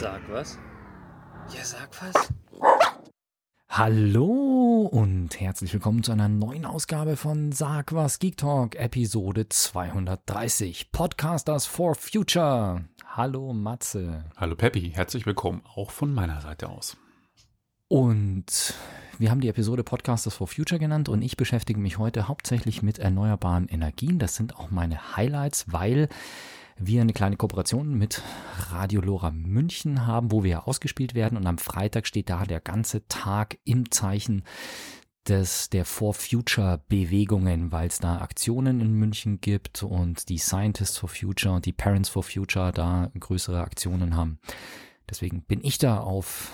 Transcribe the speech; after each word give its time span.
Sag 0.00 0.20
was? 0.30 0.56
Ja, 1.52 1.64
sag 1.64 1.90
was. 2.00 2.32
Hallo 3.68 4.88
und 4.92 5.40
herzlich 5.40 5.72
willkommen 5.72 6.04
zu 6.04 6.12
einer 6.12 6.28
neuen 6.28 6.66
Ausgabe 6.66 7.16
von 7.16 7.50
Sag 7.50 7.92
was 7.92 8.20
Geek 8.20 8.36
Talk, 8.36 8.76
Episode 8.76 9.48
230, 9.48 10.92
Podcasters 10.92 11.66
for 11.66 11.96
Future. 11.96 12.84
Hallo 13.08 13.52
Matze. 13.52 14.24
Hallo 14.36 14.54
Peppi, 14.54 14.92
herzlich 14.94 15.26
willkommen 15.26 15.62
auch 15.74 15.90
von 15.90 16.14
meiner 16.14 16.40
Seite 16.42 16.68
aus. 16.68 16.96
Und 17.88 18.74
wir 19.18 19.32
haben 19.32 19.40
die 19.40 19.48
Episode 19.48 19.82
Podcasters 19.82 20.34
for 20.34 20.46
Future 20.46 20.78
genannt 20.78 21.08
und 21.08 21.22
ich 21.22 21.36
beschäftige 21.36 21.80
mich 21.80 21.98
heute 21.98 22.28
hauptsächlich 22.28 22.84
mit 22.84 23.00
erneuerbaren 23.00 23.66
Energien. 23.66 24.20
Das 24.20 24.36
sind 24.36 24.54
auch 24.54 24.70
meine 24.70 25.16
Highlights, 25.16 25.64
weil 25.72 26.08
wir 26.78 27.00
eine 27.00 27.12
kleine 27.12 27.36
Kooperation 27.36 27.94
mit 27.94 28.22
Radio 28.70 29.00
Lora 29.00 29.30
München 29.30 30.06
haben, 30.06 30.30
wo 30.30 30.44
wir 30.44 30.68
ausgespielt 30.68 31.14
werden. 31.14 31.36
Und 31.36 31.46
am 31.46 31.58
Freitag 31.58 32.06
steht 32.06 32.30
da 32.30 32.44
der 32.44 32.60
ganze 32.60 33.06
Tag 33.08 33.58
im 33.64 33.90
Zeichen 33.90 34.44
des, 35.28 35.70
der 35.70 35.84
For 35.84 36.14
Future 36.14 36.82
Bewegungen, 36.88 37.72
weil 37.72 37.88
es 37.88 37.98
da 37.98 38.18
Aktionen 38.18 38.80
in 38.80 38.92
München 38.92 39.40
gibt 39.40 39.82
und 39.82 40.28
die 40.28 40.38
Scientists 40.38 40.98
for 40.98 41.08
Future 41.08 41.54
und 41.54 41.66
die 41.66 41.72
Parents 41.72 42.08
for 42.08 42.22
Future 42.22 42.72
da 42.72 43.10
größere 43.18 43.60
Aktionen 43.60 44.16
haben. 44.16 44.38
Deswegen 45.08 45.42
bin 45.42 45.60
ich 45.62 45.78
da 45.78 45.98
auf 45.98 46.52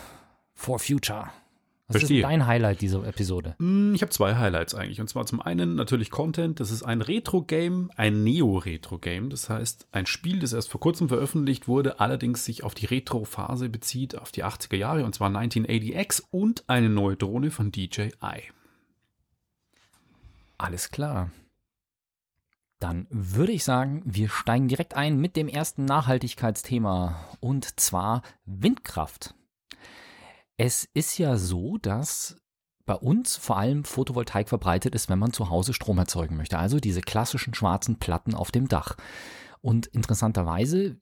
For 0.54 0.78
Future 0.78 1.30
was 1.86 1.98
Verstehe. 1.98 2.20
ist 2.20 2.24
dein 2.24 2.46
Highlight 2.46 2.80
dieser 2.80 3.06
Episode? 3.06 3.56
Hm, 3.58 3.94
ich 3.94 4.00
habe 4.00 4.10
zwei 4.10 4.36
Highlights 4.36 4.74
eigentlich. 4.74 5.02
Und 5.02 5.08
zwar 5.08 5.26
zum 5.26 5.42
einen 5.42 5.74
natürlich 5.74 6.10
Content. 6.10 6.58
Das 6.58 6.70
ist 6.70 6.82
ein 6.82 7.02
Retro-Game, 7.02 7.90
ein 7.96 8.24
Neo-Retro-Game. 8.24 9.28
Das 9.28 9.50
heißt, 9.50 9.88
ein 9.92 10.06
Spiel, 10.06 10.38
das 10.38 10.54
erst 10.54 10.70
vor 10.70 10.80
kurzem 10.80 11.08
veröffentlicht 11.08 11.68
wurde, 11.68 12.00
allerdings 12.00 12.46
sich 12.46 12.64
auf 12.64 12.74
die 12.74 12.86
Retro-Phase 12.86 13.68
bezieht, 13.68 14.16
auf 14.16 14.32
die 14.32 14.44
80er 14.44 14.76
Jahre, 14.76 15.04
und 15.04 15.14
zwar 15.14 15.28
1980X 15.28 16.22
und 16.30 16.64
eine 16.68 16.88
neue 16.88 17.16
Drohne 17.16 17.50
von 17.50 17.70
DJI. 17.70 18.50
Alles 20.56 20.90
klar. 20.90 21.30
Dann 22.80 23.06
würde 23.10 23.52
ich 23.52 23.62
sagen, 23.62 24.02
wir 24.06 24.30
steigen 24.30 24.68
direkt 24.68 24.94
ein 24.94 25.18
mit 25.18 25.36
dem 25.36 25.48
ersten 25.48 25.84
Nachhaltigkeitsthema 25.84 27.36
und 27.40 27.78
zwar 27.78 28.22
Windkraft. 28.46 29.34
Es 30.56 30.88
ist 30.94 31.18
ja 31.18 31.36
so, 31.36 31.78
dass 31.78 32.36
bei 32.86 32.94
uns 32.94 33.36
vor 33.36 33.56
allem 33.56 33.84
Photovoltaik 33.84 34.48
verbreitet 34.48 34.94
ist, 34.94 35.08
wenn 35.08 35.18
man 35.18 35.32
zu 35.32 35.50
Hause 35.50 35.72
Strom 35.72 35.98
erzeugen 35.98 36.36
möchte. 36.36 36.58
Also 36.58 36.78
diese 36.78 37.00
klassischen 37.00 37.54
schwarzen 37.54 37.98
Platten 37.98 38.34
auf 38.34 38.50
dem 38.50 38.68
Dach. 38.68 38.96
Und 39.60 39.86
interessanterweise, 39.86 40.98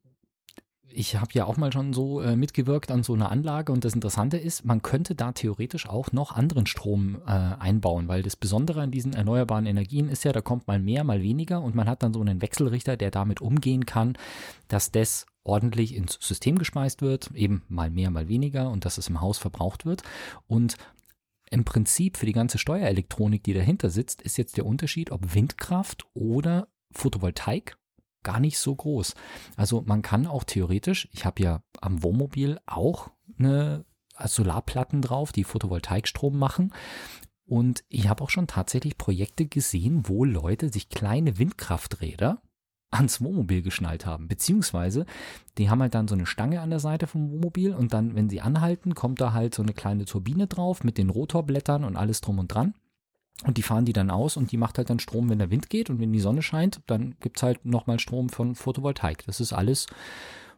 ich 0.94 1.16
habe 1.16 1.32
ja 1.32 1.44
auch 1.44 1.56
mal 1.56 1.72
schon 1.72 1.92
so 1.92 2.20
äh, 2.20 2.36
mitgewirkt 2.36 2.90
an 2.90 3.02
so 3.02 3.14
einer 3.14 3.30
Anlage 3.30 3.72
und 3.72 3.84
das 3.84 3.94
Interessante 3.94 4.36
ist, 4.36 4.64
man 4.64 4.82
könnte 4.82 5.14
da 5.14 5.32
theoretisch 5.32 5.88
auch 5.88 6.12
noch 6.12 6.32
anderen 6.32 6.66
Strom 6.66 7.20
äh, 7.26 7.30
einbauen, 7.30 8.08
weil 8.08 8.22
das 8.22 8.36
Besondere 8.36 8.82
an 8.82 8.90
diesen 8.90 9.12
erneuerbaren 9.12 9.66
Energien 9.66 10.08
ist 10.08 10.24
ja, 10.24 10.32
da 10.32 10.40
kommt 10.40 10.66
mal 10.66 10.78
mehr, 10.78 11.04
mal 11.04 11.22
weniger 11.22 11.62
und 11.62 11.74
man 11.74 11.88
hat 11.88 12.02
dann 12.02 12.14
so 12.14 12.20
einen 12.20 12.42
Wechselrichter, 12.42 12.96
der 12.96 13.10
damit 13.10 13.40
umgehen 13.40 13.86
kann, 13.86 14.16
dass 14.68 14.90
das 14.90 15.26
ordentlich 15.44 15.94
ins 15.94 16.18
System 16.20 16.58
gespeist 16.58 17.02
wird, 17.02 17.30
eben 17.34 17.62
mal 17.68 17.90
mehr, 17.90 18.10
mal 18.10 18.28
weniger 18.28 18.70
und 18.70 18.84
dass 18.84 18.98
es 18.98 19.08
im 19.08 19.20
Haus 19.20 19.38
verbraucht 19.38 19.84
wird. 19.84 20.02
Und 20.46 20.76
im 21.50 21.64
Prinzip 21.64 22.16
für 22.16 22.26
die 22.26 22.32
ganze 22.32 22.58
Steuerelektronik, 22.58 23.42
die 23.42 23.52
dahinter 23.52 23.90
sitzt, 23.90 24.22
ist 24.22 24.38
jetzt 24.38 24.56
der 24.56 24.66
Unterschied, 24.66 25.10
ob 25.10 25.34
Windkraft 25.34 26.06
oder 26.14 26.68
Photovoltaik 26.92 27.76
gar 28.22 28.40
nicht 28.40 28.58
so 28.58 28.74
groß. 28.74 29.14
Also 29.56 29.82
man 29.86 30.02
kann 30.02 30.26
auch 30.26 30.44
theoretisch, 30.44 31.08
ich 31.12 31.24
habe 31.24 31.42
ja 31.42 31.62
am 31.80 32.02
Wohnmobil 32.02 32.60
auch 32.66 33.10
eine 33.38 33.84
Solarplatten 34.24 35.02
drauf, 35.02 35.32
die 35.32 35.44
Photovoltaikstrom 35.44 36.38
machen. 36.38 36.72
Und 37.44 37.84
ich 37.88 38.08
habe 38.08 38.22
auch 38.22 38.30
schon 38.30 38.46
tatsächlich 38.46 38.96
Projekte 38.96 39.46
gesehen, 39.46 40.08
wo 40.08 40.24
Leute 40.24 40.72
sich 40.72 40.88
kleine 40.88 41.38
Windkrafträder 41.38 42.40
ans 42.90 43.20
Wohnmobil 43.20 43.62
geschnallt 43.62 44.06
haben. 44.06 44.28
Beziehungsweise, 44.28 45.06
die 45.58 45.70
haben 45.70 45.80
halt 45.80 45.94
dann 45.94 46.08
so 46.08 46.14
eine 46.14 46.26
Stange 46.26 46.60
an 46.60 46.70
der 46.70 46.78
Seite 46.78 47.06
vom 47.06 47.30
Wohnmobil 47.30 47.74
und 47.74 47.92
dann, 47.92 48.14
wenn 48.14 48.28
sie 48.28 48.40
anhalten, 48.40 48.94
kommt 48.94 49.20
da 49.20 49.32
halt 49.32 49.54
so 49.54 49.62
eine 49.62 49.72
kleine 49.72 50.04
Turbine 50.04 50.46
drauf 50.46 50.84
mit 50.84 50.98
den 50.98 51.10
Rotorblättern 51.10 51.84
und 51.84 51.96
alles 51.96 52.20
drum 52.20 52.38
und 52.38 52.48
dran. 52.48 52.74
Und 53.44 53.58
die 53.58 53.62
fahren 53.62 53.84
die 53.84 53.92
dann 53.92 54.10
aus 54.10 54.36
und 54.36 54.52
die 54.52 54.56
macht 54.56 54.78
halt 54.78 54.90
dann 54.90 55.00
Strom, 55.00 55.28
wenn 55.28 55.38
der 55.38 55.50
Wind 55.50 55.68
geht 55.68 55.90
und 55.90 55.98
wenn 55.98 56.12
die 56.12 56.20
Sonne 56.20 56.42
scheint, 56.42 56.80
dann 56.86 57.16
gibt's 57.20 57.42
halt 57.42 57.64
nochmal 57.64 57.98
Strom 57.98 58.28
von 58.28 58.54
Photovoltaik. 58.54 59.24
Das 59.26 59.40
ist 59.40 59.52
alles 59.52 59.86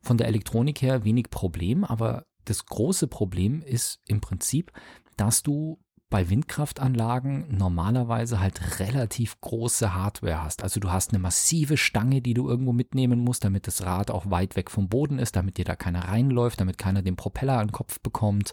von 0.02 0.18
der 0.18 0.28
Elektronik 0.28 0.82
her 0.82 1.04
wenig 1.04 1.30
Problem, 1.30 1.84
aber 1.84 2.26
das 2.44 2.66
große 2.66 3.06
Problem 3.06 3.62
ist 3.62 4.00
im 4.06 4.20
Prinzip, 4.20 4.70
dass 5.16 5.42
du 5.42 5.78
bei 6.10 6.28
Windkraftanlagen 6.30 7.56
normalerweise 7.56 8.38
halt 8.38 8.78
relativ 8.78 9.40
große 9.40 9.94
Hardware 9.94 10.44
hast. 10.44 10.62
Also 10.62 10.78
du 10.78 10.92
hast 10.92 11.10
eine 11.10 11.18
massive 11.18 11.76
Stange, 11.76 12.20
die 12.20 12.34
du 12.34 12.48
irgendwo 12.48 12.72
mitnehmen 12.72 13.18
musst, 13.18 13.44
damit 13.44 13.66
das 13.66 13.84
Rad 13.84 14.10
auch 14.10 14.30
weit 14.30 14.54
weg 14.54 14.70
vom 14.70 14.88
Boden 14.88 15.18
ist, 15.18 15.34
damit 15.34 15.58
dir 15.58 15.64
da 15.64 15.74
keiner 15.74 16.08
reinläuft, 16.08 16.60
damit 16.60 16.78
keiner 16.78 17.02
den 17.02 17.16
Propeller 17.16 17.58
an 17.58 17.68
den 17.68 17.72
Kopf 17.72 17.98
bekommt. 17.98 18.52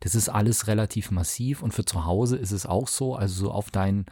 Das 0.00 0.14
ist 0.14 0.28
alles 0.28 0.66
relativ 0.66 1.10
massiv 1.10 1.62
und 1.62 1.72
für 1.72 1.84
zu 1.84 2.04
Hause 2.04 2.36
ist 2.36 2.52
es 2.52 2.66
auch 2.66 2.88
so. 2.88 3.14
Also 3.14 3.46
so 3.46 3.50
auf 3.50 3.70
dein 3.70 4.06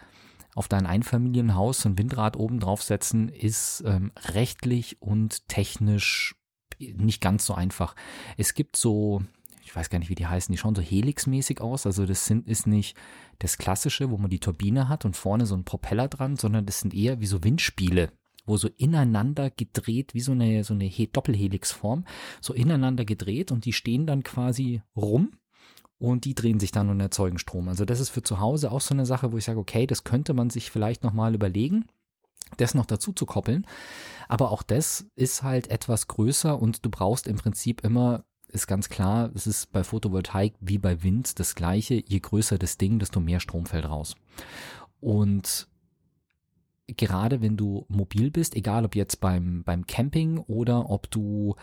auf 0.54 0.68
dein 0.68 0.86
Einfamilienhaus 0.86 1.82
so 1.82 1.90
ein 1.90 1.98
Windrad 1.98 2.36
oben 2.36 2.60
draufsetzen 2.60 3.28
ist 3.28 3.84
ähm, 3.86 4.10
rechtlich 4.32 5.02
und 5.02 5.46
technisch 5.48 6.34
nicht 6.78 7.20
ganz 7.20 7.44
so 7.44 7.54
einfach. 7.54 7.94
Es 8.38 8.54
gibt 8.54 8.76
so 8.76 9.22
ich 9.66 9.74
weiß 9.74 9.90
gar 9.90 9.98
nicht, 9.98 10.08
wie 10.08 10.14
die 10.14 10.26
heißen, 10.26 10.52
die 10.52 10.58
schauen 10.58 10.76
so 10.76 10.80
helixmäßig 10.80 11.60
aus. 11.60 11.86
Also 11.86 12.06
das 12.06 12.24
sind, 12.24 12.46
ist 12.46 12.68
nicht 12.68 12.96
das 13.40 13.58
Klassische, 13.58 14.10
wo 14.10 14.16
man 14.16 14.30
die 14.30 14.38
Turbine 14.38 14.88
hat 14.88 15.04
und 15.04 15.16
vorne 15.16 15.44
so 15.44 15.56
ein 15.56 15.64
Propeller 15.64 16.06
dran, 16.06 16.36
sondern 16.36 16.66
das 16.66 16.80
sind 16.80 16.94
eher 16.94 17.20
wie 17.20 17.26
so 17.26 17.42
Windspiele, 17.42 18.12
wo 18.46 18.56
so 18.56 18.68
ineinander 18.76 19.50
gedreht, 19.50 20.14
wie 20.14 20.20
so 20.20 20.32
eine, 20.32 20.62
so 20.62 20.72
eine 20.72 20.88
Doppelhelixform, 20.88 22.04
so 22.40 22.54
ineinander 22.54 23.04
gedreht 23.04 23.50
und 23.50 23.64
die 23.64 23.72
stehen 23.72 24.06
dann 24.06 24.22
quasi 24.22 24.82
rum 24.94 25.32
und 25.98 26.24
die 26.24 26.34
drehen 26.34 26.60
sich 26.60 26.72
dann 26.72 26.90
und 26.90 27.00
erzeugen 27.00 27.38
Strom. 27.38 27.68
Also 27.68 27.84
das 27.84 28.00
ist 28.00 28.10
für 28.10 28.22
zu 28.22 28.40
Hause 28.40 28.70
auch 28.70 28.80
so 28.80 28.94
eine 28.94 29.06
Sache, 29.06 29.32
wo 29.32 29.38
ich 29.38 29.44
sage, 29.44 29.58
okay, 29.58 29.86
das 29.86 30.04
könnte 30.04 30.34
man 30.34 30.50
sich 30.50 30.70
vielleicht 30.70 31.02
nochmal 31.02 31.34
überlegen, 31.34 31.86
das 32.58 32.74
noch 32.74 32.86
dazu 32.86 33.12
zu 33.12 33.26
koppeln. 33.26 33.66
Aber 34.28 34.50
auch 34.50 34.62
das 34.62 35.06
ist 35.14 35.42
halt 35.42 35.70
etwas 35.70 36.06
größer 36.06 36.60
und 36.60 36.84
du 36.84 36.90
brauchst 36.90 37.26
im 37.26 37.36
Prinzip 37.36 37.82
immer 37.82 38.24
ist 38.48 38.66
ganz 38.66 38.88
klar, 38.88 39.30
es 39.34 39.46
ist 39.46 39.72
bei 39.72 39.82
Photovoltaik 39.82 40.54
wie 40.60 40.78
bei 40.78 41.02
Wind 41.02 41.38
das 41.40 41.54
gleiche. 41.54 41.94
Je 41.94 42.20
größer 42.20 42.58
das 42.58 42.78
Ding, 42.78 42.98
desto 42.98 43.20
mehr 43.20 43.40
Strom 43.40 43.66
fällt 43.66 43.88
raus. 43.88 44.14
Und 45.00 45.68
gerade 46.86 47.42
wenn 47.42 47.56
du 47.56 47.84
mobil 47.88 48.30
bist, 48.30 48.54
egal 48.54 48.84
ob 48.84 48.94
jetzt 48.94 49.20
beim, 49.20 49.64
beim 49.64 49.86
Camping 49.86 50.38
oder 50.38 50.90
ob 50.90 51.10
du 51.10 51.56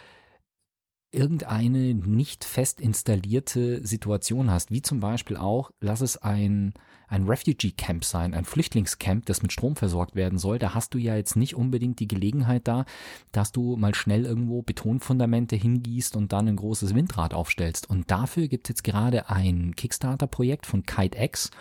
irgendeine 1.13 1.93
nicht 1.93 2.43
fest 2.43 2.81
installierte 2.81 3.85
Situation 3.85 4.49
hast, 4.49 4.71
wie 4.71 4.81
zum 4.81 4.99
Beispiel 4.99 5.37
auch, 5.37 5.71
lass 5.79 6.01
es 6.01 6.17
ein, 6.17 6.73
ein 7.07 7.27
Refugee-Camp 7.27 8.03
sein, 8.03 8.33
ein 8.33 8.45
Flüchtlingscamp, 8.45 9.25
das 9.27 9.43
mit 9.43 9.53
Strom 9.53 9.75
versorgt 9.75 10.15
werden 10.15 10.39
soll, 10.39 10.57
da 10.57 10.73
hast 10.73 10.93
du 10.93 10.97
ja 10.97 11.15
jetzt 11.15 11.35
nicht 11.35 11.55
unbedingt 11.55 11.99
die 11.99 12.07
Gelegenheit 12.07 12.67
da, 12.67 12.85
dass 13.31 13.51
du 13.51 13.77
mal 13.77 13.93
schnell 13.93 14.25
irgendwo 14.25 14.63
Betonfundamente 14.63 15.55
hingießt 15.55 16.15
und 16.15 16.33
dann 16.33 16.47
ein 16.47 16.55
großes 16.55 16.95
Windrad 16.95 17.33
aufstellst. 17.33 17.89
Und 17.89 18.09
dafür 18.09 18.47
gibt 18.47 18.67
es 18.67 18.69
jetzt 18.69 18.83
gerade 18.83 19.29
ein 19.29 19.75
Kickstarter-Projekt 19.75 20.65
von 20.65 20.83
KiteX 20.85 21.51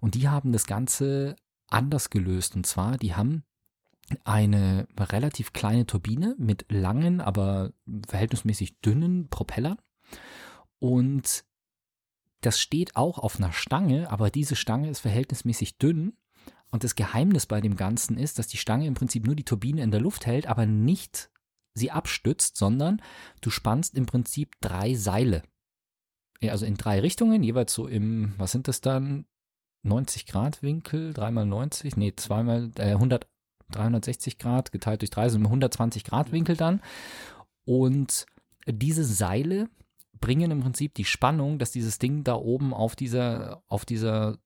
und 0.00 0.14
die 0.14 0.28
haben 0.28 0.52
das 0.52 0.66
Ganze 0.66 1.36
anders 1.68 2.10
gelöst. 2.10 2.56
Und 2.56 2.66
zwar, 2.66 2.96
die 2.96 3.14
haben 3.14 3.44
eine 4.24 4.86
relativ 4.98 5.52
kleine 5.52 5.86
Turbine 5.86 6.34
mit 6.38 6.66
langen, 6.70 7.20
aber 7.20 7.72
verhältnismäßig 8.06 8.80
dünnen 8.80 9.28
Propellern. 9.28 9.78
Und 10.78 11.44
das 12.40 12.60
steht 12.60 12.96
auch 12.96 13.18
auf 13.18 13.36
einer 13.36 13.52
Stange, 13.52 14.10
aber 14.10 14.30
diese 14.30 14.56
Stange 14.56 14.90
ist 14.90 15.00
verhältnismäßig 15.00 15.78
dünn. 15.78 16.16
Und 16.70 16.84
das 16.84 16.94
Geheimnis 16.94 17.46
bei 17.46 17.60
dem 17.60 17.76
Ganzen 17.76 18.18
ist, 18.18 18.38
dass 18.38 18.46
die 18.46 18.56
Stange 18.56 18.86
im 18.86 18.94
Prinzip 18.94 19.26
nur 19.26 19.36
die 19.36 19.44
Turbine 19.44 19.82
in 19.82 19.90
der 19.90 20.00
Luft 20.00 20.26
hält, 20.26 20.46
aber 20.46 20.66
nicht 20.66 21.30
sie 21.74 21.90
abstützt, 21.90 22.56
sondern 22.56 23.02
du 23.40 23.50
spannst 23.50 23.94
im 23.94 24.06
Prinzip 24.06 24.54
drei 24.60 24.94
Seile. 24.94 25.42
Also 26.42 26.66
in 26.66 26.76
drei 26.76 27.00
Richtungen, 27.00 27.42
jeweils 27.42 27.72
so 27.72 27.86
im, 27.86 28.34
was 28.38 28.52
sind 28.52 28.68
das 28.68 28.80
dann? 28.80 29.26
90 29.82 30.26
Grad 30.26 30.62
Winkel, 30.62 31.12
dreimal 31.12 31.46
90, 31.46 31.96
nee, 31.96 32.12
zweimal 32.16 32.72
äh, 32.76 32.92
100, 32.92 33.26
360 33.72 34.38
Grad 34.38 34.72
geteilt 34.72 35.02
durch 35.02 35.10
3 35.10 35.30
sind 35.30 35.44
120 35.44 36.04
Grad 36.04 36.32
Winkel 36.32 36.56
dann. 36.56 36.80
Und 37.64 38.26
diese 38.66 39.04
Seile 39.04 39.68
bringen 40.20 40.50
im 40.50 40.60
Prinzip 40.60 40.94
die 40.94 41.04
Spannung, 41.04 41.58
dass 41.58 41.72
dieses 41.72 41.98
Ding 41.98 42.24
da 42.24 42.34
oben 42.34 42.72
auf 42.72 42.96
dieser, 42.96 43.62
auf 43.68 43.84
dieser 43.84 44.38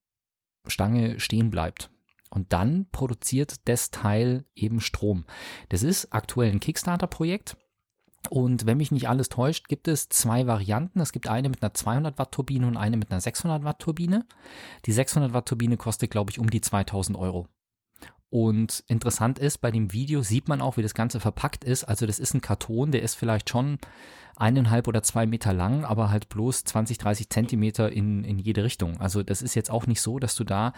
Stange 0.67 1.21
stehen 1.21 1.51
bleibt. 1.51 1.91
Und 2.31 2.53
dann 2.53 2.87
produziert 2.93 3.69
das 3.69 3.91
Teil 3.91 4.45
eben 4.55 4.81
Strom. 4.81 5.25
Das 5.69 5.83
ist 5.83 6.13
aktuell 6.13 6.51
ein 6.51 6.61
Kickstarter-Projekt. 6.61 7.57
Und 8.29 8.67
wenn 8.67 8.77
mich 8.77 8.93
nicht 8.93 9.09
alles 9.09 9.31
täuscht, 9.31 9.69
gibt 9.69 9.89
es 9.89 10.09
zwei 10.11 10.47
Varianten. 10.47 11.01
Es 11.01 11.13
gibt 11.13 11.29
eine 11.29 11.49
mit 11.49 11.63
einer 11.63 11.75
200 11.75 12.19
Watt 12.19 12.33
Turbine 12.33 12.67
und 12.67 12.77
eine 12.77 12.97
mit 12.99 13.11
einer 13.11 13.21
600 13.21 13.65
Watt 13.65 13.81
Turbine. 13.81 14.27
Die 14.85 14.93
600 14.93 15.33
Watt 15.33 15.49
Turbine 15.49 15.77
kostet, 15.77 16.11
glaube 16.11 16.31
ich, 16.31 16.39
um 16.39 16.51
die 16.51 16.61
2000 16.61 17.19
Euro. 17.19 17.49
Und 18.31 18.85
interessant 18.87 19.41
ist, 19.41 19.59
bei 19.59 19.73
dem 19.73 19.93
Video 19.93 20.23
sieht 20.23 20.49
man 20.49 20.61
auch, 20.61 20.77
wie 20.77 20.83
das 20.83 20.95
Ganze 20.95 21.19
verpackt 21.19 21.65
ist. 21.65 21.85
Also 21.85 22.07
das 22.07 22.21
ist 22.21 22.33
ein 22.33 22.41
Karton, 22.41 22.93
der 22.93 23.03
ist 23.03 23.17
vielleicht 23.17 23.51
schon 23.51 23.79
eineinhalb 24.37 24.89
oder 24.89 25.03
zwei 25.03 25.27
Meter 25.27 25.53
lang, 25.53 25.85
aber 25.85 26.11
halt 26.11 26.29
bloß 26.29 26.65
20, 26.65 26.99
30 26.99 27.29
Zentimeter 27.29 27.91
in, 27.93 28.25
in 28.25 28.39
jede 28.39 28.63
Richtung. 28.65 28.99
Also 29.01 29.23
das 29.23 29.43
ist 29.43 29.55
jetzt 29.55 29.71
auch 29.71 29.87
nicht 29.87 30.01
so, 30.01 30.19
dass 30.19 30.37
du 30.37 30.45
da 30.45 30.73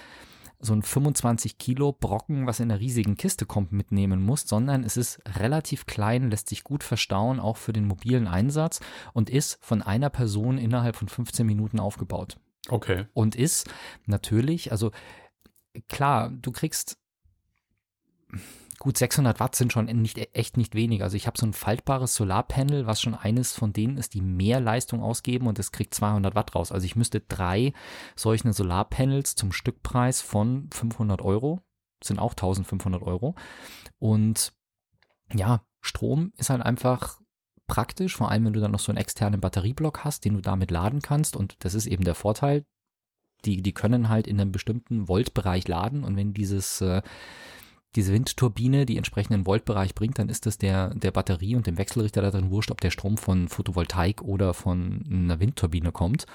so 0.58 0.72
ein 0.72 0.82
25 0.82 1.58
Kilo 1.58 1.92
Brocken, 1.92 2.46
was 2.46 2.60
in 2.60 2.70
einer 2.70 2.80
riesigen 2.80 3.16
Kiste 3.16 3.46
kommt, 3.46 3.72
mitnehmen 3.72 4.22
musst, 4.22 4.48
sondern 4.48 4.84
es 4.84 4.96
ist 4.96 5.20
relativ 5.38 5.86
klein, 5.86 6.30
lässt 6.30 6.48
sich 6.48 6.64
gut 6.64 6.84
verstauen, 6.84 7.40
auch 7.40 7.56
für 7.56 7.72
den 7.72 7.86
mobilen 7.86 8.28
Einsatz 8.28 8.80
und 9.12 9.28
ist 9.28 9.58
von 9.60 9.82
einer 9.82 10.08
Person 10.08 10.58
innerhalb 10.58 10.96
von 10.96 11.08
15 11.08 11.44
Minuten 11.44 11.80
aufgebaut. 11.80 12.38
Okay. 12.68 13.06
Und 13.12 13.34
ist 13.34 13.68
natürlich, 14.06 14.70
also 14.70 14.92
klar, 15.88 16.30
du 16.30 16.52
kriegst 16.52 16.96
gut 18.82 18.98
600 18.98 19.38
Watt 19.38 19.54
sind 19.54 19.72
schon 19.72 19.86
nicht, 19.86 20.18
echt 20.36 20.56
nicht 20.56 20.74
wenig. 20.74 21.04
Also 21.04 21.16
ich 21.16 21.28
habe 21.28 21.38
so 21.38 21.46
ein 21.46 21.52
faltbares 21.52 22.16
Solarpanel, 22.16 22.84
was 22.84 23.00
schon 23.00 23.14
eines 23.14 23.52
von 23.52 23.72
denen 23.72 23.96
ist, 23.96 24.14
die 24.14 24.20
mehr 24.20 24.60
Leistung 24.60 25.00
ausgeben 25.02 25.46
und 25.46 25.60
es 25.60 25.70
kriegt 25.70 25.94
200 25.94 26.34
Watt 26.34 26.56
raus. 26.56 26.72
Also 26.72 26.84
ich 26.84 26.96
müsste 26.96 27.20
drei 27.20 27.72
solche 28.16 28.52
Solarpanels 28.52 29.36
zum 29.36 29.52
Stückpreis 29.52 30.20
von 30.20 30.68
500 30.72 31.22
Euro, 31.22 31.60
sind 32.02 32.18
auch 32.18 32.32
1500 32.32 33.02
Euro. 33.02 33.36
Und 34.00 34.52
ja, 35.32 35.62
Strom 35.80 36.32
ist 36.36 36.50
halt 36.50 36.62
einfach 36.62 37.20
praktisch, 37.68 38.16
vor 38.16 38.32
allem 38.32 38.46
wenn 38.46 38.52
du 38.52 38.60
dann 38.60 38.72
noch 38.72 38.80
so 38.80 38.90
einen 38.90 38.98
externen 38.98 39.40
Batterieblock 39.40 40.04
hast, 40.04 40.24
den 40.24 40.34
du 40.34 40.40
damit 40.40 40.72
laden 40.72 41.02
kannst. 41.02 41.36
Und 41.36 41.54
das 41.60 41.74
ist 41.74 41.86
eben 41.86 42.02
der 42.02 42.16
Vorteil. 42.16 42.64
Die, 43.44 43.62
die 43.62 43.72
können 43.72 44.08
halt 44.08 44.26
in 44.26 44.40
einem 44.40 44.52
bestimmten 44.52 45.06
Voltbereich 45.06 45.66
laden 45.68 46.02
und 46.04 46.16
wenn 46.16 46.32
dieses 46.32 46.80
äh, 46.80 47.02
diese 47.94 48.12
Windturbine 48.12 48.86
die 48.86 48.96
entsprechenden 48.96 49.44
Voltbereich 49.44 49.94
bringt, 49.94 50.18
dann 50.18 50.28
ist 50.28 50.46
das 50.46 50.58
der, 50.58 50.94
der 50.94 51.10
Batterie 51.10 51.56
und 51.56 51.66
dem 51.66 51.78
Wechselrichter 51.78 52.22
da 52.22 52.30
drin 52.30 52.50
wurscht, 52.50 52.70
ob 52.70 52.80
der 52.80 52.90
Strom 52.90 53.18
von 53.18 53.48
Photovoltaik 53.48 54.22
oder 54.22 54.54
von 54.54 55.04
einer 55.10 55.40
Windturbine 55.40 55.92
kommt. 55.92 56.26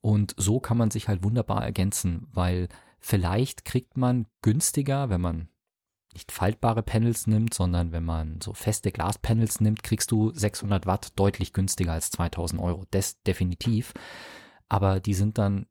Und 0.00 0.34
so 0.36 0.60
kann 0.60 0.76
man 0.76 0.90
sich 0.90 1.08
halt 1.08 1.24
wunderbar 1.24 1.64
ergänzen, 1.64 2.26
weil 2.32 2.68
vielleicht 2.98 3.64
kriegt 3.64 3.96
man 3.96 4.26
günstiger, 4.42 5.10
wenn 5.10 5.20
man 5.20 5.48
nicht 6.12 6.30
faltbare 6.30 6.82
Panels 6.82 7.26
nimmt, 7.26 7.54
sondern 7.54 7.90
wenn 7.90 8.04
man 8.04 8.40
so 8.40 8.52
feste 8.52 8.92
Glaspanels 8.92 9.60
nimmt, 9.60 9.82
kriegst 9.82 10.10
du 10.10 10.30
600 10.32 10.86
Watt 10.86 11.12
deutlich 11.16 11.52
günstiger 11.52 11.92
als 11.92 12.10
2000 12.10 12.60
Euro. 12.60 12.84
Das 12.90 13.22
definitiv. 13.22 13.94
Aber 14.68 15.00
die 15.00 15.14
sind 15.14 15.38
dann 15.38 15.66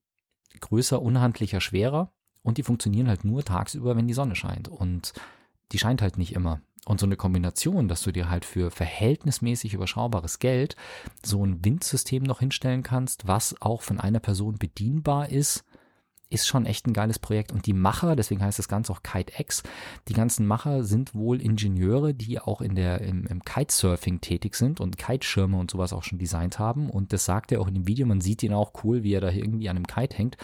größer, 0.60 1.01
unhandlicher, 1.01 1.62
schwerer 1.62 2.12
und 2.44 2.58
die 2.58 2.64
funktionieren 2.64 3.08
halt 3.08 3.24
nur 3.24 3.44
tagsüber, 3.44 3.96
wenn 3.96 4.08
die 4.08 4.14
Sonne 4.14 4.36
scheint. 4.36 4.68
Und 4.68 5.14
die 5.72 5.80
scheint 5.80 6.02
halt 6.02 6.18
nicht 6.18 6.34
immer. 6.34 6.62
Und 6.86 7.00
so 7.00 7.06
eine 7.06 7.16
Kombination, 7.16 7.88
dass 7.88 8.02
du 8.02 8.12
dir 8.12 8.30
halt 8.30 8.44
für 8.44 8.72
verhältnismäßig 8.72 9.76
überschaubares 9.76 10.40
Geld 10.40 10.76
so 11.24 11.46
ein 11.46 11.64
Windsystem 11.64 12.24
noch 12.24 12.40
hinstellen 12.40 12.82
kannst, 12.82 13.28
was 13.28 13.56
auch 13.62 13.84
von 13.84 14.00
einer 14.00 14.20
Person 14.20 14.58
bedienbar 14.58 15.30
ist, 15.30 15.64
ist 16.31 16.48
schon 16.48 16.66
echt 16.66 16.88
ein 16.88 16.94
geiles 16.94 17.19
Projekt. 17.19 17.51
Und 17.51 17.66
die 17.66 17.74
Macher, 17.74 18.16
deswegen 18.16 18.42
heißt 18.42 18.57
das 18.57 18.68
Ganze 18.68 18.92
auch 18.92 19.04
KiteX, 19.04 19.63
die 20.07 20.13
ganzen 20.13 20.48
Macher 20.48 20.83
sind 20.83 21.13
wohl 21.13 21.42
Ingenieure, 21.42 22.13
die 22.13 22.39
auch 22.39 22.62
in 22.62 22.75
der, 22.75 23.01
im, 23.01 23.28
im 23.28 23.44
Kitesurfing 23.44 24.22
tätig 24.22 24.56
sind 24.56 24.80
und 24.80 24.98
Kiteschirme 24.98 25.57
und 25.57 25.72
sowas 25.72 25.94
auch 25.94 26.04
schon 26.04 26.19
designt 26.19 26.60
haben. 26.60 26.89
Und 26.89 27.13
das 27.13 27.25
sagt 27.25 27.51
er 27.51 27.62
auch 27.62 27.68
in 27.68 27.74
dem 27.74 27.88
Video. 27.88 28.06
Man 28.06 28.22
sieht 28.22 28.44
ihn 28.44 28.54
auch 28.54 28.72
cool, 28.83 29.04
wie 29.04 29.13
er 29.13 29.22
da 29.22 29.30
irgendwie 29.30 29.69
an 29.69 29.75
einem 29.75 29.88
Kite 29.88 30.18
hängt 30.18 30.38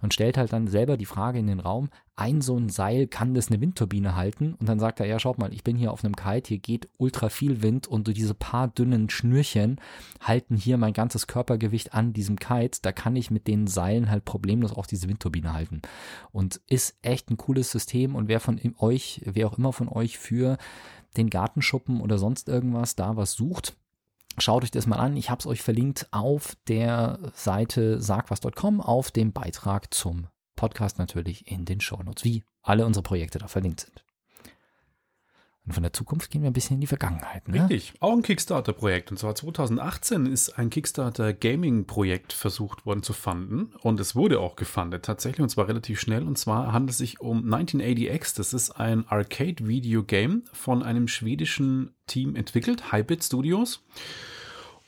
und 0.00 0.14
stellt 0.14 0.38
halt 0.38 0.52
dann 0.52 0.68
selber 0.68 0.96
die 0.96 1.06
Frage 1.06 1.38
in 1.38 1.46
den 1.46 1.60
Raum, 1.60 1.90
ein 2.14 2.42
so 2.42 2.56
ein 2.56 2.68
Seil 2.68 3.06
kann 3.06 3.34
das 3.34 3.48
eine 3.48 3.60
Windturbine 3.60 4.14
halten. 4.14 4.54
Und 4.54 4.68
dann 4.68 4.78
sagt 4.78 5.00
er, 5.00 5.06
ja, 5.06 5.18
schaut 5.18 5.38
mal, 5.38 5.52
ich 5.52 5.64
bin 5.64 5.76
hier 5.76 5.92
auf 5.92 6.04
einem 6.04 6.14
Kite, 6.14 6.48
hier 6.48 6.58
geht 6.58 6.88
ultra 6.98 7.28
viel 7.28 7.62
Wind 7.62 7.86
und 7.86 8.06
diese 8.08 8.34
paar 8.34 8.68
dünnen 8.68 9.08
Schnürchen 9.08 9.80
halten 10.20 10.56
hier 10.56 10.76
mein 10.76 10.92
ganzes 10.92 11.26
Körpergewicht 11.26 11.94
an 11.94 12.12
diesem 12.12 12.38
Kite. 12.38 12.80
Da 12.82 12.92
kann 12.92 13.16
ich 13.16 13.30
mit 13.30 13.46
den 13.46 13.66
Seilen 13.66 14.10
halt 14.10 14.24
problemlos 14.24 14.72
auch 14.72 14.86
diese 14.86 15.08
Windturbine 15.08 15.54
halten. 15.54 15.80
Und 16.32 16.60
ist 16.68 16.96
echt 17.02 17.30
ein 17.30 17.38
cooles 17.38 17.70
System. 17.70 18.14
Und 18.14 18.28
wer 18.28 18.40
von 18.40 18.60
euch, 18.78 19.22
wer 19.24 19.46
auch 19.46 19.58
immer 19.58 19.72
von 19.72 19.88
euch 19.88 20.18
für 20.18 20.58
den 21.16 21.30
Gartenschuppen 21.30 22.00
oder 22.00 22.18
sonst 22.18 22.48
irgendwas 22.48 22.94
da 22.94 23.16
was 23.16 23.32
sucht, 23.32 23.76
Schaut 24.38 24.64
euch 24.64 24.70
das 24.70 24.86
mal 24.86 24.96
an. 24.96 25.16
Ich 25.18 25.28
habe 25.28 25.40
es 25.40 25.46
euch 25.46 25.60
verlinkt 25.60 26.08
auf 26.10 26.56
der 26.66 27.18
Seite 27.34 28.00
sagwas.com 28.00 28.80
auf 28.80 29.10
dem 29.10 29.32
Beitrag 29.32 29.92
zum 29.92 30.26
Podcast 30.56 30.98
natürlich 30.98 31.50
in 31.50 31.64
den 31.64 31.80
Shownotes, 31.80 32.24
wie 32.24 32.44
alle 32.62 32.86
unsere 32.86 33.02
Projekte 33.02 33.38
da 33.38 33.48
verlinkt 33.48 33.80
sind. 33.80 34.04
Und 35.64 35.74
von 35.74 35.84
der 35.84 35.92
Zukunft 35.92 36.30
gehen 36.30 36.42
wir 36.42 36.50
ein 36.50 36.54
bisschen 36.54 36.74
in 36.74 36.80
die 36.80 36.88
Vergangenheit. 36.88 37.46
Ne? 37.46 37.62
Richtig, 37.62 37.94
auch 38.00 38.12
ein 38.12 38.22
Kickstarter-Projekt. 38.22 39.12
Und 39.12 39.18
zwar 39.18 39.36
2018 39.36 40.26
ist 40.26 40.58
ein 40.58 40.70
Kickstarter-Gaming-Projekt 40.70 42.32
versucht 42.32 42.84
worden 42.84 43.04
zu 43.04 43.12
fanden. 43.12 43.72
Und 43.80 44.00
es 44.00 44.16
wurde 44.16 44.40
auch 44.40 44.56
gefundet, 44.56 45.04
tatsächlich, 45.04 45.40
und 45.40 45.50
zwar 45.50 45.68
relativ 45.68 46.00
schnell. 46.00 46.26
Und 46.26 46.36
zwar 46.36 46.72
handelt 46.72 46.90
es 46.90 46.98
sich 46.98 47.20
um 47.20 47.44
1980X. 47.44 48.36
Das 48.36 48.52
ist 48.52 48.72
ein 48.72 49.06
Arcade-Video-Game 49.06 50.42
von 50.52 50.82
einem 50.82 51.06
schwedischen 51.06 51.94
Team 52.08 52.34
entwickelt, 52.34 52.90
Hybrid 52.92 53.22
Studios. 53.22 53.84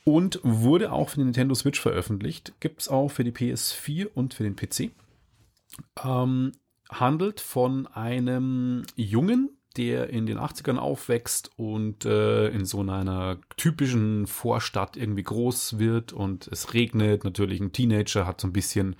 Und 0.03 0.41
wurde 0.43 0.91
auch 0.91 1.09
für 1.09 1.17
die 1.17 1.23
Nintendo 1.23 1.55
Switch 1.55 1.79
veröffentlicht. 1.79 2.53
Gibt 2.59 2.81
es 2.81 2.89
auch 2.89 3.07
für 3.07 3.23
die 3.23 3.31
PS4 3.31 4.07
und 4.13 4.33
für 4.33 4.43
den 4.43 4.57
PC 4.57 4.91
ähm, 6.03 6.51
handelt 6.89 7.39
von 7.39 7.87
einem 7.87 8.83
Jungen, 8.95 9.57
der 9.77 10.09
in 10.09 10.25
den 10.25 10.37
80ern 10.37 10.77
aufwächst 10.77 11.51
und 11.57 12.05
äh, 12.05 12.47
in 12.49 12.65
so 12.65 12.81
einer 12.81 13.39
typischen 13.57 14.25
Vorstadt 14.27 14.95
irgendwie 14.95 15.23
groß 15.23 15.79
wird 15.79 16.13
und 16.13 16.47
es 16.47 16.73
regnet. 16.73 17.23
Natürlich 17.23 17.59
ein 17.59 17.73
Teenager 17.73 18.25
hat 18.25 18.39
so 18.39 18.47
ein 18.47 18.53
bisschen 18.53 18.95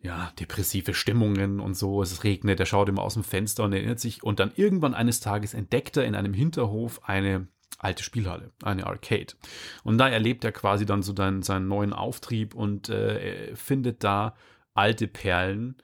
ja, 0.00 0.32
depressive 0.38 0.94
Stimmungen 0.94 1.60
und 1.60 1.74
so. 1.74 2.02
Es 2.02 2.24
regnet, 2.24 2.60
er 2.60 2.66
schaut 2.66 2.88
immer 2.88 3.02
aus 3.02 3.14
dem 3.14 3.24
Fenster 3.24 3.64
und 3.64 3.72
erinnert 3.72 4.00
sich. 4.00 4.22
Und 4.22 4.40
dann 4.40 4.52
irgendwann 4.54 4.94
eines 4.94 5.20
Tages 5.20 5.54
entdeckt 5.54 5.96
er 5.96 6.04
in 6.04 6.14
einem 6.14 6.34
Hinterhof 6.34 7.00
eine 7.04 7.48
alte 7.78 8.02
Spielhalle, 8.02 8.50
eine 8.62 8.86
Arcade. 8.86 9.34
Und 9.84 9.98
da 9.98 10.08
erlebt 10.08 10.44
er 10.44 10.52
quasi 10.52 10.86
dann 10.86 11.02
so 11.02 11.14
seinen, 11.14 11.42
seinen 11.42 11.68
neuen 11.68 11.92
Auftrieb 11.92 12.54
und 12.54 12.88
äh, 12.88 13.54
findet 13.54 14.02
da 14.02 14.34
alte 14.78 15.08
Perlen, 15.08 15.76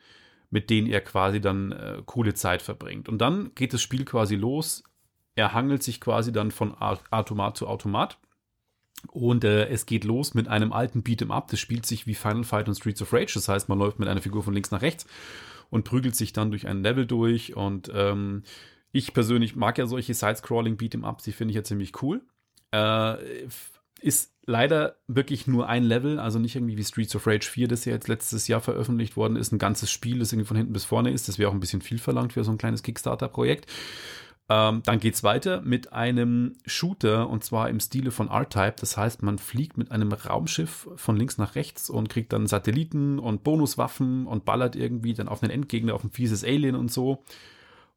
mit 0.51 0.71
denen 0.71 0.87
er 0.87 1.01
quasi 1.01 1.41
dann 1.41 1.73
äh, 1.73 2.03
coole 2.07 2.35
Zeit 2.35 2.63
verbringt. 2.63 3.09
Und 3.09 3.19
dann 3.19 3.51
geht 3.55 3.75
das 3.75 3.83
Spiel 3.83 4.05
quasi 4.05 4.37
los. 4.37 4.85
Er 5.35 5.53
hangelt 5.53 5.83
sich 5.83 6.01
quasi 6.01 6.31
dann 6.31 6.53
von 6.53 6.75
Automat 6.75 7.57
zu 7.57 7.67
Automat. 7.67 8.19
Und 9.09 9.45
äh, 9.45 9.67
es 9.67 9.85
geht 9.85 10.05
los 10.05 10.35
mit 10.35 10.47
einem 10.49 10.73
alten 10.73 11.03
Beat'em 11.03 11.33
Up. 11.33 11.49
Das 11.49 11.59
spielt 11.59 11.85
sich 11.85 12.07
wie 12.07 12.15
Final 12.15 12.45
Fight 12.45 12.69
und 12.69 12.77
Streets 12.77 13.03
of 13.03 13.13
Rage. 13.13 13.35
Das 13.35 13.49
heißt, 13.49 13.69
man 13.69 13.79
läuft 13.79 13.99
mit 13.99 14.09
einer 14.09 14.23
Figur 14.23 14.45
von 14.45 14.55
links 14.55 14.71
nach 14.71 14.81
rechts 14.81 15.07
und 15.71 15.85
prügelt 15.85 16.15
sich 16.15 16.33
dann 16.33 16.51
durch 16.51 16.69
ein 16.69 16.83
Level 16.83 17.05
durch. 17.05 17.57
Und 17.57 17.91
ähm, 17.93 18.45
ich 18.93 19.13
persönlich 19.13 19.57
mag 19.57 19.77
ja 19.77 19.87
solche 19.87 20.15
Side-Scrolling 20.15 20.77
Beat'em 20.77 21.07
Ups. 21.07 21.25
Die 21.25 21.33
finde 21.33 21.51
ich 21.51 21.57
ja 21.57 21.65
ziemlich 21.65 22.01
cool. 22.01 22.23
Äh, 22.71 23.17
ist 24.05 24.35
leider 24.45 24.97
wirklich 25.07 25.47
nur 25.47 25.67
ein 25.69 25.83
Level, 25.83 26.19
also 26.19 26.39
nicht 26.39 26.55
irgendwie 26.55 26.77
wie 26.77 26.85
Streets 26.85 27.17
of 27.17 27.27
Rage 27.27 27.49
4, 27.49 27.69
das 27.69 27.87
ja 27.87 27.93
jetzt 27.93 28.09
letztes 28.09 28.47
Jahr 28.47 28.61
veröffentlicht 28.61 29.17
worden 29.17 29.37
ist, 29.37 29.53
ein 29.53 29.59
ganzes 29.59 29.91
Spiel, 29.91 30.19
das 30.19 30.31
irgendwie 30.31 30.47
von 30.47 30.59
hinten 30.59 30.75
bis 30.75 30.85
vorne 30.85 31.11
ist. 31.11 31.27
Das 31.27 31.39
wäre 31.39 31.49
auch 31.49 31.55
ein 31.55 31.61
bisschen 31.61 31.81
viel 31.81 31.99
verlangt 31.99 32.35
für 32.35 32.45
so 32.45 32.51
ein 32.51 32.59
kleines 32.59 32.83
Kickstarter-Projekt. 32.83 33.71
Ähm, 34.51 34.83
dann 34.85 35.01
es 35.01 35.25
weiter 35.25 35.63
mit 35.63 35.95
einem 35.95 36.53
Shooter 36.67 37.31
und 37.31 37.45
zwar 37.45 37.71
im 37.71 37.81
Stile 37.81 38.11
von 38.11 38.29
R-Type. 38.29 38.75
Das 38.79 38.99
heißt, 38.99 39.23
man 39.23 39.39
fliegt 39.39 39.79
mit 39.79 39.91
einem 39.91 40.13
Raumschiff 40.13 40.87
von 40.97 41.17
links 41.17 41.39
nach 41.39 41.55
rechts 41.55 41.89
und 41.89 42.11
kriegt 42.11 42.35
dann 42.35 42.47
Satelliten 42.47 43.19
und 43.19 43.43
Bonuswaffen 43.43 44.27
und 44.27 44.45
ballert 44.45 44.77
irgendwie 44.77 45.15
dann 45.15 45.29
auf 45.29 45.43
einen 45.43 45.51
Endgegner, 45.51 45.95
auf 45.95 46.05
ein 46.05 46.11
fieses 46.11 46.45
Alien 46.45 46.75
und 46.77 46.93
so. 46.93 47.25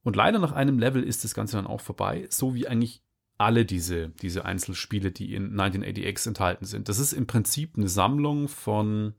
Und 0.03 0.15
leider 0.15 0.39
nach 0.39 0.53
einem 0.53 0.79
Level 0.79 1.03
ist 1.03 1.25
das 1.25 1.33
Ganze 1.33 1.57
dann 1.57 1.67
auch 1.67 1.81
vorbei, 1.81 2.27
so 2.29 2.55
wie 2.55 2.65
eigentlich 2.65 3.01
alle 3.37 3.65
diese, 3.65 4.09
diese 4.09 4.45
Einzelspiele, 4.45 5.11
die 5.11 5.33
in 5.33 5.53
1980X 5.53 6.27
enthalten 6.27 6.65
sind. 6.65 6.89
Das 6.89 6.99
ist 6.99 7.13
im 7.13 7.27
Prinzip 7.27 7.77
eine 7.77 7.87
Sammlung 7.87 8.47
von 8.47 9.13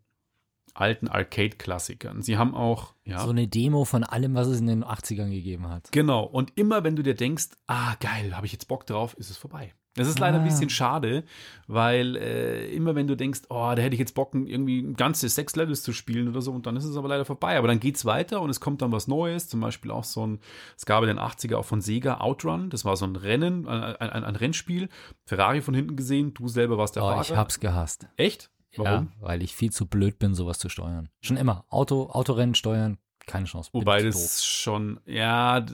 alten 0.75 1.09
Arcade-Klassikern. 1.09 2.23
Sie 2.23 2.37
haben 2.37 2.55
auch 2.55 2.95
ja, 3.05 3.21
so 3.21 3.31
eine 3.31 3.49
Demo 3.49 3.85
von 3.85 4.05
allem, 4.05 4.35
was 4.35 4.49
es 4.49 4.61
in 4.61 4.67
den 4.67 4.85
80ern 4.85 5.31
gegeben 5.31 5.69
hat. 5.69 5.91
Genau. 5.93 6.25
Und 6.25 6.53
immer 6.57 6.85
wenn 6.85 6.97
du 6.97 7.03
dir 7.03 7.15
denkst, 7.15 7.49
ah 7.67 7.95
geil, 8.01 8.37
habe 8.37 8.47
ich 8.47 8.53
jetzt 8.53 8.69
Bock 8.69 8.87
drauf, 8.87 9.15
ist 9.15 9.31
es 9.31 9.37
vorbei. 9.37 9.73
Das 9.99 10.09
ist 10.09 10.19
leider 10.19 10.39
Ah. 10.39 10.41
ein 10.41 10.47
bisschen 10.47 10.71
schade, 10.71 11.25
weil 11.67 12.17
äh, 12.17 12.67
immer 12.75 12.95
wenn 12.95 13.07
du 13.07 13.17
denkst, 13.17 13.43
oh, 13.51 13.73
da 13.75 13.83
hätte 13.83 13.95
ich 13.95 14.01
jetzt 14.01 14.15
Bock, 14.15 14.35
irgendwie 14.35 14.81
ein 14.81 14.95
ganzes 14.95 15.35
sechs 15.35 15.55
Levels 15.57 15.83
zu 15.83 15.93
spielen 15.93 16.29
oder 16.29 16.41
so, 16.41 16.53
und 16.53 16.67
dann 16.67 16.77
ist 16.77 16.85
es 16.85 16.97
aber 16.97 17.09
leider 17.09 17.25
vorbei. 17.25 17.59
Aber 17.59 17.69
dann 17.69 17.81
geht's 17.81 18.05
weiter 18.05 18.41
und 18.41 18.51
es 18.51 18.61
kommt 18.61 18.81
dann 18.83 18.93
was 18.93 19.09
Neues, 19.09 19.49
zum 19.49 19.61
Beispiel 19.61 19.91
auch 19.91 20.05
so 20.05 20.27
ein, 20.27 20.41
es 20.77 20.87
gab 20.87 21.03
in 21.03 21.09
den 21.09 21.19
80er 21.19 21.57
auch 21.57 21.65
von 21.65 21.81
Sega 21.81 22.21
Outrun, 22.21 22.71
das 22.71 22.85
war 22.85 22.97
so 22.97 23.05
ein 23.07 23.17
Rennen, 23.17 23.67
ein, 23.69 23.83
ein, 23.97 24.25
ein 24.25 24.37
Rennspiel, 24.37 24.89
Ferrari 25.27 25.61
von 25.61 25.75
hinten 25.75 25.97
gesehen, 25.97 26.33
du 26.35 26.49
selber 26.49 26.79
warst 26.79 26.97
der 26.97 27.03
Oh, 27.05 27.09
Fahrer. 27.09 27.21
ich 27.23 27.37
hab's 27.37 27.61
gehasst. 27.61 28.07
Echt? 28.17 28.51
Warum? 28.77 29.09
Ja, 29.21 29.27
weil 29.27 29.43
ich 29.43 29.55
viel 29.55 29.73
zu 29.73 29.87
blöd 29.87 30.19
bin, 30.19 30.35
sowas 30.35 30.59
zu 30.59 30.69
steuern. 30.69 31.09
Schon 31.21 31.37
immer. 31.39 31.65
Auto, 31.69 32.11
Autorennen 32.11 32.55
steuern, 32.55 32.99
keine 33.29 33.47
Chance. 33.47 33.71
Wobei 33.73 34.03
das 34.03 34.45
schon, 34.45 34.99
ja, 35.07 35.65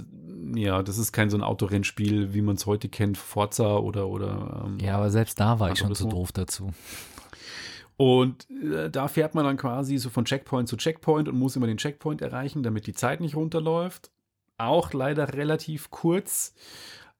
ja, 0.54 0.82
das 0.82 0.98
ist 0.98 1.12
kein 1.12 1.30
so 1.30 1.36
ein 1.38 1.42
Autorennspiel, 1.42 2.34
wie 2.34 2.42
man 2.42 2.56
es 2.56 2.66
heute 2.66 2.88
kennt, 2.88 3.16
Forza 3.16 3.78
oder, 3.78 4.08
oder 4.08 4.64
ähm. 4.66 4.78
Ja, 4.80 4.96
aber 4.96 5.10
selbst 5.10 5.40
da 5.40 5.58
war 5.58 5.72
ich 5.72 5.78
schon 5.78 5.94
zu 5.94 6.08
doof 6.08 6.32
dazu. 6.32 6.72
Und 7.96 8.48
äh, 8.50 8.90
da 8.90 9.08
fährt 9.08 9.34
man 9.34 9.44
dann 9.44 9.56
quasi 9.56 9.98
so 9.98 10.10
von 10.10 10.24
Checkpoint 10.24 10.68
zu 10.68 10.76
Checkpoint 10.76 11.28
und 11.28 11.38
muss 11.38 11.56
immer 11.56 11.66
den 11.66 11.76
Checkpoint 11.76 12.22
erreichen, 12.22 12.62
damit 12.62 12.86
die 12.86 12.92
Zeit 12.92 13.20
nicht 13.20 13.36
runterläuft. 13.36 14.10
Auch 14.58 14.92
leider 14.92 15.34
relativ 15.34 15.90
kurz. 15.90 16.54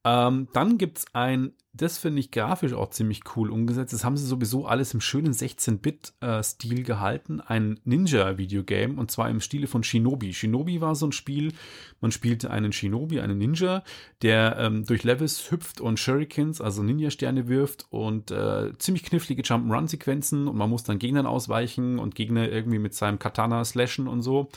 Ähm, 0.06 0.48
dann 0.52 0.76
gibt's 0.76 1.06
ein, 1.14 1.52
das 1.72 1.96
finde 1.96 2.20
ich 2.20 2.30
grafisch 2.30 2.74
auch 2.74 2.90
ziemlich 2.90 3.22
cool 3.34 3.50
umgesetzt. 3.50 3.94
Das 3.94 4.04
haben 4.04 4.18
sie 4.18 4.26
sowieso 4.26 4.66
alles 4.66 4.92
im 4.92 5.00
schönen 5.00 5.32
16-Bit-Stil 5.32 6.82
gehalten. 6.82 7.40
Ein 7.40 7.80
Ninja-Videogame 7.84 8.98
und 8.98 9.10
zwar 9.10 9.30
im 9.30 9.40
Stile 9.40 9.66
von 9.66 9.82
Shinobi. 9.82 10.34
Shinobi 10.34 10.82
war 10.82 10.94
so 10.94 11.06
ein 11.06 11.12
Spiel, 11.12 11.54
man 12.02 12.12
spielte 12.12 12.50
einen 12.50 12.72
Shinobi, 12.72 13.20
einen 13.20 13.38
Ninja, 13.38 13.82
der 14.20 14.58
ähm, 14.58 14.84
durch 14.84 15.04
Levels 15.04 15.50
hüpft 15.50 15.80
und 15.80 15.98
Shurikens, 15.98 16.60
also 16.60 16.82
Ninja-Sterne 16.82 17.48
wirft 17.48 17.86
und 17.88 18.30
äh, 18.30 18.76
ziemlich 18.78 19.04
knifflige 19.04 19.42
Jump'n'Run-Sequenzen 19.42 20.48
und 20.48 20.56
man 20.56 20.68
muss 20.68 20.84
dann 20.84 20.98
Gegnern 20.98 21.26
ausweichen 21.26 21.98
und 21.98 22.14
Gegner 22.14 22.50
irgendwie 22.50 22.78
mit 22.78 22.94
seinem 22.94 23.18
Katana 23.18 23.64
slashen 23.64 24.06
und 24.06 24.20
so. 24.20 24.50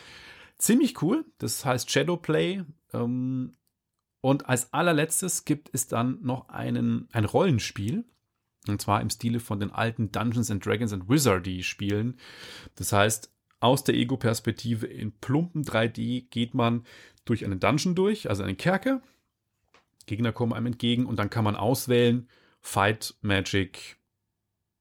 Ziemlich 0.58 1.02
cool. 1.02 1.24
Das 1.38 1.64
heißt 1.64 1.90
Shadowplay. 1.90 2.64
Ähm, 2.94 3.54
und 4.22 4.50
als 4.50 4.74
allerletztes 4.74 5.46
gibt 5.46 5.70
es 5.74 5.88
dann 5.88 6.20
noch 6.22 6.50
einen, 6.50 7.08
ein 7.12 7.26
Rollenspiel. 7.26 8.06
Und 8.68 8.82
zwar 8.82 9.02
im 9.02 9.10
Stile 9.10 9.40
von 9.40 9.60
den 9.60 9.72
alten 9.72 10.12
Dungeons 10.12 10.52
and 10.52 10.66
Dragons 10.66 10.92
and 10.92 11.08
Wizardy 11.08 11.64
Spielen. 11.64 12.20
Das 12.76 12.92
heißt, 12.92 13.32
aus 13.60 13.84
der 13.84 13.96
Ego-Perspektive 13.96 14.86
in 14.86 15.14
plumpen 15.14 15.64
3D 15.64 16.30
geht 16.30 16.54
man 16.54 16.86
durch 17.26 17.46
einen 17.46 17.60
Dungeon 17.60 17.96
durch, 17.96 18.30
also 18.30 18.44
einen 18.44 18.58
Kerker. 18.58 19.02
Gegner 20.06 20.32
kommen 20.32 20.54
einem 20.54 20.68
entgegen 20.68 21.06
und 21.06 21.18
dann 21.18 21.30
kann 21.30 21.44
man 21.44 21.56
auswählen 21.56 22.28
Fight, 22.62 23.16
Magic, 23.22 23.98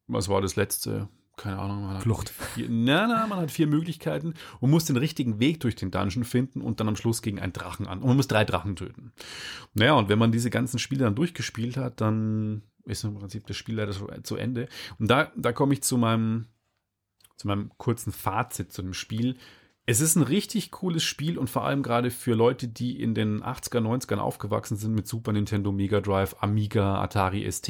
was 0.07 0.29
war 0.29 0.41
das 0.41 0.57
letzte? 0.57 1.09
Keine 1.37 1.59
Ahnung. 1.59 1.83
Man 1.83 1.95
hat 1.97 2.03
Flucht. 2.03 2.31
Vier, 2.31 2.67
na, 2.71 3.07
na, 3.07 3.27
man 3.27 3.39
hat 3.41 3.51
vier 3.51 3.67
Möglichkeiten 3.67 4.35
und 4.61 4.71
muss 4.71 4.87
den 4.87 4.97
richtigen 4.97 5.39
Weg 5.39 5.61
durch 5.61 5.77
den 5.77 5.91
Dungeon 5.91 6.25
finden 6.25 6.63
und 6.63 6.81
dann 6.81 6.89
am 6.89 6.97
Schluss 6.97 7.21
gegen 7.21 7.39
einen 7.41 7.53
Drachen 7.53 7.87
an. 7.87 7.99
Und 8.01 8.09
man 8.09 8.17
muss 8.17 8.29
drei 8.29 8.45
Drachen 8.45 8.75
töten. 8.77 9.13
Naja, 9.75 9.93
und 9.95 10.09
wenn 10.09 10.19
man 10.19 10.33
diese 10.33 10.49
ganzen 10.51 10.79
Spiele 10.79 11.05
dann 11.05 11.15
durchgespielt 11.15 11.77
hat, 11.77 12.01
dann 12.01 12.63
ist 12.85 13.05
im 13.05 13.15
Prinzip 13.15 13.47
das 13.47 13.57
Spiel 13.57 13.75
leider 13.77 13.93
so- 13.93 14.09
zu 14.23 14.37
Ende. 14.37 14.69
Und 14.99 15.11
da, 15.11 15.31
da 15.37 15.53
komme 15.53 15.75
ich 15.75 15.83
zu 15.83 15.99
meinem, 15.99 16.47
zu 17.37 17.49
meinem 17.49 17.71
kurzen 17.77 18.13
Fazit 18.13 18.73
zu 18.73 18.81
dem 18.81 18.95
Spiel. 18.95 19.37
Es 19.85 20.01
ist 20.01 20.17
ein 20.17 20.23
richtig 20.23 20.71
cooles 20.71 21.05
Spiel 21.05 21.37
und 21.37 21.51
vor 21.51 21.65
allem 21.67 21.83
gerade 21.83 22.11
für 22.11 22.35
Leute, 22.35 22.67
die 22.67 23.01
in 23.01 23.15
den 23.15 23.43
80er, 23.43 23.81
90ern 23.81 24.17
aufgewachsen 24.19 24.77
sind 24.77 24.95
mit 24.95 25.07
Super 25.07 25.33
Nintendo, 25.33 25.71
Mega 25.71 26.01
Drive, 26.01 26.35
Amiga, 26.41 27.01
Atari 27.03 27.45
ST. 27.51 27.69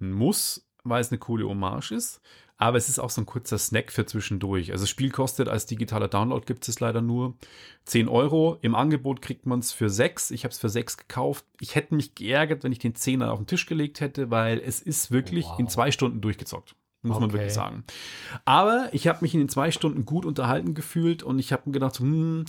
Ein 0.00 0.12
Muss, 0.12 0.68
weil 0.84 1.00
es 1.00 1.10
eine 1.10 1.18
coole 1.18 1.48
Hommage 1.48 1.92
ist. 1.92 2.20
Aber 2.56 2.76
es 2.78 2.88
ist 2.88 3.00
auch 3.00 3.10
so 3.10 3.20
ein 3.20 3.26
kurzer 3.26 3.58
Snack 3.58 3.90
für 3.90 4.06
zwischendurch. 4.06 4.70
Also 4.70 4.84
das 4.84 4.90
Spiel 4.90 5.10
kostet 5.10 5.48
als 5.48 5.66
digitaler 5.66 6.06
Download 6.06 6.44
gibt 6.46 6.68
es 6.68 6.78
leider 6.78 7.00
nur 7.02 7.34
10 7.86 8.08
Euro. 8.08 8.58
Im 8.62 8.76
Angebot 8.76 9.20
kriegt 9.22 9.44
man 9.44 9.58
es 9.58 9.72
für 9.72 9.90
6. 9.90 10.30
Ich 10.30 10.44
habe 10.44 10.52
es 10.52 10.58
für 10.60 10.68
6 10.68 10.96
gekauft. 10.96 11.44
Ich 11.60 11.74
hätte 11.74 11.96
mich 11.96 12.14
geärgert, 12.14 12.62
wenn 12.62 12.70
ich 12.70 12.78
den 12.78 12.94
10er 12.94 13.30
auf 13.30 13.40
den 13.40 13.48
Tisch 13.48 13.66
gelegt 13.66 14.00
hätte, 14.00 14.30
weil 14.30 14.60
es 14.64 14.80
ist 14.80 15.10
wirklich 15.10 15.46
Wow. 15.46 15.58
in 15.58 15.68
zwei 15.68 15.90
Stunden 15.90 16.20
durchgezockt. 16.20 16.76
Muss 17.02 17.16
man 17.18 17.24
Okay. 17.24 17.34
wirklich 17.34 17.52
sagen. 17.52 17.84
Aber 18.44 18.88
ich 18.92 19.08
habe 19.08 19.18
mich 19.22 19.34
in 19.34 19.40
den 19.40 19.48
zwei 19.50 19.70
Stunden 19.72 20.06
gut 20.06 20.24
unterhalten 20.24 20.74
gefühlt 20.74 21.22
und 21.24 21.38
ich 21.40 21.52
habe 21.52 21.64
mir 21.66 21.72
gedacht, 21.72 21.98
hm, 21.98 22.44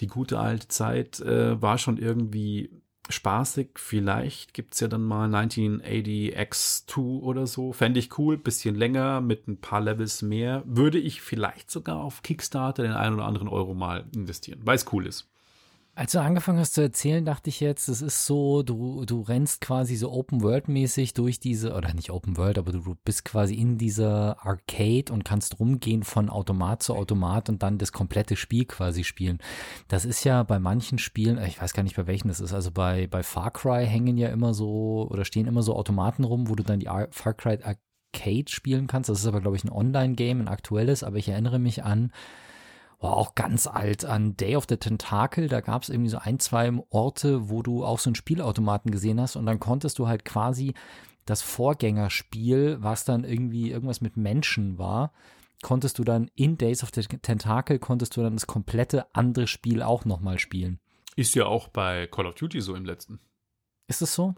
die 0.00 0.06
gute 0.08 0.38
alte 0.40 0.66
Zeit 0.68 1.20
äh, 1.20 1.60
war 1.60 1.76
schon 1.78 1.98
irgendwie 1.98 2.70
spaßig. 3.08 3.70
Vielleicht 3.76 4.54
gibt's 4.54 4.80
ja 4.80 4.88
dann 4.88 5.02
mal 5.02 5.24
1980 5.34 6.36
X2 6.36 7.20
oder 7.20 7.46
so. 7.46 7.72
Fände 7.72 7.98
ich 7.98 8.18
cool. 8.18 8.36
Bisschen 8.36 8.74
länger, 8.74 9.20
mit 9.20 9.48
ein 9.48 9.58
paar 9.58 9.80
Levels 9.80 10.22
mehr. 10.22 10.62
Würde 10.66 10.98
ich 10.98 11.20
vielleicht 11.22 11.70
sogar 11.70 11.98
auf 11.98 12.22
Kickstarter 12.22 12.82
den 12.82 12.92
einen 12.92 13.14
oder 13.14 13.26
anderen 13.26 13.48
Euro 13.48 13.74
mal 13.74 14.04
investieren, 14.14 14.60
weil 14.64 14.76
es 14.76 14.92
cool 14.92 15.06
ist. 15.06 15.31
Als 15.94 16.12
du 16.12 16.22
angefangen 16.22 16.58
hast 16.58 16.72
zu 16.72 16.80
erzählen, 16.80 17.22
dachte 17.22 17.50
ich 17.50 17.60
jetzt, 17.60 17.86
es 17.88 18.00
ist 18.00 18.24
so, 18.24 18.62
du, 18.62 19.04
du 19.04 19.20
rennst 19.20 19.60
quasi 19.60 19.94
so 19.96 20.10
Open-World-mäßig 20.10 21.12
durch 21.12 21.38
diese, 21.38 21.74
oder 21.74 21.92
nicht 21.92 22.10
Open-World, 22.10 22.56
aber 22.56 22.72
du, 22.72 22.96
bist 23.04 23.26
quasi 23.26 23.56
in 23.56 23.76
dieser 23.76 24.38
Arcade 24.42 25.12
und 25.12 25.22
kannst 25.22 25.60
rumgehen 25.60 26.02
von 26.02 26.30
Automat 26.30 26.82
zu 26.82 26.94
Automat 26.94 27.50
und 27.50 27.62
dann 27.62 27.76
das 27.76 27.92
komplette 27.92 28.36
Spiel 28.36 28.64
quasi 28.64 29.04
spielen. 29.04 29.36
Das 29.88 30.06
ist 30.06 30.24
ja 30.24 30.42
bei 30.44 30.58
manchen 30.58 30.96
Spielen, 30.96 31.38
ich 31.44 31.60
weiß 31.60 31.74
gar 31.74 31.82
nicht 31.82 31.96
bei 31.96 32.06
welchen 32.06 32.28
das 32.28 32.40
ist, 32.40 32.54
also 32.54 32.70
bei, 32.70 33.06
bei 33.06 33.22
Far 33.22 33.50
Cry 33.50 33.86
hängen 33.86 34.16
ja 34.16 34.30
immer 34.30 34.54
so, 34.54 35.06
oder 35.10 35.26
stehen 35.26 35.46
immer 35.46 35.62
so 35.62 35.76
Automaten 35.76 36.24
rum, 36.24 36.48
wo 36.48 36.54
du 36.54 36.62
dann 36.62 36.80
die 36.80 36.88
Ar 36.88 37.08
Far 37.10 37.34
Cry 37.34 37.58
Arcade 37.62 38.48
spielen 38.48 38.86
kannst. 38.86 39.10
Das 39.10 39.20
ist 39.20 39.26
aber, 39.26 39.42
glaube 39.42 39.58
ich, 39.58 39.64
ein 39.64 39.70
Online-Game, 39.70 40.40
ein 40.40 40.48
aktuelles, 40.48 41.04
aber 41.04 41.18
ich 41.18 41.28
erinnere 41.28 41.58
mich 41.58 41.84
an, 41.84 42.12
war 43.02 43.16
auch 43.16 43.34
ganz 43.34 43.66
alt 43.66 44.04
an 44.04 44.36
Day 44.36 44.56
of 44.56 44.66
the 44.68 44.76
Tentacle. 44.76 45.48
Da 45.48 45.60
gab 45.60 45.82
es 45.82 45.88
irgendwie 45.88 46.10
so 46.10 46.18
ein, 46.18 46.38
zwei 46.38 46.72
Orte, 46.90 47.50
wo 47.50 47.62
du 47.62 47.84
auch 47.84 47.98
so 47.98 48.08
einen 48.08 48.14
Spielautomaten 48.14 48.90
gesehen 48.90 49.20
hast 49.20 49.36
und 49.36 49.44
dann 49.46 49.60
konntest 49.60 49.98
du 49.98 50.06
halt 50.06 50.24
quasi 50.24 50.74
das 51.26 51.42
Vorgängerspiel, 51.42 52.78
was 52.80 53.04
dann 53.04 53.24
irgendwie 53.24 53.70
irgendwas 53.70 54.00
mit 54.00 54.16
Menschen 54.16 54.78
war, 54.78 55.12
konntest 55.62 55.98
du 55.98 56.04
dann 56.04 56.30
in 56.34 56.58
Days 56.58 56.82
of 56.82 56.90
the 56.94 57.02
Tentacle, 57.02 57.78
konntest 57.78 58.16
du 58.16 58.22
dann 58.22 58.34
das 58.34 58.46
komplette 58.46 59.14
andere 59.14 59.46
Spiel 59.46 59.82
auch 59.82 60.04
nochmal 60.04 60.38
spielen. 60.38 60.78
Ist 61.14 61.34
ja 61.34 61.46
auch 61.46 61.68
bei 61.68 62.06
Call 62.06 62.26
of 62.26 62.34
Duty 62.34 62.60
so 62.60 62.74
im 62.74 62.84
letzten. 62.84 63.20
Ist 63.88 64.00
das 64.00 64.14
so? 64.14 64.34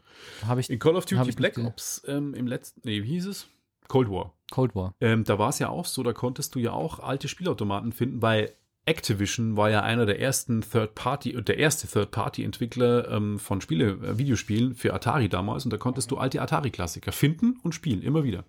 Habe 0.47 0.61
ich 0.61 0.71
In 0.71 0.78
Call 0.78 0.97
of 0.97 1.04
Hab 1.04 1.11
Duty 1.11 1.30
ich 1.30 1.37
Black 1.37 1.59
Ops 1.59 2.02
ähm, 2.06 2.35
im 2.35 2.47
letzten, 2.47 2.80
nee, 2.85 3.02
wie 3.02 3.09
hieß 3.09 3.26
es? 3.26 3.47
Cold 3.88 4.11
War. 4.11 4.35
Cold 4.50 4.75
War. 4.75 4.95
Ähm, 5.00 5.25
da 5.25 5.38
war 5.38 5.49
es 5.49 5.59
ja 5.59 5.69
auch 5.69 5.85
so, 5.85 6.03
da 6.03 6.12
konntest 6.12 6.55
du 6.55 6.59
ja 6.59 6.73
auch 6.73 7.00
alte 7.00 7.29
Spielautomaten 7.29 7.93
finden, 7.93 8.23
weil 8.23 8.53
Activision 8.87 9.57
war 9.57 9.71
ja 9.71 9.83
einer 9.83 10.05
der 10.05 10.21
ersten 10.21 10.61
Third-Party, 10.61 11.43
der 11.43 11.59
erste 11.59 11.87
Third-Party-Entwickler 11.88 13.11
ähm, 13.11 13.38
von 13.38 13.61
Spiele, 13.61 13.93
äh, 13.93 14.19
Videospielen 14.19 14.75
für 14.75 14.93
Atari 14.93 15.29
damals 15.29 15.64
und 15.64 15.73
da 15.73 15.79
konntest 15.79 16.11
du 16.11 16.19
alte 16.19 16.43
Atari-Klassiker 16.43 17.12
finden 17.12 17.59
und 17.62 17.75
spielen, 17.75 18.03
immer 18.03 18.25
wieder. 18.25 18.45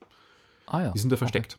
Ah 0.67 0.81
ja. 0.81 0.91
Die 0.91 0.99
sind 0.99 1.11
da 1.11 1.17
versteckt. 1.17 1.57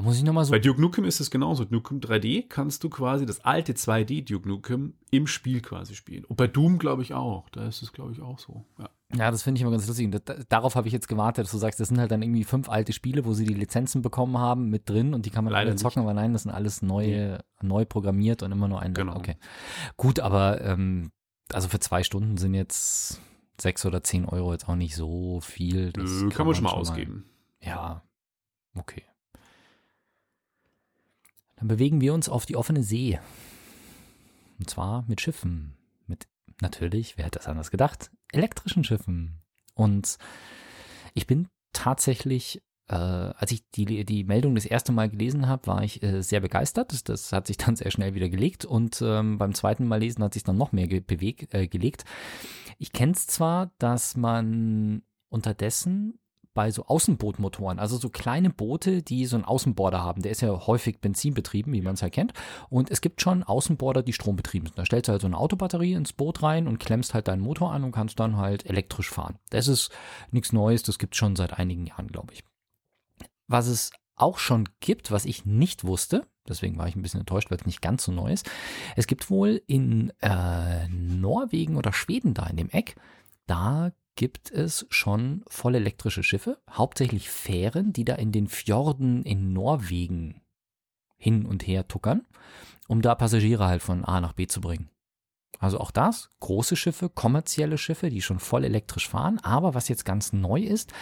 Da 0.00 0.06
muss 0.06 0.16
ich 0.16 0.22
nochmal 0.22 0.46
so. 0.46 0.52
Bei 0.52 0.58
Duke 0.58 0.80
Nukem 0.80 1.04
ist 1.04 1.20
es 1.20 1.30
genauso. 1.30 1.64
Duke 1.64 1.94
Nukem 1.94 2.00
3D 2.00 2.48
kannst 2.48 2.82
du 2.82 2.88
quasi 2.88 3.26
das 3.26 3.44
alte 3.44 3.74
2D 3.74 4.26
Duke 4.26 4.48
Nukem 4.48 4.94
im 5.10 5.26
Spiel 5.26 5.60
quasi 5.60 5.94
spielen. 5.94 6.24
Und 6.24 6.36
bei 6.36 6.46
Doom 6.46 6.78
glaube 6.78 7.02
ich 7.02 7.12
auch. 7.12 7.50
Da 7.50 7.68
ist 7.68 7.82
es 7.82 7.92
glaube 7.92 8.12
ich 8.12 8.22
auch 8.22 8.38
so. 8.38 8.64
Ja. 8.78 8.88
Ja, 9.14 9.30
das 9.30 9.42
finde 9.42 9.58
ich 9.58 9.62
immer 9.62 9.72
ganz 9.72 9.86
lustig. 9.86 10.06
Und 10.06 10.12
das, 10.12 10.46
darauf 10.48 10.74
habe 10.74 10.86
ich 10.86 10.94
jetzt 10.94 11.06
gewartet, 11.06 11.44
dass 11.44 11.50
du 11.50 11.58
sagst, 11.58 11.80
das 11.80 11.88
sind 11.88 11.98
halt 11.98 12.10
dann 12.12 12.22
irgendwie 12.22 12.44
fünf 12.44 12.70
alte 12.70 12.94
Spiele, 12.94 13.26
wo 13.26 13.34
sie 13.34 13.44
die 13.44 13.52
Lizenzen 13.52 14.00
bekommen 14.00 14.38
haben 14.38 14.70
mit 14.70 14.88
drin 14.88 15.12
und 15.12 15.26
die 15.26 15.30
kann 15.30 15.44
man 15.44 15.52
Leider 15.52 15.72
alle 15.72 15.76
zocken, 15.76 16.00
aber 16.00 16.14
nein, 16.14 16.32
das 16.32 16.44
sind 16.44 16.52
alles 16.52 16.80
neue, 16.80 17.40
neu 17.60 17.84
programmiert 17.84 18.42
und 18.42 18.52
immer 18.52 18.68
nur 18.68 18.80
ein. 18.80 18.94
Genau. 18.94 19.16
Okay. 19.16 19.36
Gut, 19.98 20.18
aber 20.20 20.62
ähm, 20.62 21.10
also 21.52 21.68
für 21.68 21.80
zwei 21.80 22.04
Stunden 22.04 22.38
sind 22.38 22.54
jetzt 22.54 23.20
sechs 23.60 23.84
oder 23.84 24.02
zehn 24.02 24.24
Euro 24.24 24.52
jetzt 24.52 24.66
auch 24.66 24.76
nicht 24.76 24.94
so 24.94 25.40
viel. 25.42 25.92
Das 25.92 26.08
Nö, 26.22 26.30
kann, 26.30 26.46
man 26.46 26.54
schon 26.54 26.64
mal 26.64 26.70
ausgeben. 26.70 27.26
ja, 27.60 28.02
okay. 28.74 29.02
Dann 31.60 31.68
bewegen 31.68 32.00
wir 32.00 32.14
uns 32.14 32.28
auf 32.28 32.46
die 32.46 32.56
offene 32.56 32.82
See. 32.82 33.20
Und 34.58 34.68
zwar 34.68 35.04
mit 35.08 35.20
Schiffen. 35.20 35.74
Mit 36.06 36.26
natürlich, 36.62 37.18
wer 37.18 37.26
hätte 37.26 37.38
das 37.38 37.48
anders 37.48 37.70
gedacht, 37.70 38.10
elektrischen 38.32 38.82
Schiffen. 38.82 39.42
Und 39.74 40.16
ich 41.12 41.26
bin 41.26 41.48
tatsächlich, 41.74 42.62
äh, 42.88 42.94
als 42.94 43.52
ich 43.52 43.68
die, 43.72 44.06
die 44.06 44.24
Meldung 44.24 44.54
das 44.54 44.64
erste 44.64 44.90
Mal 44.90 45.10
gelesen 45.10 45.48
habe, 45.48 45.66
war 45.66 45.84
ich 45.84 46.02
äh, 46.02 46.22
sehr 46.22 46.40
begeistert. 46.40 46.92
Das, 46.92 47.04
das 47.04 47.30
hat 47.30 47.46
sich 47.46 47.56
dann 47.58 47.76
sehr 47.76 47.90
schnell 47.90 48.14
wieder 48.14 48.30
gelegt. 48.30 48.64
Und 48.64 49.02
ähm, 49.02 49.36
beim 49.36 49.54
zweiten 49.54 49.86
Mal 49.86 50.00
lesen 50.00 50.24
hat 50.24 50.32
sich 50.32 50.44
dann 50.44 50.56
noch 50.56 50.72
mehr 50.72 50.88
ge 50.88 51.00
bewegt, 51.00 51.52
äh, 51.52 51.68
gelegt. 51.68 52.06
Ich 52.78 52.92
kenne 52.92 53.12
es 53.12 53.26
zwar, 53.26 53.70
dass 53.76 54.16
man 54.16 55.02
unterdessen 55.28 56.19
bei 56.52 56.70
so 56.70 56.84
Außenbootmotoren, 56.86 57.78
also 57.78 57.96
so 57.96 58.08
kleine 58.08 58.50
Boote, 58.50 59.02
die 59.02 59.26
so 59.26 59.36
einen 59.36 59.44
Außenborder 59.44 60.02
haben. 60.02 60.22
Der 60.22 60.32
ist 60.32 60.42
ja 60.42 60.66
häufig 60.66 61.00
benzinbetrieben, 61.00 61.72
wie 61.72 61.80
man 61.80 61.94
es 61.94 62.00
ja 62.00 62.10
kennt. 62.10 62.32
Und 62.68 62.90
es 62.90 63.00
gibt 63.00 63.20
schon 63.20 63.42
Außenborder, 63.42 64.02
die 64.02 64.12
strombetrieben 64.12 64.66
sind. 64.66 64.78
Da 64.78 64.84
stellst 64.84 65.08
du 65.08 65.12
halt 65.12 65.22
so 65.22 65.28
eine 65.28 65.38
Autobatterie 65.38 65.94
ins 65.94 66.12
Boot 66.12 66.42
rein 66.42 66.66
und 66.66 66.80
klemmst 66.80 67.14
halt 67.14 67.28
deinen 67.28 67.42
Motor 67.42 67.72
an 67.72 67.84
und 67.84 67.92
kannst 67.92 68.18
dann 68.18 68.36
halt 68.36 68.66
elektrisch 68.66 69.10
fahren. 69.10 69.38
Das 69.50 69.68
ist 69.68 69.90
nichts 70.32 70.52
Neues, 70.52 70.82
das 70.82 70.98
gibt 70.98 71.14
es 71.14 71.18
schon 71.18 71.36
seit 71.36 71.52
einigen 71.52 71.86
Jahren, 71.86 72.08
glaube 72.08 72.32
ich. 72.32 72.44
Was 73.46 73.66
es 73.66 73.92
auch 74.16 74.38
schon 74.38 74.68
gibt, 74.80 75.10
was 75.10 75.24
ich 75.24 75.46
nicht 75.46 75.84
wusste, 75.84 76.26
deswegen 76.48 76.76
war 76.78 76.88
ich 76.88 76.96
ein 76.96 77.02
bisschen 77.02 77.20
enttäuscht, 77.20 77.50
weil 77.50 77.58
es 77.58 77.66
nicht 77.66 77.80
ganz 77.80 78.04
so 78.04 78.12
neu 78.12 78.32
ist. 78.32 78.48
Es 78.96 79.06
gibt 79.06 79.30
wohl 79.30 79.62
in 79.66 80.12
äh, 80.20 80.88
Norwegen 80.88 81.76
oder 81.76 81.92
Schweden 81.92 82.34
da 82.34 82.46
in 82.46 82.56
dem 82.56 82.70
Eck, 82.70 82.96
da 83.46 83.92
gibt 84.16 84.50
es 84.50 84.86
schon 84.90 85.44
voll 85.48 85.74
elektrische 85.74 86.22
Schiffe, 86.22 86.58
hauptsächlich 86.70 87.30
Fähren, 87.30 87.92
die 87.92 88.04
da 88.04 88.14
in 88.16 88.32
den 88.32 88.48
Fjorden 88.48 89.22
in 89.22 89.52
Norwegen 89.52 90.42
hin 91.16 91.46
und 91.46 91.66
her 91.66 91.88
tuckern, 91.88 92.26
um 92.88 93.02
da 93.02 93.14
Passagiere 93.14 93.66
halt 93.66 93.82
von 93.82 94.04
A 94.04 94.20
nach 94.20 94.32
B 94.32 94.46
zu 94.46 94.60
bringen. 94.60 94.90
Also 95.60 95.78
auch 95.78 95.90
das, 95.90 96.30
große 96.40 96.74
Schiffe, 96.74 97.10
kommerzielle 97.10 97.76
Schiffe, 97.76 98.08
die 98.08 98.22
schon 98.22 98.38
voll 98.38 98.64
elektrisch 98.64 99.08
fahren. 99.08 99.38
Aber 99.40 99.74
was 99.74 99.88
jetzt 99.88 100.06
ganz 100.06 100.32
neu 100.32 100.62
ist, 100.62 100.94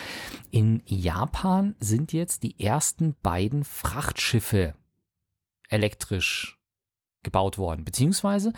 in 0.50 0.82
Japan 0.84 1.76
sind 1.78 2.12
jetzt 2.12 2.42
die 2.42 2.58
ersten 2.58 3.14
beiden 3.22 3.62
Frachtschiffe 3.62 4.74
elektrisch 5.68 6.57
gebaut 7.22 7.58
worden. 7.58 7.84
Beziehungsweise 7.84 8.52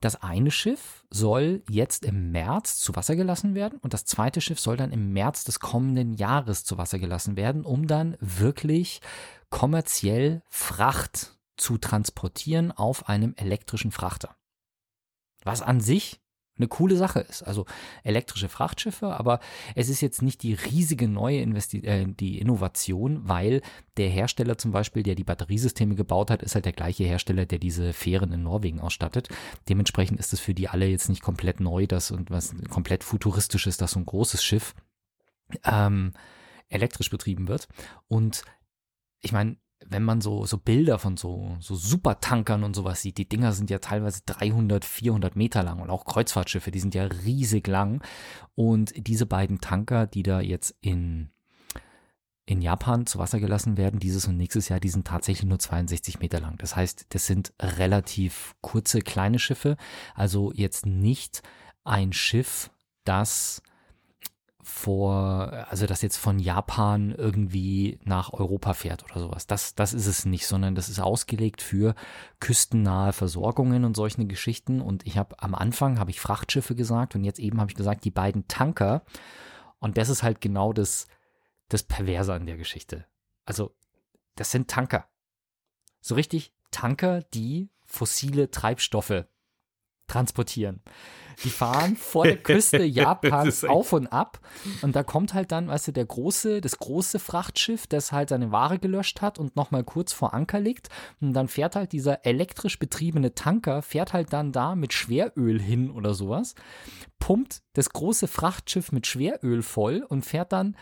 das 0.00 0.22
eine 0.22 0.50
Schiff 0.50 1.04
soll 1.10 1.62
jetzt 1.68 2.04
im 2.04 2.32
März 2.32 2.78
zu 2.78 2.96
Wasser 2.96 3.16
gelassen 3.16 3.54
werden 3.54 3.78
und 3.82 3.92
das 3.92 4.06
zweite 4.06 4.40
Schiff 4.40 4.58
soll 4.58 4.76
dann 4.76 4.92
im 4.92 5.12
März 5.12 5.44
des 5.44 5.60
kommenden 5.60 6.14
Jahres 6.14 6.64
zu 6.64 6.78
Wasser 6.78 6.98
gelassen 6.98 7.36
werden, 7.36 7.64
um 7.64 7.86
dann 7.86 8.16
wirklich 8.20 9.02
kommerziell 9.50 10.42
Fracht 10.48 11.36
zu 11.56 11.76
transportieren 11.76 12.72
auf 12.72 13.08
einem 13.08 13.34
elektrischen 13.36 13.90
Frachter. 13.90 14.34
Was 15.44 15.60
an 15.60 15.80
sich 15.80 16.20
eine 16.60 16.68
coole 16.68 16.96
Sache 16.96 17.20
ist. 17.20 17.42
Also 17.42 17.66
elektrische 18.04 18.48
Frachtschiffe, 18.48 19.08
aber 19.18 19.40
es 19.74 19.88
ist 19.88 20.00
jetzt 20.00 20.22
nicht 20.22 20.42
die 20.42 20.54
riesige 20.54 21.08
neue 21.08 21.40
Investi 21.40 21.78
äh, 21.78 22.06
die 22.06 22.38
Innovation, 22.38 23.28
weil 23.28 23.62
der 23.96 24.08
Hersteller 24.08 24.58
zum 24.58 24.70
Beispiel, 24.72 25.02
der 25.02 25.14
die 25.14 25.24
Batteriesysteme 25.24 25.94
gebaut 25.94 26.30
hat, 26.30 26.42
ist 26.42 26.54
halt 26.54 26.64
der 26.64 26.72
gleiche 26.72 27.04
Hersteller, 27.04 27.46
der 27.46 27.58
diese 27.58 27.92
Fähren 27.92 28.32
in 28.32 28.42
Norwegen 28.42 28.80
ausstattet. 28.80 29.28
Dementsprechend 29.68 30.20
ist 30.20 30.32
es 30.32 30.40
für 30.40 30.54
die 30.54 30.68
alle 30.68 30.86
jetzt 30.86 31.08
nicht 31.08 31.22
komplett 31.22 31.60
neu, 31.60 31.86
dass 31.86 32.10
und 32.10 32.30
was 32.30 32.54
komplett 32.68 33.04
futuristisch 33.04 33.66
ist, 33.66 33.80
dass 33.80 33.92
so 33.92 34.00
ein 34.00 34.06
großes 34.06 34.44
Schiff 34.44 34.74
ähm, 35.64 36.12
elektrisch 36.68 37.10
betrieben 37.10 37.48
wird. 37.48 37.68
Und 38.08 38.44
ich 39.20 39.32
meine, 39.32 39.56
wenn 39.90 40.04
man 40.04 40.20
so, 40.20 40.46
so 40.46 40.56
Bilder 40.56 40.98
von 40.98 41.16
so, 41.16 41.56
so 41.60 41.74
Supertankern 41.74 42.62
und 42.62 42.74
sowas 42.74 43.02
sieht, 43.02 43.18
die 43.18 43.28
Dinger 43.28 43.52
sind 43.52 43.70
ja 43.70 43.78
teilweise 43.80 44.22
300, 44.24 44.84
400 44.84 45.36
Meter 45.36 45.62
lang 45.62 45.80
und 45.80 45.90
auch 45.90 46.04
Kreuzfahrtschiffe, 46.04 46.70
die 46.70 46.80
sind 46.80 46.94
ja 46.94 47.04
riesig 47.04 47.66
lang. 47.66 48.02
Und 48.54 48.92
diese 48.96 49.26
beiden 49.26 49.60
Tanker, 49.60 50.06
die 50.06 50.22
da 50.22 50.40
jetzt 50.40 50.76
in, 50.80 51.30
in 52.46 52.62
Japan 52.62 53.06
zu 53.06 53.18
Wasser 53.18 53.40
gelassen 53.40 53.76
werden, 53.76 53.98
dieses 53.98 54.28
und 54.28 54.36
nächstes 54.36 54.68
Jahr, 54.68 54.80
die 54.80 54.88
sind 54.88 55.06
tatsächlich 55.06 55.48
nur 55.48 55.58
62 55.58 56.20
Meter 56.20 56.40
lang. 56.40 56.56
Das 56.58 56.76
heißt, 56.76 57.06
das 57.10 57.26
sind 57.26 57.52
relativ 57.60 58.54
kurze, 58.60 59.00
kleine 59.00 59.40
Schiffe. 59.40 59.76
Also 60.14 60.52
jetzt 60.54 60.86
nicht 60.86 61.42
ein 61.82 62.12
Schiff, 62.12 62.70
das 63.04 63.62
vor, 64.62 65.66
also 65.68 65.86
das 65.86 66.02
jetzt 66.02 66.16
von 66.16 66.38
Japan 66.38 67.12
irgendwie 67.12 67.98
nach 68.04 68.32
Europa 68.32 68.74
fährt 68.74 69.04
oder 69.04 69.20
sowas. 69.20 69.46
Das, 69.46 69.74
das 69.74 69.92
ist 69.94 70.06
es 70.06 70.24
nicht, 70.24 70.46
sondern 70.46 70.74
das 70.74 70.88
ist 70.88 71.00
ausgelegt 71.00 71.62
für 71.62 71.94
küstennahe 72.40 73.12
Versorgungen 73.12 73.84
und 73.84 73.96
solche 73.96 74.24
Geschichten. 74.26 74.80
Und 74.80 75.06
ich 75.06 75.16
habe 75.16 75.40
am 75.42 75.54
Anfang 75.54 75.98
habe 75.98 76.10
ich 76.10 76.20
Frachtschiffe 76.20 76.74
gesagt 76.74 77.14
und 77.14 77.24
jetzt 77.24 77.38
eben 77.38 77.60
habe 77.60 77.70
ich 77.70 77.76
gesagt, 77.76 78.04
die 78.04 78.10
beiden 78.10 78.48
Tanker. 78.48 79.02
Und 79.78 79.96
das 79.96 80.08
ist 80.08 80.22
halt 80.22 80.40
genau 80.40 80.72
das, 80.72 81.06
das 81.68 81.82
Perverse 81.82 82.34
an 82.34 82.46
der 82.46 82.56
Geschichte. 82.56 83.06
Also, 83.44 83.74
das 84.36 84.50
sind 84.50 84.68
Tanker. 84.68 85.08
So 86.00 86.14
richtig 86.14 86.52
Tanker, 86.70 87.22
die 87.34 87.70
fossile 87.84 88.50
Treibstoffe 88.50 89.24
transportieren. 90.10 90.82
Die 91.44 91.50
fahren 91.50 91.96
vor 91.96 92.24
der 92.24 92.36
Küste 92.36 92.82
Japans 92.84 93.64
auf 93.64 93.92
und 93.92 94.08
ab 94.08 94.40
und 94.82 94.94
da 94.94 95.02
kommt 95.02 95.32
halt 95.32 95.52
dann, 95.52 95.68
weißt 95.68 95.88
du, 95.88 95.92
der 95.92 96.04
große, 96.04 96.60
das 96.60 96.78
große 96.78 97.18
Frachtschiff, 97.18 97.86
das 97.86 98.12
halt 98.12 98.28
seine 98.28 98.52
Ware 98.52 98.78
gelöscht 98.78 99.22
hat 99.22 99.38
und 99.38 99.56
nochmal 99.56 99.84
kurz 99.84 100.12
vor 100.12 100.34
Anker 100.34 100.60
liegt 100.60 100.88
und 101.20 101.32
dann 101.32 101.48
fährt 101.48 101.76
halt 101.76 101.92
dieser 101.92 102.26
elektrisch 102.26 102.78
betriebene 102.78 103.34
Tanker, 103.34 103.80
fährt 103.80 104.12
halt 104.12 104.32
dann 104.32 104.52
da 104.52 104.74
mit 104.74 104.92
Schweröl 104.92 105.60
hin 105.60 105.90
oder 105.90 106.12
sowas, 106.12 106.54
pumpt 107.18 107.62
das 107.72 107.90
große 107.90 108.28
Frachtschiff 108.28 108.92
mit 108.92 109.06
Schweröl 109.06 109.62
voll 109.62 110.04
und 110.06 110.26
fährt 110.26 110.52
dann 110.52 110.76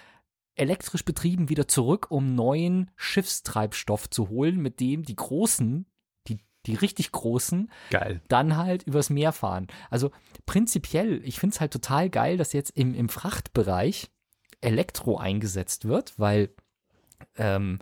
elektrisch 0.57 1.05
betrieben 1.05 1.49
wieder 1.49 1.69
zurück, 1.69 2.11
um 2.11 2.35
neuen 2.35 2.91
Schiffstreibstoff 2.97 4.11
zu 4.11 4.29
holen, 4.29 4.57
mit 4.57 4.81
dem 4.81 5.05
die 5.05 5.15
großen 5.15 5.87
die 6.69 6.77
richtig 6.77 7.11
großen, 7.13 7.71
geil. 7.91 8.21
dann 8.29 8.57
halt 8.57 8.85
übers 8.85 9.11
Meer 9.11 9.33
fahren. 9.33 9.67
Also 9.91 10.11
prinzipiell, 10.47 11.21
ich 11.25 11.41
finde 11.41 11.55
es 11.55 11.61
halt 11.61 11.73
total 11.73 12.11
geil, 12.11 12.37
dass 12.37 12.53
jetzt 12.53 12.71
im, 12.71 12.95
im 12.95 13.09
Frachtbereich 13.09 14.11
Elektro 14.61 15.17
eingesetzt 15.19 15.87
wird, 15.87 16.19
weil 16.19 16.51
ähm, 17.37 17.79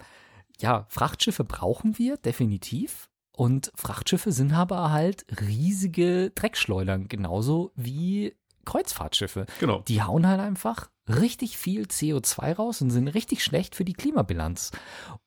ja, 0.58 0.86
Frachtschiffe 0.88 1.44
brauchen 1.44 1.98
wir 1.98 2.16
definitiv. 2.16 3.08
Und 3.32 3.70
Frachtschiffe 3.74 4.32
sind 4.32 4.54
aber 4.54 4.90
halt 4.90 5.26
riesige 5.42 6.30
Dreckschleudern, 6.30 7.08
genauso 7.08 7.72
wie 7.74 8.34
Kreuzfahrtschiffe. 8.64 9.44
Genau. 9.60 9.80
Die 9.80 10.02
hauen 10.02 10.26
halt 10.26 10.40
einfach 10.40 10.88
richtig 11.08 11.56
viel 11.56 11.84
CO2 11.84 12.54
raus 12.54 12.82
und 12.82 12.90
sind 12.90 13.08
richtig 13.08 13.44
schlecht 13.44 13.74
für 13.74 13.84
die 13.84 13.92
Klimabilanz. 13.92 14.72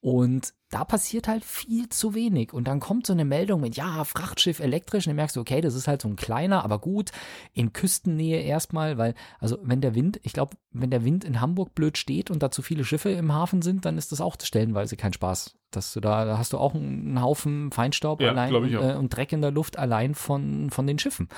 Und 0.02 0.54
da 0.70 0.84
passiert 0.84 1.28
halt 1.28 1.44
viel 1.44 1.90
zu 1.90 2.14
wenig. 2.14 2.54
Und 2.54 2.68
dann 2.68 2.80
kommt 2.80 3.08
so 3.08 3.14
eine 3.14 3.26
Meldung 3.26 3.62
mit, 3.62 3.76
ja, 3.76 4.04
Frachtschiff 4.04 4.60
elektrisch. 4.60 5.08
Und 5.08 5.12
dann 5.12 5.16
merkst 5.16 5.36
du, 5.36 5.42
okay, 5.42 5.62
das 5.62 5.74
ist 5.74 5.88
halt 5.88 6.02
so 6.02 6.08
ein 6.08 6.16
kleiner, 6.16 6.64
aber 6.64 6.80
gut, 6.80 7.12
in 7.54 7.74
Küstennähe 7.74 8.42
erstmal, 8.42 8.98
weil, 8.98 9.16
also 9.40 9.58
wenn 9.64 9.82
der 9.82 9.96
Wind, 9.96 10.20
ich 10.24 10.34
glaube, 10.34 10.58
wenn 10.72 10.92
der 10.92 11.04
Wind 11.04 11.24
in 11.24 11.42
Hamburg 11.42 11.74
blöd 11.74 11.98
steht 11.98 12.30
und 12.30 12.44
da 12.44 12.52
zu 12.52 12.62
viele 12.62 12.86
Schiffe 12.86 13.10
im 13.10 13.34
Hafen 13.34 13.62
sind, 13.62 13.86
dann 13.86 13.98
ist 13.98 14.12
das 14.12 14.22
auch 14.22 14.36
stellenweise 14.42 14.96
kein 14.96 15.14
Spaß. 15.14 15.56
Dass 15.72 15.94
du 15.94 16.00
da, 16.00 16.26
da 16.26 16.38
hast 16.38 16.54
du 16.54 16.58
auch 16.58 16.76
einen 16.76 17.22
Haufen 17.22 17.72
Feinstaub 17.72 18.22
Ja, 18.22 18.30
allein 18.30 18.54
und, 18.54 18.74
äh, 18.74 18.96
und 18.96 19.16
Dreck 19.16 19.32
in 19.32 19.42
der 19.42 19.52
Luft 19.52 19.78
allein 19.78 20.14
von, 20.14 20.70
von 20.70 20.86
den 20.86 21.00
Schiffen. 21.00 21.30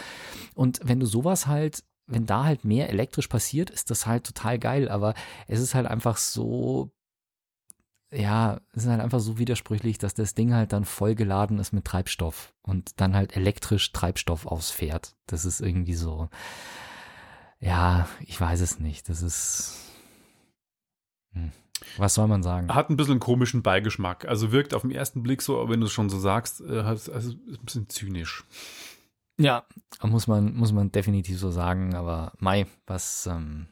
Und 0.56 0.80
wenn 0.84 1.00
du 1.00 1.06
sowas 1.06 1.48
halt 1.48 1.84
wenn 2.12 2.26
da 2.26 2.44
halt 2.44 2.66
mehr 2.66 2.90
elektrisch 2.90 3.28
passiert, 3.28 3.70
ist 3.70 3.90
das 3.90 4.06
halt 4.06 4.26
total 4.26 4.60
geil. 4.60 4.90
Aber 4.90 5.14
es 5.48 5.60
ist 5.60 5.74
halt 5.76 5.88
einfach 5.88 6.18
so, 6.18 6.92
ja, 8.12 8.60
es 8.74 8.84
ist 8.84 8.90
halt 8.90 9.02
einfach 9.02 9.22
so 9.22 9.38
widersprüchlich, 9.38 9.98
dass 9.98 10.14
das 10.14 10.34
Ding 10.36 10.54
halt 10.54 10.74
dann 10.74 10.86
vollgeladen 10.86 11.60
ist 11.60 11.72
mit 11.72 11.86
Treibstoff 11.86 12.54
und 12.62 13.00
dann 13.00 13.16
halt 13.16 13.36
elektrisch 13.36 13.92
Treibstoff 13.94 14.46
ausfährt. 14.46 15.16
Das 15.28 15.46
ist 15.46 15.62
irgendwie 15.62 15.94
so, 15.94 16.30
ja, 17.60 18.10
ich 18.20 18.40
weiß 18.40 18.60
es 18.60 18.80
nicht. 18.80 19.08
Das 19.08 19.22
ist, 19.22 19.78
hm. 21.34 21.52
was 21.98 22.14
soll 22.14 22.28
man 22.28 22.44
sagen? 22.44 22.74
Hat 22.74 22.90
ein 22.90 22.98
bisschen 22.98 23.14
einen 23.14 23.20
komischen 23.22 23.64
Beigeschmack. 23.64 24.26
Also 24.26 24.52
wirkt 24.52 24.74
auf 24.74 24.82
den 24.82 24.92
ersten 24.92 25.24
Blick 25.24 25.42
so, 25.42 25.70
wenn 25.70 25.80
du 25.80 25.86
es 25.86 25.94
schon 25.94 26.10
so 26.10 26.20
sagst, 26.20 26.62
äh, 26.62 26.80
also 26.80 27.14
ist 27.14 27.38
ein 27.38 27.66
bisschen 27.66 27.88
zynisch. 27.88 28.44
Ja, 29.42 29.66
muss 30.04 30.28
man, 30.28 30.56
muss 30.56 30.72
man 30.72 30.92
definitiv 30.92 31.40
so 31.40 31.52
sagen, 31.52 31.96
aber 31.96 32.34
Mai, 32.40 32.68
was, 32.86 33.28
ähm, 33.28 33.68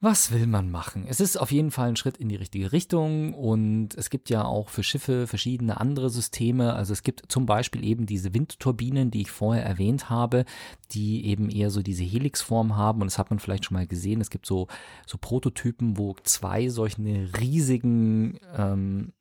was 0.00 0.30
will 0.30 0.46
man 0.46 0.70
machen? 0.70 1.06
Es 1.08 1.20
ist 1.20 1.38
auf 1.38 1.50
jeden 1.50 1.70
Fall 1.70 1.88
ein 1.88 1.96
Schritt 1.96 2.18
in 2.18 2.28
die 2.28 2.36
richtige 2.36 2.70
Richtung 2.70 3.32
und 3.32 3.94
es 3.96 4.10
gibt 4.10 4.28
ja 4.28 4.44
auch 4.44 4.68
für 4.68 4.82
Schiffe 4.82 5.26
verschiedene 5.26 5.80
andere 5.80 6.10
Systeme. 6.10 6.74
Also 6.74 6.92
es 6.92 7.02
gibt 7.02 7.24
zum 7.28 7.46
Beispiel 7.46 7.82
eben 7.82 8.04
diese 8.04 8.34
Windturbinen, 8.34 9.10
die 9.10 9.22
ich 9.22 9.30
vorher 9.30 9.64
erwähnt 9.64 10.10
habe, 10.10 10.44
die 10.90 11.24
eben 11.24 11.48
eher 11.48 11.70
so 11.70 11.82
diese 11.82 12.04
Helixform 12.04 12.76
haben 12.76 13.00
und 13.00 13.06
das 13.06 13.18
hat 13.18 13.30
man 13.30 13.38
vielleicht 13.38 13.64
schon 13.64 13.76
mal 13.76 13.86
gesehen. 13.86 14.20
Es 14.20 14.28
gibt 14.28 14.44
so, 14.44 14.68
so 15.06 15.16
Prototypen, 15.18 15.96
wo 15.96 16.14
zwei 16.22 16.68
solche 16.68 17.00
riesigen 17.40 18.38
ähm, 18.54 19.08
äh, 19.08 19.12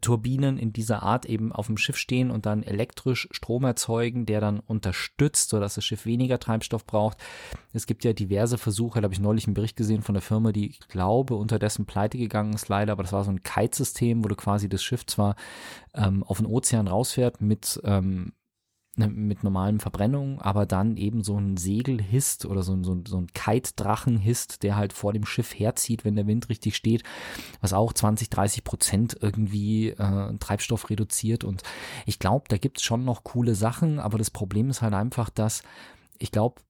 Turbinen 0.00 0.58
in 0.58 0.72
dieser 0.72 1.02
Art 1.02 1.26
eben 1.26 1.52
auf 1.52 1.66
dem 1.66 1.76
Schiff 1.76 1.96
stehen 1.96 2.30
und 2.30 2.46
dann 2.46 2.62
elektrisch 2.62 3.28
Strom 3.32 3.64
erzeugen, 3.64 4.26
der 4.26 4.40
dann 4.40 4.60
unterstützt, 4.60 5.50
sodass 5.50 5.74
das 5.74 5.84
Schiff 5.84 6.06
weniger 6.06 6.38
Treibstoff 6.38 6.86
braucht. 6.86 7.18
Es 7.72 7.86
gibt 7.86 8.04
ja 8.04 8.12
diverse 8.12 8.58
Versuche, 8.58 9.00
da 9.00 9.04
habe 9.04 9.14
ich 9.14 9.20
neulich 9.20 9.46
einen 9.46 9.54
Bericht 9.54 9.76
gesehen 9.76 10.02
von 10.02 10.14
der 10.14 10.22
Firma, 10.22 10.52
die 10.52 10.70
ich 10.70 10.80
glaube 10.88 11.34
unterdessen 11.34 11.86
pleite 11.86 12.18
gegangen 12.18 12.52
ist 12.52 12.68
leider, 12.68 12.92
aber 12.92 13.02
das 13.02 13.12
war 13.12 13.24
so 13.24 13.30
ein 13.30 13.42
Kite-System, 13.42 14.24
wo 14.24 14.28
du 14.28 14.36
quasi 14.36 14.68
das 14.68 14.82
Schiff 14.82 15.04
zwar 15.06 15.34
ähm, 15.94 16.22
auf 16.22 16.38
den 16.38 16.46
Ozean 16.46 16.86
rausfährt 16.86 17.40
mit 17.40 17.80
ähm, 17.84 18.32
mit 18.94 19.42
normalem 19.42 19.80
Verbrennung, 19.80 20.42
aber 20.42 20.66
dann 20.66 20.98
eben 20.98 21.22
so 21.22 21.38
ein 21.38 21.56
Segel 21.56 22.00
hisst 22.02 22.44
oder 22.44 22.62
so, 22.62 22.82
so, 22.82 23.00
so 23.06 23.16
ein 23.16 23.28
Kite-Drachen 23.28 24.18
hisst, 24.18 24.62
der 24.62 24.76
halt 24.76 24.92
vor 24.92 25.14
dem 25.14 25.24
Schiff 25.24 25.58
herzieht, 25.58 26.04
wenn 26.04 26.14
der 26.14 26.26
Wind 26.26 26.50
richtig 26.50 26.76
steht, 26.76 27.02
was 27.62 27.72
auch 27.72 27.94
20, 27.94 28.28
30 28.28 28.64
Prozent 28.64 29.16
irgendwie 29.18 29.90
äh, 29.90 30.36
Treibstoff 30.38 30.90
reduziert. 30.90 31.42
Und 31.42 31.62
ich 32.04 32.18
glaube, 32.18 32.44
da 32.48 32.58
gibt 32.58 32.78
es 32.78 32.84
schon 32.84 33.04
noch 33.04 33.24
coole 33.24 33.54
Sachen, 33.54 33.98
aber 33.98 34.18
das 34.18 34.30
Problem 34.30 34.68
ist 34.68 34.82
halt 34.82 34.92
einfach, 34.92 35.30
dass 35.30 35.62
ich 36.18 36.30
glaube, 36.30 36.60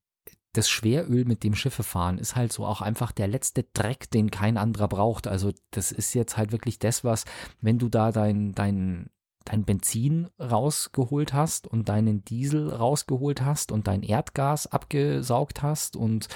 das 0.52 0.68
Schweröl, 0.68 1.24
mit 1.24 1.42
dem 1.44 1.54
Schiffe 1.54 1.82
fahren, 1.82 2.18
ist 2.18 2.36
halt 2.36 2.52
so 2.52 2.66
auch 2.66 2.82
einfach 2.82 3.10
der 3.10 3.26
letzte 3.26 3.64
Dreck, 3.72 4.10
den 4.10 4.30
kein 4.30 4.58
anderer 4.58 4.86
braucht. 4.86 5.26
Also 5.26 5.52
das 5.70 5.92
ist 5.92 6.14
jetzt 6.14 6.36
halt 6.36 6.52
wirklich 6.52 6.78
das, 6.78 7.04
was, 7.04 7.24
wenn 7.60 7.78
du 7.78 7.88
da 7.88 8.12
dein, 8.12 8.52
dein 8.52 9.08
dein 9.44 9.64
Benzin 9.64 10.28
rausgeholt 10.38 11.32
hast 11.32 11.66
und 11.66 11.88
deinen 11.88 12.24
Diesel 12.24 12.70
rausgeholt 12.70 13.42
hast 13.42 13.72
und 13.72 13.86
dein 13.86 14.02
Erdgas 14.02 14.66
abgesaugt 14.66 15.62
hast 15.62 15.96
und 15.96 16.28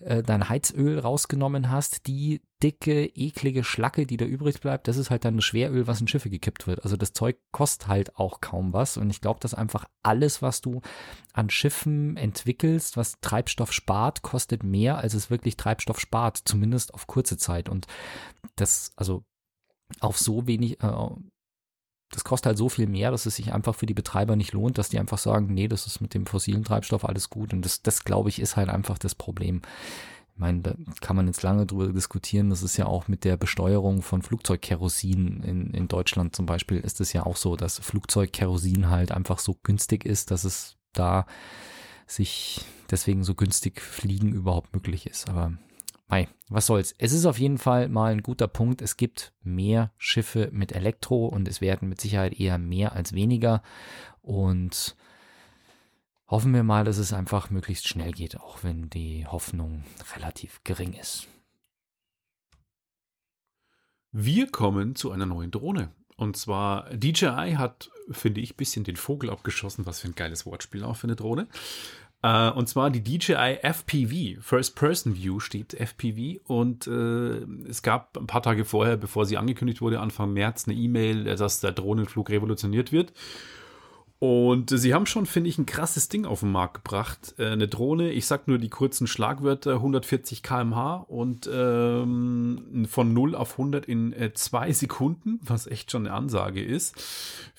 äh, 0.00 0.22
dein 0.22 0.48
Heizöl 0.48 0.98
rausgenommen 0.98 1.70
hast, 1.70 2.06
die 2.06 2.40
dicke, 2.62 3.06
eklige 3.06 3.62
Schlacke, 3.62 4.04
die 4.04 4.16
da 4.16 4.24
übrig 4.24 4.60
bleibt, 4.60 4.88
das 4.88 4.96
ist 4.96 5.10
halt 5.10 5.24
dann 5.24 5.36
das 5.36 5.44
Schweröl, 5.44 5.86
was 5.86 6.00
in 6.00 6.08
Schiffe 6.08 6.28
gekippt 6.28 6.66
wird. 6.66 6.82
Also 6.82 6.96
das 6.96 7.12
Zeug 7.12 7.36
kostet 7.52 7.86
halt 7.86 8.16
auch 8.16 8.40
kaum 8.40 8.72
was 8.72 8.96
und 8.96 9.10
ich 9.10 9.20
glaube, 9.20 9.40
dass 9.40 9.54
einfach 9.54 9.84
alles, 10.02 10.42
was 10.42 10.60
du 10.60 10.80
an 11.32 11.50
Schiffen 11.50 12.16
entwickelst, 12.16 12.96
was 12.96 13.20
Treibstoff 13.20 13.72
spart, 13.72 14.22
kostet 14.22 14.64
mehr, 14.64 14.98
als 14.98 15.14
es 15.14 15.30
wirklich 15.30 15.56
Treibstoff 15.56 16.00
spart, 16.00 16.38
zumindest 16.44 16.94
auf 16.94 17.06
kurze 17.06 17.36
Zeit 17.36 17.68
und 17.68 17.86
das, 18.56 18.92
also 18.96 19.24
auf 20.00 20.18
so 20.18 20.46
wenig, 20.46 20.82
äh, 20.82 20.92
das 22.10 22.24
kostet 22.24 22.46
halt 22.46 22.58
so 22.58 22.68
viel 22.68 22.86
mehr, 22.86 23.10
dass 23.10 23.26
es 23.26 23.36
sich 23.36 23.52
einfach 23.52 23.74
für 23.74 23.86
die 23.86 23.94
Betreiber 23.94 24.34
nicht 24.36 24.52
lohnt, 24.52 24.78
dass 24.78 24.88
die 24.88 24.98
einfach 24.98 25.18
sagen, 25.18 25.52
nee, 25.52 25.68
das 25.68 25.86
ist 25.86 26.00
mit 26.00 26.14
dem 26.14 26.26
fossilen 26.26 26.64
Treibstoff 26.64 27.04
alles 27.04 27.28
gut. 27.28 27.52
Und 27.52 27.64
das, 27.64 27.82
das 27.82 28.04
glaube 28.04 28.30
ich, 28.30 28.40
ist 28.40 28.56
halt 28.56 28.70
einfach 28.70 28.98
das 28.98 29.14
Problem. 29.14 29.60
Ich 30.34 30.40
meine, 30.40 30.60
da 30.60 30.74
kann 31.00 31.16
man 31.16 31.26
jetzt 31.26 31.42
lange 31.42 31.66
drüber 31.66 31.92
diskutieren. 31.92 32.48
Das 32.48 32.62
ist 32.62 32.76
ja 32.76 32.86
auch 32.86 33.08
mit 33.08 33.24
der 33.24 33.36
Besteuerung 33.36 34.02
von 34.02 34.22
Flugzeugkerosin 34.22 35.42
in, 35.42 35.70
in 35.74 35.88
Deutschland 35.88 36.34
zum 36.34 36.46
Beispiel 36.46 36.78
ist 36.78 37.00
es 37.00 37.12
ja 37.12 37.26
auch 37.26 37.36
so, 37.36 37.56
dass 37.56 37.78
Flugzeugkerosin 37.78 38.88
halt 38.88 39.12
einfach 39.12 39.38
so 39.38 39.56
günstig 39.62 40.06
ist, 40.06 40.30
dass 40.30 40.44
es 40.44 40.76
da 40.92 41.26
sich 42.06 42.64
deswegen 42.90 43.22
so 43.22 43.34
günstig 43.34 43.80
Fliegen 43.82 44.32
überhaupt 44.32 44.72
möglich 44.72 45.06
ist. 45.06 45.28
Aber 45.28 45.52
Mei, 46.08 46.26
was 46.48 46.64
soll's. 46.66 46.94
Es 46.96 47.12
ist 47.12 47.26
auf 47.26 47.38
jeden 47.38 47.58
Fall 47.58 47.88
mal 47.88 48.12
ein 48.12 48.22
guter 48.22 48.48
Punkt. 48.48 48.80
Es 48.80 48.96
gibt 48.96 49.34
mehr 49.42 49.92
Schiffe 49.98 50.48
mit 50.52 50.72
Elektro 50.72 51.26
und 51.26 51.46
es 51.46 51.60
werden 51.60 51.88
mit 51.88 52.00
Sicherheit 52.00 52.32
eher 52.32 52.56
mehr 52.56 52.94
als 52.94 53.12
weniger. 53.12 53.62
Und 54.22 54.96
hoffen 56.26 56.54
wir 56.54 56.62
mal, 56.62 56.84
dass 56.84 56.96
es 56.96 57.12
einfach 57.12 57.50
möglichst 57.50 57.86
schnell 57.86 58.12
geht, 58.12 58.40
auch 58.40 58.64
wenn 58.64 58.88
die 58.88 59.26
Hoffnung 59.26 59.84
relativ 60.16 60.64
gering 60.64 60.94
ist. 60.94 61.28
Wir 64.10 64.50
kommen 64.50 64.94
zu 64.94 65.10
einer 65.10 65.26
neuen 65.26 65.50
Drohne. 65.50 65.92
Und 66.16 66.38
zwar 66.38 66.88
DJI 66.96 67.56
hat, 67.58 67.90
finde 68.10 68.40
ich, 68.40 68.54
ein 68.54 68.56
bisschen 68.56 68.82
den 68.82 68.96
Vogel 68.96 69.28
abgeschossen. 69.28 69.84
Was 69.84 70.00
für 70.00 70.08
ein 70.08 70.14
geiles 70.14 70.46
Wortspiel 70.46 70.84
auch 70.84 70.96
für 70.96 71.06
eine 71.06 71.16
Drohne. 71.16 71.48
Uh, 72.20 72.50
und 72.56 72.68
zwar 72.68 72.90
die 72.90 73.04
DJI 73.04 73.60
FPV, 73.62 74.40
First 74.42 74.74
Person 74.74 75.14
View 75.14 75.38
steht 75.38 75.74
FPV. 75.74 76.40
Und 76.44 76.88
äh, 76.88 77.44
es 77.68 77.82
gab 77.82 78.16
ein 78.16 78.26
paar 78.26 78.42
Tage 78.42 78.64
vorher, 78.64 78.96
bevor 78.96 79.24
sie 79.24 79.36
angekündigt 79.36 79.80
wurde, 79.80 80.00
Anfang 80.00 80.32
März, 80.32 80.66
eine 80.66 80.76
E-Mail, 80.76 81.24
dass 81.36 81.60
der 81.60 81.70
Drohnenflug 81.70 82.30
revolutioniert 82.30 82.90
wird. 82.90 83.12
Und 84.20 84.70
sie 84.70 84.94
haben 84.94 85.06
schon, 85.06 85.26
finde 85.26 85.48
ich, 85.48 85.58
ein 85.58 85.66
krasses 85.66 86.08
Ding 86.08 86.24
auf 86.24 86.40
den 86.40 86.50
Markt 86.50 86.82
gebracht. 86.82 87.36
Äh, 87.38 87.50
eine 87.50 87.68
Drohne, 87.68 88.10
ich 88.10 88.26
sag 88.26 88.48
nur 88.48 88.58
die 88.58 88.68
kurzen 88.68 89.06
Schlagwörter, 89.06 89.74
140 89.74 90.42
km/h 90.42 91.04
und 91.06 91.48
ähm, 91.52 92.86
von 92.88 93.12
0 93.12 93.36
auf 93.36 93.52
100 93.52 93.86
in 93.86 94.12
äh, 94.12 94.32
zwei 94.34 94.72
Sekunden, 94.72 95.38
was 95.42 95.68
echt 95.68 95.92
schon 95.92 96.06
eine 96.06 96.16
Ansage 96.16 96.64
ist. 96.64 96.96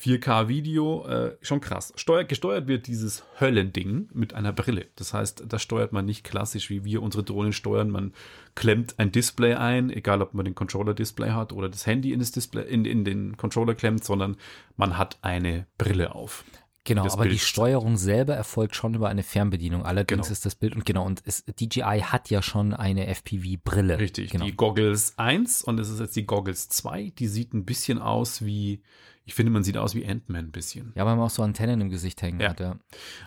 4K 0.02 0.50
Video, 0.50 1.06
äh, 1.08 1.38
schon 1.42 1.62
krass. 1.62 1.94
Steuer, 1.96 2.26
gesteuert 2.26 2.68
wird 2.68 2.88
dieses 2.88 3.24
Höllending 3.40 4.10
mit 4.14 4.34
einer 4.34 4.52
Brille. 4.52 4.88
Das 4.98 5.14
heißt, 5.14 5.46
das 5.48 5.62
steuert 5.62 5.94
man 5.94 6.06
nicht 6.06 6.26
klassisch, 6.26 6.70
wie 6.70 6.84
wir 6.84 7.02
unsere 7.02 7.24
Drohnen 7.24 7.54
steuern. 7.54 7.90
Man 7.90 8.12
klemmt 8.56 8.96
ein 8.98 9.14
Display 9.14 9.54
ein, 9.54 9.90
egal 9.90 10.22
ob 10.22 10.34
man 10.34 10.44
den 10.44 10.56
Controller-Display 10.56 11.32
hat 11.32 11.54
oder 11.54 11.70
das 11.70 11.86
Handy 11.86 12.12
in, 12.12 12.20
das 12.20 12.34
Display, 12.34 12.68
in, 12.70 12.84
in 12.84 13.06
den 13.06 13.38
Controller 13.38 13.76
klemmt, 13.76 14.04
sondern 14.04 14.36
man 14.76 14.98
hat 14.98 15.18
eine 15.22 15.66
Brille 15.78 16.14
auf. 16.14 16.44
Genau, 16.90 17.06
aber 17.06 17.24
Bild 17.24 17.36
die 17.36 17.40
Steuerung 17.40 17.98
selber 17.98 18.34
erfolgt 18.36 18.76
schon 18.76 18.96
über 18.96 19.10
eine 19.10 19.22
Fernbedienung. 19.22 19.86
Allerdings 19.86 20.28
genau. 20.28 20.32
ist 20.32 20.44
das 20.44 20.56
Bild 20.56 20.76
und 20.76 20.86
genau, 20.86 21.06
und 21.06 21.22
es, 21.24 21.46
DJI 21.46 22.02
hat 22.02 22.32
ja 22.32 22.42
schon 22.42 22.74
eine 22.74 23.08
FPV-Brille. 23.08 24.00
Richtig, 24.00 24.32
genau. 24.32 24.46
die 24.46 24.56
Goggles 24.56 25.14
1 25.18 25.64
und 25.64 25.80
es 25.80 25.90
ist 25.90 26.00
jetzt 26.00 26.16
die 26.16 26.26
Goggles 26.26 26.68
2. 26.70 27.14
Die 27.18 27.28
sieht 27.28 27.54
ein 27.54 27.64
bisschen 27.64 28.00
aus 28.00 28.44
wie, 28.44 28.82
ich 29.26 29.36
finde, 29.36 29.52
man 29.52 29.64
sieht 29.64 29.78
aus 29.78 29.94
wie 29.94 30.04
Ant-Man 30.04 30.46
ein 30.46 30.52
bisschen. 30.52 30.94
Ja, 30.96 31.06
weil 31.06 31.16
man 31.16 31.26
auch 31.26 31.30
so 31.30 31.44
Antennen 31.44 31.80
im 31.80 31.90
Gesicht 31.90 32.24
hängen 32.24 32.40
ja. 32.40 32.50
hat, 32.50 32.60
ja. 32.60 32.80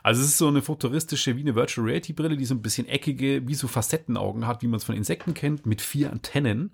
Also 0.02 0.22
es 0.22 0.28
ist 0.28 0.38
so 0.38 0.48
eine 0.48 0.60
futuristische, 0.60 1.36
wie 1.36 1.42
eine 1.42 1.54
Virtual 1.54 1.86
Reality 1.86 2.12
Brille, 2.12 2.36
die 2.36 2.46
so 2.46 2.56
ein 2.56 2.62
bisschen 2.62 2.88
eckige, 2.88 3.46
wie 3.46 3.54
so 3.54 3.68
Facettenaugen 3.68 4.48
hat, 4.48 4.62
wie 4.62 4.66
man 4.66 4.78
es 4.78 4.84
von 4.84 4.96
Insekten 4.96 5.34
kennt, 5.34 5.66
mit 5.66 5.80
vier 5.80 6.10
Antennen 6.10 6.72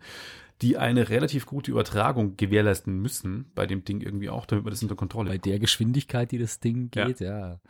die 0.61 0.77
eine 0.77 1.09
relativ 1.09 1.47
gute 1.47 1.71
Übertragung 1.71 2.37
gewährleisten 2.37 3.01
müssen 3.01 3.47
bei 3.55 3.66
dem 3.66 3.85
Ding 3.85 4.01
irgendwie 4.01 4.29
auch, 4.29 4.44
damit 4.44 4.64
man 4.64 4.73
das 4.73 4.83
unter 4.83 4.97
Kontrolle 4.97 5.31
Bei 5.31 5.38
der 5.38 5.61
Geschwindigkeit, 5.61 6.33
die 6.33 6.38
das 6.38 6.59
Ding 6.59 6.90
geht, 6.90 7.21
ja. 7.21 7.38
ja. 7.38 7.61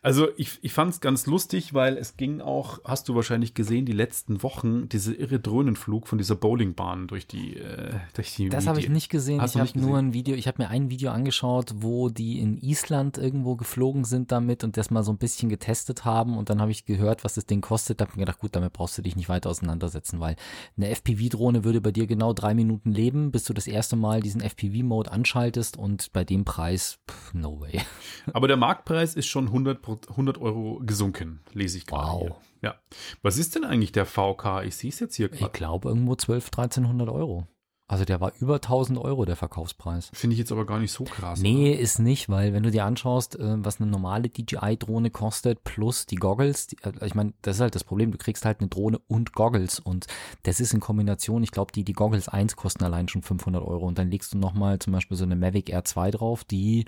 Also 0.00 0.28
ich, 0.36 0.58
ich 0.62 0.72
fand 0.72 0.92
es 0.92 1.00
ganz 1.00 1.26
lustig, 1.26 1.74
weil 1.74 1.96
es 1.96 2.16
ging 2.16 2.40
auch, 2.40 2.78
hast 2.84 3.08
du 3.08 3.16
wahrscheinlich 3.16 3.54
gesehen, 3.54 3.84
die 3.84 3.92
letzten 3.92 4.44
Wochen, 4.44 4.88
diese 4.88 5.12
irre 5.12 5.40
Dröhnenflug 5.40 6.06
von 6.06 6.18
dieser 6.18 6.36
Bowlingbahn 6.36 7.08
durch 7.08 7.26
die, 7.26 7.56
äh, 7.56 7.94
durch 8.14 8.36
die 8.36 8.48
Das 8.48 8.68
habe 8.68 8.78
ich 8.78 8.88
nicht 8.88 9.08
gesehen. 9.08 9.40
Hast 9.40 9.56
ich 9.56 9.60
habe 9.60 9.78
nur 9.80 9.98
ein 9.98 10.12
Video, 10.12 10.36
ich 10.36 10.46
habe 10.46 10.62
mir 10.62 10.68
ein 10.68 10.88
Video 10.88 11.10
angeschaut, 11.10 11.72
wo 11.78 12.10
die 12.10 12.38
in 12.38 12.56
Island 12.58 13.18
irgendwo 13.18 13.56
geflogen 13.56 14.04
sind 14.04 14.30
damit 14.30 14.62
und 14.62 14.76
das 14.76 14.90
mal 14.90 15.02
so 15.02 15.12
ein 15.12 15.18
bisschen 15.18 15.48
getestet 15.48 16.04
haben 16.04 16.38
und 16.38 16.48
dann 16.48 16.60
habe 16.60 16.70
ich 16.70 16.84
gehört, 16.84 17.24
was 17.24 17.34
das 17.34 17.46
Ding 17.46 17.60
kostet. 17.60 18.00
Da 18.00 18.04
habe 18.04 18.12
ich 18.12 18.16
mir 18.16 18.22
gedacht, 18.24 18.38
gut, 18.38 18.54
damit 18.54 18.72
brauchst 18.72 18.96
du 18.96 19.02
dich 19.02 19.16
nicht 19.16 19.28
weiter 19.28 19.50
auseinandersetzen, 19.50 20.20
weil 20.20 20.36
eine 20.76 20.90
FPV-Drohne 20.90 21.64
würde 21.64 21.80
bei 21.80 21.90
dir 21.90 22.06
genau 22.06 22.19
genau 22.20 22.34
drei 22.34 22.52
Minuten 22.52 22.92
leben, 22.92 23.32
bis 23.32 23.44
du 23.44 23.54
das 23.54 23.66
erste 23.66 23.96
Mal 23.96 24.20
diesen 24.20 24.42
FPV-Mode 24.42 25.10
anschaltest 25.10 25.78
und 25.78 26.12
bei 26.12 26.22
dem 26.22 26.44
Preis, 26.44 26.98
pff, 27.10 27.32
no 27.32 27.58
way. 27.60 27.80
Aber 28.34 28.46
der 28.46 28.58
Marktpreis 28.58 29.14
ist 29.14 29.26
schon 29.26 29.46
100, 29.46 29.80
100 30.10 30.38
Euro 30.38 30.82
gesunken, 30.84 31.40
lese 31.54 31.78
ich 31.78 31.86
gerade. 31.86 32.12
Wow. 32.12 32.20
Hier. 32.20 32.36
Ja. 32.60 32.74
Was 33.22 33.38
ist 33.38 33.54
denn 33.54 33.64
eigentlich 33.64 33.92
der 33.92 34.04
VK? 34.04 34.64
Ich 34.66 34.76
sehe 34.76 34.90
es 34.90 35.00
jetzt 35.00 35.16
hier 35.16 35.30
gerade. 35.30 35.46
Ich 35.46 35.52
glaube 35.52 35.88
irgendwo 35.88 36.14
12, 36.14 36.48
1300 36.48 37.08
Euro. 37.08 37.46
Also 37.90 38.04
der 38.04 38.20
war 38.20 38.32
über 38.38 38.54
1000 38.54 39.00
Euro, 39.00 39.24
der 39.24 39.34
Verkaufspreis. 39.34 40.10
Finde 40.12 40.34
ich 40.34 40.38
jetzt 40.38 40.52
aber 40.52 40.64
gar 40.64 40.78
nicht 40.78 40.92
so 40.92 41.02
krass. 41.02 41.40
Nee, 41.40 41.72
oder? 41.72 41.80
ist 41.80 41.98
nicht, 41.98 42.28
weil 42.28 42.52
wenn 42.52 42.62
du 42.62 42.70
dir 42.70 42.84
anschaust, 42.84 43.36
äh, 43.36 43.64
was 43.64 43.80
eine 43.80 43.90
normale 43.90 44.28
DJI-Drohne 44.28 45.10
kostet, 45.10 45.64
plus 45.64 46.06
die 46.06 46.14
Goggles, 46.14 46.68
die, 46.68 46.76
äh, 46.84 46.92
ich 47.04 47.16
meine, 47.16 47.32
das 47.42 47.56
ist 47.56 47.60
halt 47.62 47.74
das 47.74 47.82
Problem, 47.82 48.12
du 48.12 48.18
kriegst 48.18 48.44
halt 48.44 48.60
eine 48.60 48.68
Drohne 48.68 49.00
und 49.08 49.32
Goggles 49.32 49.80
und 49.80 50.06
das 50.44 50.60
ist 50.60 50.72
in 50.72 50.78
Kombination, 50.78 51.42
ich 51.42 51.50
glaube, 51.50 51.72
die, 51.72 51.82
die 51.82 51.92
Goggles 51.92 52.28
1 52.28 52.54
kosten 52.54 52.84
allein 52.84 53.08
schon 53.08 53.22
500 53.22 53.60
Euro 53.60 53.88
und 53.88 53.98
dann 53.98 54.08
legst 54.08 54.34
du 54.34 54.38
nochmal 54.38 54.78
zum 54.78 54.92
Beispiel 54.92 55.16
so 55.16 55.24
eine 55.24 55.34
Mavic 55.34 55.68
Air 55.68 55.84
2 55.84 56.12
drauf, 56.12 56.44
die 56.44 56.84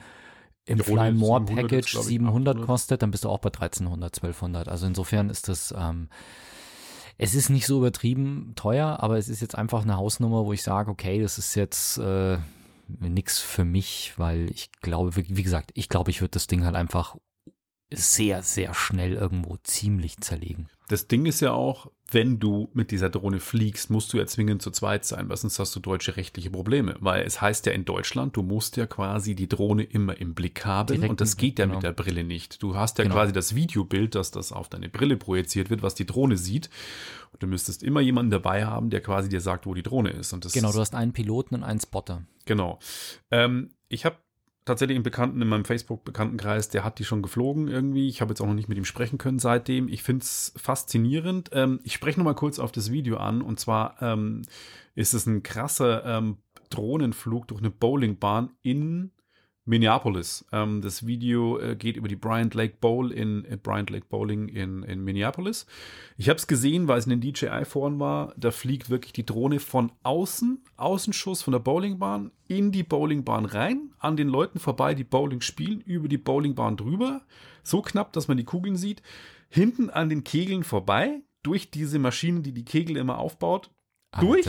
im 0.67 0.79
Fly 0.79 1.11
More 1.11 1.45
Package 1.45 1.97
700, 1.97 2.05
700 2.05 2.63
kostet, 2.63 3.03
dann 3.03 3.11
bist 3.11 3.25
du 3.25 3.29
auch 3.29 3.41
bei 3.41 3.49
1300, 3.49 4.15
1200. 4.19 4.69
Also 4.69 4.87
insofern 4.87 5.31
ist 5.31 5.49
das... 5.49 5.75
Ähm, 5.77 6.11
es 7.19 7.35
ist 7.35 7.51
nicht 7.51 7.67
so 7.67 7.79
übertrieben 7.79 8.53
teuer, 8.57 8.99
aber 9.01 9.19
es 9.19 9.29
ist 9.29 9.41
jetzt 9.41 9.57
einfach 9.57 9.83
eine 9.83 9.97
Hausnummer, 9.97 10.45
wo 10.45 10.53
ich 10.53 10.63
sage, 10.63 10.91
okay, 10.91 11.21
das 11.21 11.39
ist 11.39 11.55
jetzt 11.55 11.99
äh, 11.99 12.39
nichts 13.01 13.39
für 13.39 13.65
mich, 13.65 14.15
weil 14.17 14.51
ich 14.51 14.71
glaube, 14.81 15.15
wie 15.17 15.43
gesagt, 15.43 15.71
ich 15.75 15.89
glaube, 15.89 16.11
ich 16.11 16.21
würde 16.21 16.33
das 16.33 16.47
Ding 16.47 16.65
halt 16.65 16.77
einfach 16.77 17.17
sehr, 17.97 18.43
sehr 18.43 18.75
schnell 18.75 19.15
irgendwo 19.15 19.57
ziemlich 19.63 20.19
zerlegen. 20.19 20.69
Das 20.89 21.09
Ding 21.09 21.27
ist 21.27 21.41
ja 21.41 21.53
auch, 21.53 21.91
wenn 22.11 22.39
du 22.39 22.69
mit 22.75 22.91
dieser 22.91 23.09
Drohne 23.09 23.41
fliegst, 23.41 23.91
musst 23.91 24.13
du 24.13 24.19
ja 24.19 24.27
zwingend 24.27 24.61
zu 24.61 24.71
zweit 24.71 25.05
sein, 25.05 25.29
weil 25.29 25.37
sonst 25.37 25.59
hast 25.59 25.75
du 25.75 25.81
deutsche 25.81 26.17
rechtliche 26.17 26.51
Probleme. 26.51 26.97
Weil 27.01 27.25
es 27.25 27.41
heißt 27.41 27.65
ja 27.67 27.73
in 27.73 27.85
Deutschland, 27.85 28.37
du 28.37 28.43
musst 28.43 28.77
ja 28.77 28.87
quasi 28.87 29.35
die 29.35 29.49
Drohne 29.49 29.85
immer 29.85 30.21
im 30.21 30.35
Blick 30.35 30.65
haben 30.67 30.89
Direkt 30.89 31.11
und 31.11 31.21
das 31.21 31.37
geht 31.37 31.59
ja 31.59 31.65
genau. 31.65 31.77
mit 31.77 31.85
der 31.85 31.93
Brille 31.93 32.25
nicht. 32.25 32.63
Du 32.63 32.77
hast 32.77 32.99
ja 32.99 33.05
genau. 33.05 33.17
quasi 33.17 33.33
das 33.33 33.55
Videobild, 33.55 34.15
dass 34.15 34.31
das 34.31 34.53
auf 34.53 34.69
deine 34.69 34.89
Brille 34.89 35.17
projiziert 35.17 35.71
wird, 35.71 35.83
was 35.83 35.95
die 35.95 36.05
Drohne 36.05 36.37
sieht. 36.37 36.69
Und 37.33 37.43
du 37.43 37.47
müsstest 37.47 37.83
immer 37.83 38.01
jemanden 38.01 38.31
dabei 38.31 38.67
haben, 38.67 38.91
der 38.91 39.01
quasi 39.01 39.29
dir 39.31 39.41
sagt, 39.41 39.65
wo 39.65 39.73
die 39.73 39.83
Drohne 39.83 40.11
ist. 40.11 40.33
Und 40.35 40.45
das 40.45 40.53
genau, 40.53 40.73
du 40.73 40.81
hast 40.81 40.95
einen 40.95 41.13
Piloten 41.13 41.55
und 41.55 41.63
einen 41.63 41.81
Spotter. 41.81 42.23
Genau. 42.45 42.79
Ähm, 43.31 43.71
ich 43.89 44.05
habe 44.05 44.17
tatsächlich 44.65 44.97
einen 44.97 45.03
Bekannten 45.03 45.43
in 45.43 45.49
meinem 45.49 45.65
Facebook-Bekanntenkreis, 45.65 46.69
der 46.69 46.85
hat 46.85 46.99
die 46.99 47.05
schon 47.05 47.23
geflogen 47.23 47.69
irgendwie. 47.69 48.09
Ich 48.09 48.21
habe 48.21 48.31
jetzt 48.31 48.41
auch 48.41 48.47
noch 48.47 48.55
nicht 48.55 48.69
mit 48.69 48.79
ihm 48.79 48.85
sprechen 48.85 49.19
können 49.19 49.39
seitdem. 49.39 49.89
Ich 49.89 50.03
finde 50.03 50.23
es 50.23 50.53
faszinierend. 50.57 51.51
Ähm, 51.53 51.81
ich 51.83 51.95
spreche 51.95 52.19
noch 52.21 52.25
mal 52.25 52.35
kurz 52.35 52.59
auf 52.59 52.73
das 52.73 52.91
Video 52.91 53.17
an. 53.17 53.43
Und 53.43 53.59
zwar 53.59 54.01
ähm, 54.01 54.43
ist 54.95 55.15
es 55.15 55.27
ein 55.27 55.43
krasser 55.43 56.05
ähm, 56.05 56.39
Drohnenflug 56.71 57.49
durch 57.49 57.61
eine 57.61 57.71
Bowlingbahn 57.71 58.51
in 58.63 59.11
Minneapolis. 59.65 60.45
Ähm, 60.53 60.81
das 60.81 61.07
Video 61.07 61.59
äh, 61.59 61.77
geht 61.77 61.97
über 61.97 62.09
die 62.09 62.17
Bryant 62.17 62.55
Lake 62.55 62.77
Bowl 62.81 63.13
in 63.13 63.45
äh, 63.45 63.57
Bryant 63.57 63.91
Lake 63.91 64.07
Bowling 64.09 64.49
in, 64.49 64.83
in 64.83 65.05
Minneapolis. 65.05 65.67
Ich 66.17 66.29
habe 66.29 66.39
es 66.39 66.49
gesehen, 66.49 66.89
weil 66.89 66.99
es 66.99 67.07
in 67.07 67.21
den 67.21 67.21
DJI-Foren 67.21 68.01
war. 68.01 68.35
Da 68.37 68.51
fliegt 68.51 68.91
wirklich 68.91 69.13
die 69.13 69.25
Drohne 69.25 69.61
von 69.61 69.93
außen, 70.03 70.65
Außenschuss 70.77 71.43
von 71.43 71.53
der 71.53 71.61
Bowlingbahn 71.61 72.33
in 72.49 72.73
die 72.73 72.83
Bowlingbahn 72.83 73.45
rein, 73.45 73.93
an 73.99 74.17
den 74.17 74.29
Leuten 74.29 74.59
vorbei, 74.59 74.95
die 74.95 75.05
Bowling 75.05 75.41
spielen, 75.41 75.81
über 75.81 76.09
die 76.09 76.19
Bowlingbahn 76.19 76.77
drüber, 76.77 77.23
so 77.63 77.83
knapp, 77.83 78.13
dass 78.13 78.29
man 78.29 78.37
die 78.37 78.45
Kugeln 78.45 78.77
sieht, 78.77 79.03
hinten 79.49 79.91
an 79.91 80.09
den 80.09 80.25
Kegeln 80.25 80.65
vorbei, 80.65 81.21
durch 81.43 81.71
diese 81.71 81.99
Maschine, 81.99 82.41
die 82.41 82.53
die 82.53 82.65
Kegel 82.65 82.97
immer 82.97 83.19
aufbaut, 83.19 83.71
durch, 84.21 84.45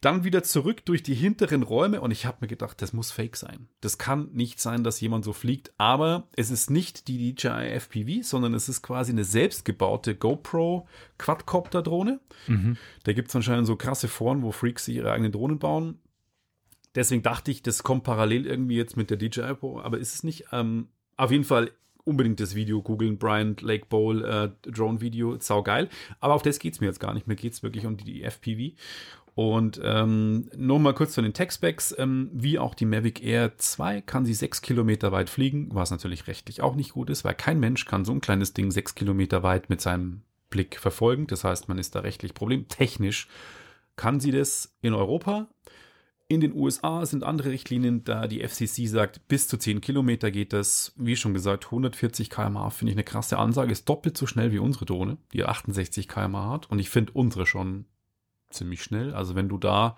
dann 0.00 0.24
wieder 0.24 0.42
zurück 0.42 0.84
durch 0.84 1.02
die 1.02 1.14
hinteren 1.14 1.62
Räume 1.62 2.00
und 2.00 2.10
ich 2.10 2.26
habe 2.26 2.38
mir 2.42 2.48
gedacht, 2.48 2.82
das 2.82 2.92
muss 2.92 3.10
fake 3.10 3.36
sein. 3.36 3.68
Das 3.80 3.96
kann 3.96 4.28
nicht 4.32 4.60
sein, 4.60 4.84
dass 4.84 5.00
jemand 5.00 5.24
so 5.24 5.32
fliegt, 5.32 5.72
aber 5.78 6.28
es 6.36 6.50
ist 6.50 6.70
nicht 6.70 7.08
die 7.08 7.34
DJI 7.34 7.70
FPV, 7.80 8.22
sondern 8.22 8.52
es 8.52 8.68
ist 8.68 8.82
quasi 8.82 9.12
eine 9.12 9.24
selbstgebaute 9.24 10.14
GoPro 10.14 10.86
Quadcopter 11.18 11.82
Drohne. 11.82 12.20
Mhm. 12.46 12.76
Da 13.04 13.12
gibt 13.12 13.28
es 13.28 13.36
anscheinend 13.36 13.66
so 13.66 13.76
krasse 13.76 14.08
Foren, 14.08 14.42
wo 14.42 14.52
Freaks 14.52 14.84
sich 14.84 14.96
ihre 14.96 15.12
eigenen 15.12 15.32
Drohnen 15.32 15.58
bauen. 15.58 15.98
Deswegen 16.94 17.22
dachte 17.22 17.50
ich, 17.50 17.62
das 17.62 17.82
kommt 17.82 18.04
parallel 18.04 18.46
irgendwie 18.46 18.76
jetzt 18.76 18.96
mit 18.96 19.10
der 19.10 19.16
DJI 19.16 19.54
Pro, 19.54 19.80
aber 19.80 19.98
ist 19.98 20.14
es 20.14 20.24
nicht. 20.24 20.46
Ähm, 20.52 20.88
auf 21.16 21.30
jeden 21.30 21.44
Fall 21.44 21.70
unbedingt 22.04 22.40
das 22.40 22.54
Video 22.54 22.82
googeln, 22.82 23.18
Bryant 23.18 23.62
Lake 23.62 23.86
Bowl 23.88 24.24
äh, 24.24 24.50
Drone 24.70 25.00
Video, 25.00 25.38
saugeil. 25.38 25.88
Aber 26.20 26.34
auf 26.34 26.42
das 26.42 26.58
geht 26.58 26.74
es 26.74 26.80
mir 26.80 26.86
jetzt 26.86 27.00
gar 27.00 27.14
nicht. 27.14 27.26
Mir 27.26 27.36
geht 27.36 27.52
es 27.52 27.62
wirklich 27.62 27.86
um 27.86 27.96
die, 27.96 28.04
die 28.04 28.22
FPV. 28.22 28.76
Und 29.34 29.80
ähm, 29.82 30.50
nur 30.56 30.78
mal 30.80 30.92
kurz 30.92 31.12
zu 31.12 31.22
den 31.22 31.32
Tech-Specs. 31.32 31.94
Ähm, 31.98 32.30
wie 32.32 32.58
auch 32.58 32.74
die 32.74 32.84
Mavic 32.84 33.22
Air 33.22 33.56
2 33.56 34.02
kann 34.02 34.24
sie 34.24 34.34
sechs 34.34 34.60
Kilometer 34.60 35.12
weit 35.12 35.30
fliegen, 35.30 35.68
was 35.72 35.90
natürlich 35.90 36.26
rechtlich 36.26 36.62
auch 36.62 36.74
nicht 36.74 36.92
gut 36.92 37.10
ist, 37.10 37.24
weil 37.24 37.34
kein 37.34 37.60
Mensch 37.60 37.84
kann 37.84 38.04
so 38.04 38.12
ein 38.12 38.20
kleines 38.20 38.52
Ding 38.52 38.70
sechs 38.70 38.94
Kilometer 38.94 39.42
weit 39.42 39.70
mit 39.70 39.80
seinem 39.80 40.22
Blick 40.50 40.78
verfolgen. 40.78 41.26
Das 41.26 41.44
heißt, 41.44 41.68
man 41.68 41.78
ist 41.78 41.94
da 41.94 42.00
rechtlich 42.00 42.34
problemtechnisch. 42.34 43.28
Kann 43.96 44.20
sie 44.20 44.30
das 44.30 44.76
in 44.82 44.94
Europa? 44.94 45.48
In 46.30 46.40
den 46.40 46.54
USA 46.54 47.04
sind 47.04 47.24
andere 47.24 47.50
Richtlinien, 47.50 48.04
da 48.04 48.28
die 48.28 48.46
FCC 48.46 48.86
sagt, 48.86 49.26
bis 49.26 49.48
zu 49.48 49.56
10 49.56 49.80
Kilometer 49.80 50.30
geht 50.30 50.52
das. 50.52 50.92
Wie 50.94 51.16
schon 51.16 51.34
gesagt, 51.34 51.64
140 51.64 52.30
km/h 52.30 52.70
finde 52.70 52.92
ich 52.92 52.96
eine 52.96 53.02
krasse 53.02 53.36
Ansage. 53.36 53.72
Ist 53.72 53.88
doppelt 53.88 54.16
so 54.16 54.28
schnell 54.28 54.52
wie 54.52 54.60
unsere 54.60 54.84
Drohne, 54.84 55.16
die 55.32 55.44
68 55.44 56.06
km/h 56.06 56.50
hat. 56.50 56.70
Und 56.70 56.78
ich 56.78 56.88
finde 56.88 57.14
unsere 57.14 57.46
schon 57.46 57.86
ziemlich 58.48 58.84
schnell. 58.84 59.12
Also 59.12 59.34
wenn 59.34 59.48
du 59.48 59.58
da 59.58 59.96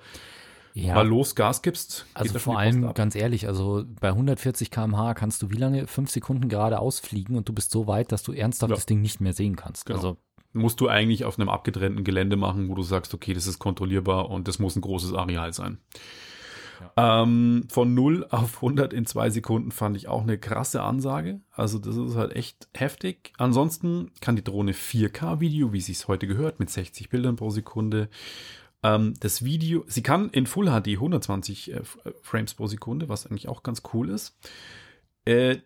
ja. 0.72 0.94
mal 0.94 1.06
los 1.06 1.34
Gas 1.34 1.60
gibst. 1.60 2.06
Also 2.14 2.38
vor 2.38 2.58
allem, 2.58 2.94
ganz 2.94 3.14
ehrlich, 3.14 3.46
also 3.46 3.84
bei 4.00 4.08
140 4.08 4.70
km/h 4.70 5.12
kannst 5.12 5.42
du 5.42 5.50
wie 5.50 5.56
lange? 5.56 5.86
Fünf 5.86 6.10
Sekunden 6.10 6.48
gerade 6.48 6.78
ausfliegen 6.78 7.36
und 7.36 7.46
du 7.46 7.52
bist 7.52 7.70
so 7.70 7.86
weit, 7.86 8.10
dass 8.10 8.22
du 8.22 8.32
ernsthaft 8.32 8.70
ja. 8.70 8.76
das 8.76 8.86
Ding 8.86 9.02
nicht 9.02 9.20
mehr 9.20 9.34
sehen 9.34 9.56
kannst. 9.56 9.84
Genau. 9.84 9.98
Also 9.98 10.16
musst 10.52 10.80
du 10.80 10.88
eigentlich 10.88 11.24
auf 11.24 11.38
einem 11.38 11.48
abgetrennten 11.48 12.04
Gelände 12.04 12.36
machen, 12.36 12.68
wo 12.68 12.74
du 12.74 12.82
sagst, 12.82 13.14
okay, 13.14 13.34
das 13.34 13.46
ist 13.46 13.58
kontrollierbar 13.58 14.30
und 14.30 14.48
das 14.48 14.58
muss 14.58 14.76
ein 14.76 14.82
großes 14.82 15.14
Areal 15.14 15.52
sein. 15.52 15.78
Ja. 16.96 17.22
Ähm, 17.22 17.64
von 17.68 17.94
0 17.94 18.26
auf 18.30 18.56
100 18.56 18.92
in 18.92 19.06
zwei 19.06 19.30
Sekunden 19.30 19.70
fand 19.70 19.96
ich 19.96 20.08
auch 20.08 20.22
eine 20.22 20.38
krasse 20.38 20.82
Ansage. 20.82 21.40
Also 21.52 21.78
das 21.78 21.96
ist 21.96 22.16
halt 22.16 22.34
echt 22.34 22.68
heftig. 22.74 23.32
Ansonsten 23.38 24.10
kann 24.20 24.36
die 24.36 24.44
Drohne 24.44 24.72
4K-Video, 24.72 25.72
wie 25.72 25.80
sie 25.80 25.92
es 25.92 26.08
heute 26.08 26.26
gehört, 26.26 26.58
mit 26.60 26.70
60 26.70 27.08
Bildern 27.08 27.36
pro 27.36 27.50
Sekunde. 27.50 28.08
Ähm, 28.82 29.14
das 29.20 29.44
Video, 29.44 29.84
sie 29.86 30.02
kann 30.02 30.30
in 30.30 30.46
Full 30.46 30.66
HD 30.66 30.88
120 30.88 31.72
äh, 31.72 31.80
Frames 32.22 32.54
pro 32.54 32.66
Sekunde, 32.66 33.08
was 33.08 33.26
eigentlich 33.26 33.48
auch 33.48 33.62
ganz 33.62 33.82
cool 33.92 34.10
ist. 34.10 34.36
Äh, 35.24 35.58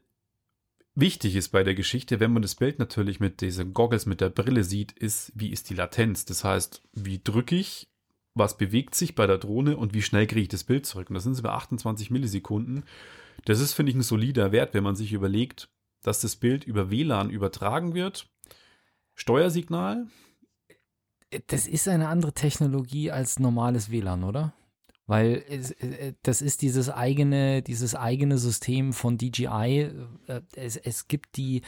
wichtig 0.96 1.36
ist 1.36 1.50
bei 1.50 1.62
der 1.62 1.74
Geschichte, 1.74 2.18
wenn 2.18 2.32
man 2.32 2.42
das 2.42 2.56
Bild 2.56 2.78
natürlich 2.78 3.20
mit 3.20 3.40
diesen 3.40 3.72
Goggles, 3.72 4.06
mit 4.06 4.20
der 4.20 4.30
Brille 4.30 4.64
sieht, 4.64 4.92
ist, 4.92 5.30
wie 5.34 5.50
ist 5.50 5.70
die 5.70 5.74
Latenz? 5.74 6.24
Das 6.24 6.42
heißt, 6.42 6.82
wie 6.92 7.20
drücke 7.22 7.54
ich, 7.54 7.88
was 8.34 8.56
bewegt 8.56 8.94
sich 8.94 9.14
bei 9.14 9.26
der 9.26 9.38
Drohne 9.38 9.76
und 9.76 9.94
wie 9.94 10.02
schnell 10.02 10.26
kriege 10.26 10.42
ich 10.42 10.48
das 10.48 10.64
Bild 10.64 10.84
zurück? 10.86 11.08
Und 11.08 11.14
das 11.14 11.22
sind 11.22 11.34
sie 11.34 11.42
bei 11.42 11.50
28 11.50 12.10
Millisekunden. 12.10 12.84
Das 13.44 13.60
ist, 13.60 13.74
finde 13.74 13.90
ich, 13.90 13.96
ein 13.96 14.02
solider 14.02 14.52
Wert, 14.52 14.74
wenn 14.74 14.84
man 14.84 14.96
sich 14.96 15.12
überlegt, 15.12 15.68
dass 16.02 16.20
das 16.20 16.36
Bild 16.36 16.64
über 16.64 16.90
WLAN 16.90 17.30
übertragen 17.30 17.94
wird. 17.94 18.28
Steuersignal. 19.14 20.06
Das 21.46 21.66
ist 21.66 21.88
eine 21.88 22.08
andere 22.08 22.32
Technologie 22.32 23.10
als 23.10 23.38
normales 23.38 23.90
WLAN, 23.90 24.24
oder? 24.24 24.54
Weil 25.06 25.44
es, 25.48 25.70
äh, 25.72 26.14
das 26.22 26.42
ist 26.42 26.62
dieses 26.62 26.90
eigene, 26.90 27.62
dieses 27.62 27.94
eigene 27.94 28.38
System 28.38 28.92
von 28.92 29.18
DJI. 29.18 29.90
Äh, 30.26 30.40
es, 30.56 30.76
es 30.76 31.06
gibt 31.06 31.36
die, 31.36 31.62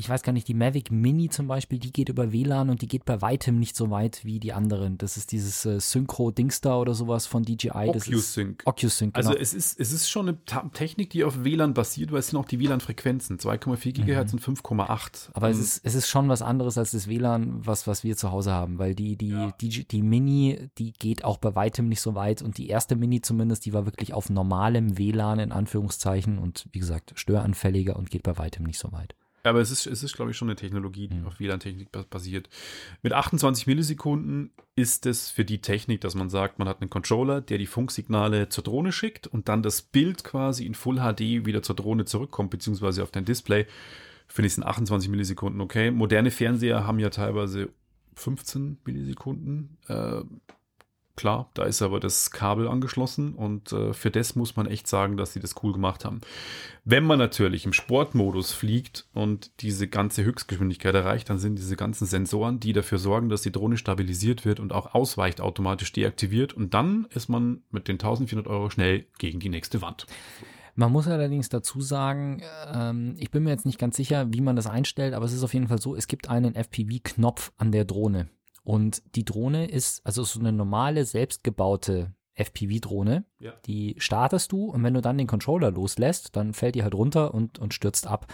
ich 0.00 0.08
weiß 0.08 0.22
gar 0.22 0.32
nicht, 0.32 0.48
die 0.48 0.54
Mavic 0.54 0.90
Mini 0.90 1.28
zum 1.28 1.46
Beispiel, 1.46 1.78
die 1.78 1.92
geht 1.92 2.08
über 2.08 2.32
WLAN 2.32 2.70
und 2.70 2.80
die 2.80 2.86
geht 2.86 3.04
bei 3.04 3.20
weitem 3.20 3.58
nicht 3.58 3.76
so 3.76 3.90
weit 3.90 4.24
wie 4.24 4.40
die 4.40 4.54
anderen. 4.54 4.96
Das 4.96 5.18
ist 5.18 5.30
dieses 5.30 5.66
äh, 5.66 5.78
Synchro-Dings 5.78 6.62
da 6.62 6.78
oder 6.78 6.94
sowas 6.94 7.26
von 7.26 7.42
DJI. 7.42 7.90
OcuSync. 7.90 8.62
OcuSync, 8.64 9.12
genau. 9.12 9.28
Also 9.28 9.38
es 9.38 9.52
ist, 9.52 9.78
es 9.78 9.92
ist 9.92 10.08
schon 10.08 10.30
eine 10.30 10.70
Technik, 10.72 11.10
die 11.10 11.22
auf 11.22 11.44
WLAN 11.44 11.74
basiert, 11.74 12.12
weil 12.12 12.20
es 12.20 12.28
sind 12.28 12.38
auch 12.38 12.46
die 12.46 12.58
WLAN-Frequenzen. 12.58 13.38
2,4 13.38 13.92
GHz 13.92 14.32
mhm. 14.32 14.38
und 14.38 14.58
5,8. 14.58 15.28
Aber 15.34 15.50
es 15.50 15.58
ähm, 15.58 15.62
ist, 15.64 15.80
es 15.84 15.94
ist 15.94 16.08
schon 16.08 16.30
was 16.30 16.40
anderes 16.40 16.78
als 16.78 16.92
das 16.92 17.06
WLAN, 17.06 17.66
was, 17.66 17.86
was 17.86 18.02
wir 18.02 18.16
zu 18.16 18.32
Hause 18.32 18.52
haben, 18.52 18.78
weil 18.78 18.94
die, 18.94 19.16
die, 19.16 19.28
ja. 19.28 19.52
die, 19.60 19.86
die 19.86 20.02
Mini, 20.02 20.70
die 20.78 20.94
geht 20.94 21.24
auch 21.24 21.36
bei 21.36 21.54
weitem 21.54 21.90
nicht 21.90 22.00
so 22.00 22.14
weit 22.14 22.40
und 22.40 22.56
die 22.56 22.68
erste 22.68 22.96
Mini 22.96 23.20
zumindest, 23.20 23.66
die 23.66 23.74
war 23.74 23.84
wirklich 23.84 24.14
auf 24.14 24.30
normalem 24.30 24.96
WLAN 24.96 25.40
in 25.40 25.52
Anführungszeichen 25.52 26.38
und 26.38 26.64
wie 26.72 26.78
gesagt, 26.78 27.12
störanfälliger 27.16 27.96
und 27.96 28.08
geht 28.08 28.22
bei 28.22 28.38
weitem 28.38 28.64
nicht 28.64 28.78
so 28.78 28.92
weit. 28.92 29.14
Aber 29.42 29.60
es 29.60 29.70
ist, 29.70 29.86
es 29.86 30.02
ist, 30.02 30.14
glaube 30.14 30.30
ich, 30.30 30.36
schon 30.36 30.48
eine 30.48 30.56
Technologie, 30.56 31.08
die 31.08 31.18
mhm. 31.18 31.26
auf 31.26 31.40
WLAN-Technik 31.40 31.88
basiert. 32.10 32.48
Mit 33.02 33.12
28 33.12 33.66
Millisekunden 33.66 34.50
ist 34.76 35.06
es 35.06 35.30
für 35.30 35.44
die 35.44 35.60
Technik, 35.60 36.00
dass 36.00 36.14
man 36.14 36.30
sagt, 36.30 36.58
man 36.58 36.68
hat 36.68 36.80
einen 36.80 36.90
Controller, 36.90 37.40
der 37.40 37.58
die 37.58 37.66
Funksignale 37.66 38.48
zur 38.48 38.64
Drohne 38.64 38.92
schickt 38.92 39.26
und 39.26 39.48
dann 39.48 39.62
das 39.62 39.82
Bild 39.82 40.24
quasi 40.24 40.66
in 40.66 40.74
Full 40.74 40.96
HD 40.96 41.46
wieder 41.46 41.62
zur 41.62 41.76
Drohne 41.76 42.04
zurückkommt, 42.04 42.50
beziehungsweise 42.50 43.02
auf 43.02 43.10
dein 43.10 43.24
Display. 43.24 43.66
Finde 44.28 44.46
ich 44.46 44.52
es 44.52 44.58
in 44.58 44.64
28 44.64 45.08
Millisekunden 45.08 45.60
okay. 45.60 45.90
Moderne 45.90 46.30
Fernseher 46.30 46.86
haben 46.86 46.98
ja 46.98 47.10
teilweise 47.10 47.70
15 48.14 48.78
Millisekunden. 48.84 49.78
Äh, 49.88 50.22
Klar, 51.20 51.50
da 51.52 51.64
ist 51.64 51.82
aber 51.82 52.00
das 52.00 52.30
Kabel 52.30 52.66
angeschlossen 52.66 53.34
und 53.34 53.72
äh, 53.72 53.92
für 53.92 54.10
das 54.10 54.36
muss 54.36 54.56
man 54.56 54.64
echt 54.64 54.86
sagen, 54.86 55.18
dass 55.18 55.34
sie 55.34 55.40
das 55.40 55.54
cool 55.62 55.74
gemacht 55.74 56.06
haben. 56.06 56.22
Wenn 56.86 57.04
man 57.04 57.18
natürlich 57.18 57.66
im 57.66 57.74
Sportmodus 57.74 58.54
fliegt 58.54 59.06
und 59.12 59.50
diese 59.60 59.86
ganze 59.86 60.24
Höchstgeschwindigkeit 60.24 60.94
erreicht, 60.94 61.28
dann 61.28 61.38
sind 61.38 61.58
diese 61.58 61.76
ganzen 61.76 62.06
Sensoren, 62.06 62.58
die 62.58 62.72
dafür 62.72 62.96
sorgen, 62.96 63.28
dass 63.28 63.42
die 63.42 63.52
Drohne 63.52 63.76
stabilisiert 63.76 64.46
wird 64.46 64.60
und 64.60 64.72
auch 64.72 64.94
ausweicht, 64.94 65.42
automatisch 65.42 65.92
deaktiviert 65.92 66.54
und 66.54 66.72
dann 66.72 67.06
ist 67.10 67.28
man 67.28 67.64
mit 67.70 67.86
den 67.86 67.96
1400 67.96 68.46
Euro 68.46 68.70
schnell 68.70 69.04
gegen 69.18 69.40
die 69.40 69.50
nächste 69.50 69.82
Wand. 69.82 70.06
Man 70.74 70.90
muss 70.90 71.06
allerdings 71.06 71.50
dazu 71.50 71.82
sagen, 71.82 72.42
ähm, 72.72 73.14
ich 73.18 73.30
bin 73.30 73.42
mir 73.42 73.50
jetzt 73.50 73.66
nicht 73.66 73.78
ganz 73.78 73.94
sicher, 73.94 74.32
wie 74.32 74.40
man 74.40 74.56
das 74.56 74.66
einstellt, 74.66 75.12
aber 75.12 75.26
es 75.26 75.34
ist 75.34 75.42
auf 75.42 75.52
jeden 75.52 75.68
Fall 75.68 75.82
so, 75.82 75.94
es 75.94 76.06
gibt 76.06 76.30
einen 76.30 76.54
FPV-Knopf 76.54 77.52
an 77.58 77.72
der 77.72 77.84
Drohne. 77.84 78.30
Und 78.70 79.02
die 79.16 79.24
Drohne 79.24 79.66
ist, 79.66 80.06
also 80.06 80.22
so 80.22 80.38
eine 80.38 80.52
normale, 80.52 81.04
selbstgebaute 81.04 82.14
FPV-Drohne. 82.34 83.24
Ja. 83.40 83.52
Die 83.66 83.96
startest 83.98 84.52
du 84.52 84.66
und 84.66 84.84
wenn 84.84 84.94
du 84.94 85.00
dann 85.00 85.18
den 85.18 85.26
Controller 85.26 85.72
loslässt, 85.72 86.36
dann 86.36 86.54
fällt 86.54 86.76
die 86.76 86.84
halt 86.84 86.94
runter 86.94 87.34
und, 87.34 87.58
und 87.58 87.74
stürzt 87.74 88.06
ab. 88.06 88.32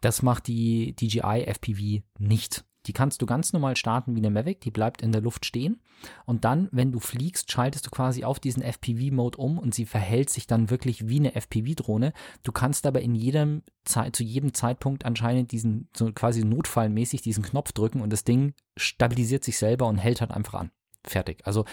Das 0.00 0.22
macht 0.22 0.46
die 0.46 0.94
DJI 0.94 1.46
FPV 1.48 2.04
nicht. 2.20 2.64
Die 2.86 2.92
kannst 2.92 3.22
du 3.22 3.26
ganz 3.26 3.52
normal 3.52 3.76
starten 3.76 4.14
wie 4.14 4.20
eine 4.20 4.30
Mavic, 4.30 4.60
die 4.60 4.70
bleibt 4.70 5.02
in 5.02 5.12
der 5.12 5.20
Luft 5.20 5.44
stehen. 5.44 5.80
Und 6.26 6.44
dann, 6.44 6.68
wenn 6.72 6.92
du 6.92 7.00
fliegst, 7.00 7.50
schaltest 7.50 7.86
du 7.86 7.90
quasi 7.90 8.24
auf 8.24 8.40
diesen 8.40 8.62
FPV-Mode 8.62 9.38
um 9.38 9.58
und 9.58 9.74
sie 9.74 9.86
verhält 9.86 10.30
sich 10.30 10.46
dann 10.46 10.70
wirklich 10.70 11.08
wie 11.08 11.18
eine 11.18 11.34
FPV-Drohne. 11.34 12.12
Du 12.42 12.52
kannst 12.52 12.86
aber 12.86 13.00
in 13.00 13.14
jedem 13.14 13.62
zu 13.84 14.22
jedem 14.22 14.54
Zeitpunkt 14.54 15.04
anscheinend 15.04 15.52
diesen, 15.52 15.88
so 15.94 16.10
quasi 16.12 16.42
notfallmäßig 16.44 17.20
diesen 17.20 17.44
Knopf 17.44 17.72
drücken 17.72 18.00
und 18.00 18.10
das 18.10 18.24
Ding 18.24 18.54
stabilisiert 18.76 19.44
sich 19.44 19.58
selber 19.58 19.86
und 19.86 19.98
hält 19.98 20.20
halt 20.20 20.30
einfach 20.30 20.54
an. 20.54 20.70
Fertig. 21.04 21.46
Also 21.46 21.66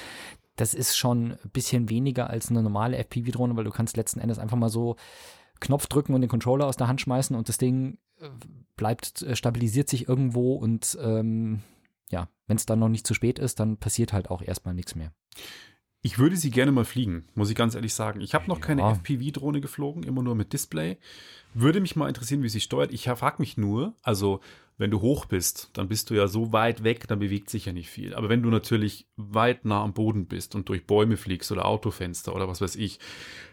das 0.58 0.74
ist 0.74 0.97
schon 0.97 1.32
ein 1.32 1.50
bisschen 1.52 1.89
weniger 1.89 2.30
als 2.30 2.50
eine 2.50 2.62
normale 2.62 2.97
FPV-Drohne, 2.97 3.56
weil 3.56 3.63
du 3.63 3.71
kannst 3.71 3.97
letzten 3.97 4.19
Endes 4.19 4.39
einfach 4.39 4.58
mal 4.58 4.69
so 4.69 4.95
Knopf 5.62 5.88
drücken 5.88 6.13
und 6.13 6.21
den 6.21 6.30
Controller 6.30 6.67
aus 6.67 6.76
der 6.76 6.88
Hand 6.88 7.00
schmeißen 7.00 7.36
und 7.36 7.47
das 7.47 7.58
Ding 7.58 7.97
äh, 8.19 8.30
bleibt, 8.76 9.21
äh, 9.21 9.36
stabilisiert 9.36 9.88
sich 9.88 10.10
irgendwo 10.10 10.56
und 10.56 10.97
ähm, 11.02 11.62
ja, 12.12 12.28
wenn 12.47 12.58
es 12.58 12.65
dann 12.65 12.80
noch 12.80 12.89
nicht 12.89 13.08
zu 13.08 13.13
spät 13.13 13.39
ist, 13.39 13.62
dann 13.62 13.78
passiert 13.78 14.12
halt 14.12 14.30
auch 14.30 14.41
erstmal 14.41 14.74
nichts 14.74 14.95
mehr. 14.95 15.13
Ich 16.04 16.18
würde 16.18 16.36
sie 16.36 16.50
gerne 16.50 16.72
mal 16.72 16.86
fliegen, 16.86 17.26
muss 17.36 17.50
ich 17.50 17.56
ganz 17.56 17.76
ehrlich 17.76 17.94
sagen. 17.94 18.22
Ich 18.22 18.34
habe 18.34 18.48
noch 18.48 18.60
keine 18.60 18.82
Ja. 18.82 18.92
FPV-Drohne 18.94 19.62
geflogen, 19.62 20.04
immer 20.04 20.24
nur 20.24 20.36
mit 20.36 20.52
Display. 20.52 20.98
Würde 21.54 21.80
mich 21.80 21.96
mal 21.96 22.08
interessieren, 22.08 22.42
wie 22.44 22.50
sie 22.50 22.60
steuert. 22.60 22.92
Ich 22.92 23.04
frage 23.06 23.36
mich 23.40 23.58
nur, 23.58 23.94
also 24.02 24.42
wenn 24.78 24.90
du 24.90 25.02
hoch 25.02 25.26
bist, 25.26 25.70
dann 25.74 25.90
bist 25.90 26.10
du 26.10 26.16
ja 26.16 26.28
so 26.28 26.52
weit 26.54 26.84
weg, 26.84 27.08
dann 27.08 27.20
bewegt 27.20 27.52
sich 27.52 27.66
ja 27.66 27.74
nicht 27.74 27.90
viel. 27.90 28.16
Aber 28.16 28.30
wenn 28.30 28.42
du 28.42 28.50
natürlich 28.50 29.06
weit 29.16 29.64
nah 29.64 29.84
am 29.84 29.94
Boden 29.94 30.26
bist 30.26 30.56
und 30.56 30.70
durch 30.70 30.88
Bäume 30.88 31.18
fliegst 31.18 31.52
oder 31.52 31.66
Autofenster 31.66 32.34
oder 32.34 32.48
was 32.48 32.62
weiß 32.62 32.78
ich, 32.78 33.00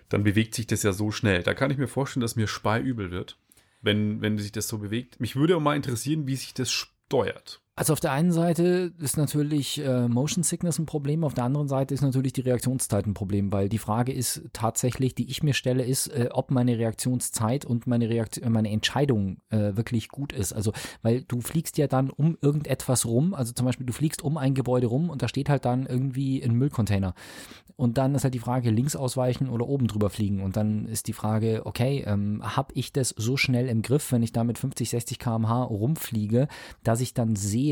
dann 0.09 0.25
bewegt 0.25 0.55
sich 0.55 0.67
das 0.67 0.83
ja 0.83 0.95
so 0.95 1.11
schnell. 1.11 1.43
Da 1.43 1.53
kann 1.53 1.71
ich 1.71 1.77
mir 1.77 1.89
vorstellen, 1.89 2.23
dass 2.23 2.37
mir 2.37 2.47
speiübel 2.47 3.11
wird, 3.11 3.37
wenn, 3.83 4.23
wenn 4.23 4.39
sich 4.39 4.53
das 4.53 4.69
so 4.69 4.79
bewegt. 4.79 5.21
Mich 5.21 5.37
würde 5.37 5.55
auch 5.57 5.61
mal 5.61 5.77
interessieren, 5.77 6.27
wie 6.27 6.37
sich 6.37 6.55
das 6.55 6.73
steuert. 6.73 7.61
Also 7.79 7.93
auf 7.93 8.01
der 8.01 8.11
einen 8.11 8.33
Seite 8.33 8.93
ist 8.99 9.17
natürlich 9.17 9.81
äh, 9.81 10.09
Motion 10.09 10.43
Sickness 10.43 10.81
ein 10.81 10.87
Problem, 10.87 11.23
auf 11.23 11.35
der 11.35 11.45
anderen 11.45 11.69
Seite 11.69 11.95
ist 11.95 12.01
natürlich 12.01 12.33
die 12.33 12.41
Reaktionszeit 12.41 13.07
ein 13.07 13.15
Problem, 13.15 13.53
weil 13.53 13.69
die 13.69 13.79
Frage 13.79 14.13
ist 14.13 14.43
tatsächlich, 14.53 15.15
die 15.15 15.31
ich 15.31 15.45
mir 15.45 15.55
stelle, 15.55 15.85
ist, 15.85 16.09
äh, 16.09 16.29
ob 16.33 16.51
meine 16.51 16.77
Reaktionszeit 16.77 17.65
und 17.65 17.87
meine, 17.87 18.09
Reaktion, 18.09 18.51
meine 18.51 18.71
Entscheidung 18.71 19.37
äh, 19.51 19.77
wirklich 19.77 20.09
gut 20.09 20.33
ist. 20.33 20.53
Also, 20.53 20.73
weil 21.03 21.23
du 21.23 21.41
fliegst 21.41 21.79
ja 21.79 21.87
dann 21.87 22.11
um 22.11 22.37
irgendetwas 22.41 23.07
rum, 23.07 23.33
also 23.33 23.53
zum 23.53 23.65
Beispiel 23.65 23.87
du 23.87 23.93
fliegst 23.93 24.25
um 24.25 24.39
ein 24.39 24.55
Gebäude 24.55 24.89
rum 24.89 25.09
und 25.09 25.23
da 25.23 25.29
steht 25.29 25.49
halt 25.49 25.65
dann 25.65 25.87
irgendwie 25.87 26.43
ein 26.43 26.55
Müllcontainer. 26.55 27.15
Und 27.79 27.97
dann 27.97 28.17
ist 28.17 28.25
halt 28.25 28.35
die 28.35 28.41
Frage, 28.41 28.71
links 28.71 28.97
ausweichen 28.97 29.49
oder 29.49 29.69
oben 29.69 29.87
drüber 29.87 30.11
fliegen. 30.11 30.43
Und 30.43 30.57
dann 30.57 30.87
ist 30.87 31.07
die 31.07 31.13
Frage, 31.13 31.63
okay, 31.65 32.03
ähm, 32.09 32.43
habe 32.43 32.73
ich 32.75 32.93
das 32.93 33.15
so 33.17 33.37
schnell 33.37 33.69
im 33.69 33.83
Griff, 33.83 34.11
wenn 34.11 34.25
ich 34.25 34.33
da 34.33 34.43
mit 34.43 34.59
50, 34.59 34.91
60 34.91 35.21
km/h 35.21 35.63
rumfliege, 35.63 36.49
dass 36.83 37.01
ich 37.01 37.15
dann 37.15 37.37
sehe, 37.37 37.68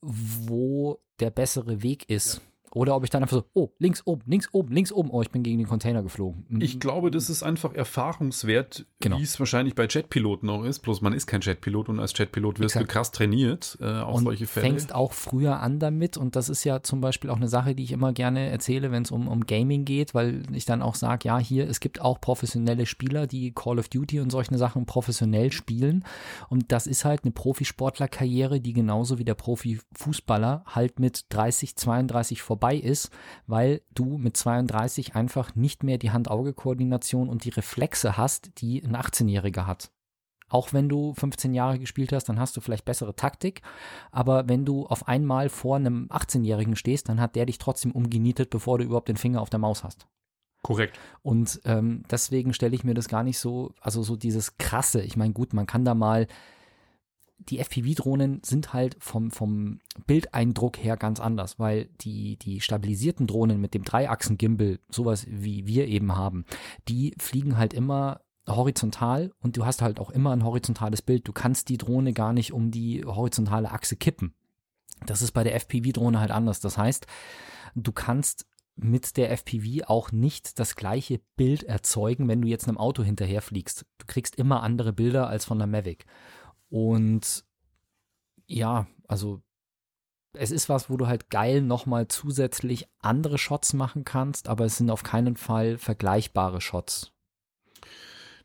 wo 0.00 1.00
der 1.20 1.30
bessere 1.30 1.82
Weg 1.82 2.08
ist. 2.08 2.40
Oder 2.76 2.94
ob 2.94 3.04
ich 3.04 3.10
dann 3.10 3.22
einfach 3.22 3.38
so, 3.38 3.44
oh, 3.54 3.70
links 3.78 4.02
oben, 4.04 4.20
links 4.26 4.52
oben, 4.52 4.70
links 4.70 4.92
oben, 4.92 5.08
oh, 5.10 5.22
ich 5.22 5.30
bin 5.30 5.42
gegen 5.42 5.56
den 5.56 5.66
Container 5.66 6.02
geflogen. 6.02 6.44
Ich 6.60 6.78
glaube, 6.78 7.10
das 7.10 7.30
ist 7.30 7.42
einfach 7.42 7.72
Erfahrungswert, 7.72 8.84
Genau. 9.00 9.18
wie 9.18 9.22
es 9.22 9.38
wahrscheinlich 9.40 9.74
bei 9.74 9.86
Jetpiloten 9.86 10.50
auch 10.50 10.62
ist. 10.62 10.80
Bloß 10.80 11.00
man 11.00 11.14
ist 11.14 11.26
kein 11.26 11.40
Jetpilot 11.40 11.88
und 11.88 12.00
als 12.00 12.12
Jetpilot 12.18 12.58
wirst 12.58 12.76
Exakt. 12.76 12.90
du 12.90 12.92
krass 12.92 13.10
trainiert 13.12 13.78
äh, 13.80 13.86
auf 14.00 14.16
und 14.16 14.24
solche 14.24 14.46
Fälle. 14.46 14.66
fängst 14.66 14.94
auch 14.94 15.14
früher 15.14 15.60
an 15.60 15.78
damit 15.78 16.18
und 16.18 16.36
das 16.36 16.50
ist 16.50 16.64
ja 16.64 16.82
zum 16.82 17.00
Beispiel 17.00 17.30
auch 17.30 17.36
eine 17.36 17.48
Sache, 17.48 17.74
die 17.74 17.82
ich 17.82 17.92
immer 17.92 18.12
gerne 18.12 18.50
erzähle, 18.50 18.90
wenn 18.90 19.04
es 19.04 19.10
um, 19.10 19.26
um 19.26 19.46
Gaming 19.46 19.86
geht, 19.86 20.12
weil 20.14 20.42
ich 20.52 20.66
dann 20.66 20.82
auch 20.82 20.96
sage, 20.96 21.28
ja, 21.28 21.38
hier, 21.38 21.66
es 21.66 21.80
gibt 21.80 22.02
auch 22.02 22.20
professionelle 22.20 22.84
Spieler, 22.84 23.26
die 23.26 23.52
Call 23.52 23.78
of 23.78 23.88
Duty 23.88 24.20
und 24.20 24.28
solche 24.30 24.56
Sachen 24.58 24.84
professionell 24.84 25.50
spielen 25.50 26.04
und 26.50 26.72
das 26.72 26.86
ist 26.86 27.06
halt 27.06 27.24
eine 27.24 27.32
Profisportlerkarriere, 27.32 28.60
die 28.60 28.74
genauso 28.74 29.18
wie 29.18 29.24
der 29.24 29.34
Profifußballer 29.34 30.64
halt 30.66 31.00
mit 31.00 31.24
30, 31.30 31.76
32 31.76 32.42
vorbei 32.42 32.65
ist, 32.74 33.10
weil 33.46 33.82
du 33.94 34.18
mit 34.18 34.36
32 34.36 35.14
einfach 35.14 35.54
nicht 35.54 35.82
mehr 35.82 35.98
die 35.98 36.10
Hand-Auge-Koordination 36.10 37.28
und 37.28 37.44
die 37.44 37.50
Reflexe 37.50 38.16
hast, 38.16 38.60
die 38.60 38.82
ein 38.82 38.96
18-Jähriger 38.96 39.66
hat. 39.66 39.90
Auch 40.48 40.72
wenn 40.72 40.88
du 40.88 41.12
15 41.14 41.54
Jahre 41.54 41.78
gespielt 41.78 42.12
hast, 42.12 42.28
dann 42.28 42.38
hast 42.38 42.56
du 42.56 42.60
vielleicht 42.60 42.84
bessere 42.84 43.16
Taktik. 43.16 43.62
Aber 44.12 44.48
wenn 44.48 44.64
du 44.64 44.86
auf 44.86 45.08
einmal 45.08 45.48
vor 45.48 45.76
einem 45.76 46.06
18-Jährigen 46.08 46.76
stehst, 46.76 47.08
dann 47.08 47.20
hat 47.20 47.34
der 47.34 47.46
dich 47.46 47.58
trotzdem 47.58 47.92
umgenietet, 47.92 48.50
bevor 48.50 48.78
du 48.78 48.84
überhaupt 48.84 49.08
den 49.08 49.16
Finger 49.16 49.40
auf 49.40 49.50
der 49.50 49.58
Maus 49.58 49.82
hast. 49.82 50.06
Korrekt. 50.62 50.98
Und 51.22 51.60
ähm, 51.64 52.04
deswegen 52.10 52.52
stelle 52.52 52.74
ich 52.74 52.84
mir 52.84 52.94
das 52.94 53.08
gar 53.08 53.22
nicht 53.22 53.38
so, 53.38 53.72
also 53.80 54.02
so 54.02 54.16
dieses 54.16 54.56
krasse. 54.58 55.02
Ich 55.02 55.16
meine, 55.16 55.32
gut, 55.32 55.52
man 55.52 55.66
kann 55.66 55.84
da 55.84 55.94
mal. 55.94 56.26
Die 57.38 57.58
FPV-Drohnen 57.58 58.40
sind 58.44 58.72
halt 58.72 58.96
vom, 58.98 59.30
vom 59.30 59.80
Bildeindruck 60.06 60.78
her 60.78 60.96
ganz 60.96 61.20
anders, 61.20 61.58
weil 61.58 61.86
die, 62.00 62.36
die 62.38 62.60
stabilisierten 62.60 63.26
Drohnen 63.26 63.60
mit 63.60 63.74
dem 63.74 63.84
Dreiachsen-Gimbal, 63.84 64.78
sowas 64.88 65.26
wie 65.28 65.66
wir 65.66 65.86
eben 65.86 66.16
haben, 66.16 66.44
die 66.88 67.14
fliegen 67.18 67.58
halt 67.58 67.74
immer 67.74 68.20
horizontal 68.48 69.32
und 69.40 69.56
du 69.56 69.66
hast 69.66 69.82
halt 69.82 69.98
auch 69.98 70.10
immer 70.10 70.32
ein 70.32 70.44
horizontales 70.44 71.02
Bild. 71.02 71.26
Du 71.26 71.32
kannst 71.32 71.68
die 71.68 71.78
Drohne 71.78 72.12
gar 72.12 72.32
nicht 72.32 72.52
um 72.52 72.70
die 72.70 73.04
horizontale 73.04 73.70
Achse 73.70 73.96
kippen. 73.96 74.34
Das 75.04 75.20
ist 75.20 75.32
bei 75.32 75.44
der 75.44 75.54
FPV-Drohne 75.56 76.20
halt 76.20 76.30
anders. 76.30 76.60
Das 76.60 76.78
heißt, 76.78 77.06
du 77.74 77.92
kannst 77.92 78.46
mit 78.76 79.16
der 79.16 79.30
FPV 79.30 79.86
auch 79.86 80.12
nicht 80.12 80.58
das 80.58 80.76
gleiche 80.76 81.20
Bild 81.36 81.64
erzeugen, 81.64 82.28
wenn 82.28 82.42
du 82.42 82.48
jetzt 82.48 82.68
einem 82.68 82.78
Auto 82.78 83.02
hinterher 83.02 83.42
fliegst. 83.42 83.86
Du 83.98 84.06
kriegst 84.06 84.36
immer 84.36 84.62
andere 84.62 84.92
Bilder 84.92 85.28
als 85.28 85.44
von 85.44 85.58
der 85.58 85.66
Mavic. 85.66 86.04
Und 86.68 87.44
ja, 88.46 88.86
also 89.08 89.42
es 90.32 90.50
ist 90.50 90.68
was, 90.68 90.90
wo 90.90 90.96
du 90.96 91.06
halt 91.06 91.30
geil 91.30 91.62
nochmal 91.62 92.08
zusätzlich 92.08 92.86
andere 93.00 93.38
Shots 93.38 93.72
machen 93.72 94.04
kannst, 94.04 94.48
aber 94.48 94.66
es 94.66 94.76
sind 94.76 94.90
auf 94.90 95.02
keinen 95.02 95.36
Fall 95.36 95.78
vergleichbare 95.78 96.60
Shots. 96.60 97.12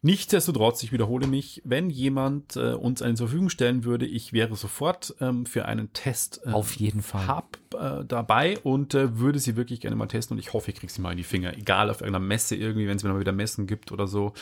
Nichtsdestotrotz, 0.03 0.81
ich 0.81 0.91
wiederhole 0.91 1.27
mich, 1.27 1.62
wenn 1.63 1.91
jemand 1.91 2.55
äh, 2.55 2.73
uns 2.73 3.03
einen 3.03 3.15
zur 3.15 3.27
Verfügung 3.27 3.49
stellen 3.49 3.84
würde, 3.84 4.07
ich 4.07 4.34
wäre 4.34 4.55
sofort 4.55 5.13
ähm, 5.19 5.45
für 5.45 5.65
einen 5.65 5.93
Test 5.93 6.41
äh, 6.43 6.49
Auf 6.49 6.73
jeden 6.73 7.03
Fall. 7.03 7.27
hab, 7.27 7.60
äh, 7.75 8.03
dabei 8.03 8.57
und 8.63 8.95
äh, 8.95 9.19
würde 9.19 9.38
sie 9.38 9.55
wirklich 9.55 9.79
gerne 9.79 9.95
mal 9.95 10.07
testen 10.07 10.36
und 10.36 10.39
ich 10.39 10.53
hoffe, 10.53 10.71
ich 10.71 10.77
kriege 10.77 10.91
sie 10.91 11.01
mal 11.01 11.12
in 11.12 11.17
die 11.17 11.23
Finger. 11.23 11.55
Egal, 11.55 11.91
auf 11.91 12.01
irgendeiner 12.01 12.25
Messe 12.25 12.55
irgendwie, 12.55 12.88
wenn 12.88 12.97
es 12.97 13.03
mir 13.03 13.13
mal 13.13 13.19
wieder 13.19 13.31
Messen 13.31 13.67
gibt 13.67 13.91
oder 13.91 14.07
so, 14.07 14.34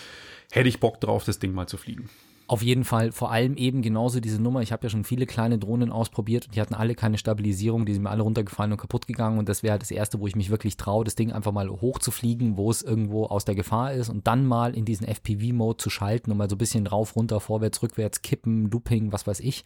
hätte 0.49 0.69
ich 0.69 0.79
Bock 0.79 1.01
drauf, 1.01 1.25
das 1.25 1.39
Ding 1.39 1.51
mal 1.51 1.67
zu 1.67 1.75
fliegen. 1.75 2.09
Auf 2.49 2.63
jeden 2.63 2.83
Fall, 2.83 3.11
vor 3.11 3.31
allem 3.31 3.57
eben 3.57 3.83
genauso 3.83 4.19
diese 4.19 4.41
Nummer. 4.41 4.63
Ich 4.63 4.71
habe 4.71 4.83
ja 4.87 4.89
schon 4.89 5.03
viele 5.03 5.27
kleine 5.27 5.59
Drohnen 5.59 5.91
ausprobiert 5.91 6.47
und 6.47 6.55
die 6.55 6.61
hatten 6.61 6.73
alle 6.73 6.95
keine 6.95 7.19
Stabilisierung, 7.19 7.85
die 7.85 7.93
sind 7.93 8.01
mir 8.01 8.09
alle 8.09 8.23
runtergefallen 8.23 8.71
und 8.71 8.79
kaputt 8.79 9.05
gegangen. 9.05 9.37
Und 9.37 9.47
das 9.47 9.61
wäre 9.61 9.73
halt 9.73 9.83
das 9.83 9.91
erste, 9.91 10.19
wo 10.19 10.25
ich 10.25 10.35
mich 10.35 10.49
wirklich 10.49 10.75
traue, 10.75 11.05
das 11.05 11.13
Ding 11.13 11.31
einfach 11.31 11.51
mal 11.51 11.69
hochzufliegen, 11.69 12.57
wo 12.57 12.71
es 12.71 12.81
irgendwo 12.81 13.27
aus 13.27 13.45
der 13.45 13.53
Gefahr 13.53 13.93
ist 13.93 14.09
und 14.09 14.25
dann 14.25 14.47
mal 14.47 14.75
in 14.75 14.83
diesen 14.83 15.05
FPV-Mode 15.05 15.77
zu 15.77 15.91
schalten 15.91 16.31
und 16.31 16.37
mal 16.37 16.49
so 16.49 16.55
ein 16.55 16.57
bisschen 16.57 16.87
rauf, 16.87 17.15
runter, 17.15 17.39
vorwärts, 17.39 17.83
rückwärts, 17.83 18.23
kippen, 18.23 18.71
Looping, 18.71 19.11
was 19.11 19.27
weiß 19.27 19.41
ich. 19.41 19.61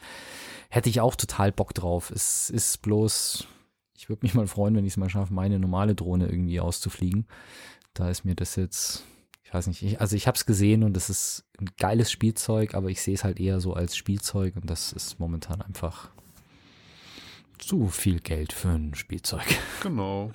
Hätte 0.70 0.90
ich 0.90 1.00
auch 1.00 1.16
total 1.16 1.54
Bock 1.54 1.74
drauf. 1.74 2.12
Es 2.12 2.50
ist 2.50 2.82
bloß, 2.82 3.48
ich 3.98 4.10
würde 4.10 4.26
mich 4.26 4.34
mal 4.34 4.48
freuen, 4.48 4.76
wenn 4.76 4.84
ich 4.84 4.92
es 4.92 4.98
mal 4.98 5.10
schaffe, 5.10 5.34
meine 5.34 5.58
normale 5.58 5.96
Drohne 5.96 6.28
irgendwie 6.28 6.60
auszufliegen. 6.60 7.28
Da 7.94 8.10
ist 8.10 8.26
mir 8.26 8.36
das 8.36 8.58
jetzt 8.58 9.06
ich 9.54 9.56
weiß 9.56 9.68
nicht, 9.68 9.84
ich, 9.84 10.02
also 10.02 10.16
ich 10.16 10.26
habe 10.26 10.36
es 10.36 10.48
gesehen 10.48 10.82
und 10.82 10.98
es 10.98 11.12
ist 11.12 11.46
ein 11.60 11.70
geiles 11.78 12.12
Spielzeug, 12.12 12.74
aber 12.74 12.90
ich 12.90 13.04
sehe 13.04 13.14
es 13.14 13.24
halt 13.24 13.40
eher 13.40 13.60
so 13.60 13.76
als 13.76 13.96
Spielzeug 13.96 14.56
und 14.56 14.68
das 14.68 14.92
ist 14.94 15.20
momentan 15.20 15.62
einfach 15.62 16.10
zu 17.60 17.88
viel 17.88 18.20
Geld 18.20 18.52
für 18.52 18.70
ein 18.70 18.96
Spielzeug. 18.96 19.46
Genau. 19.84 20.32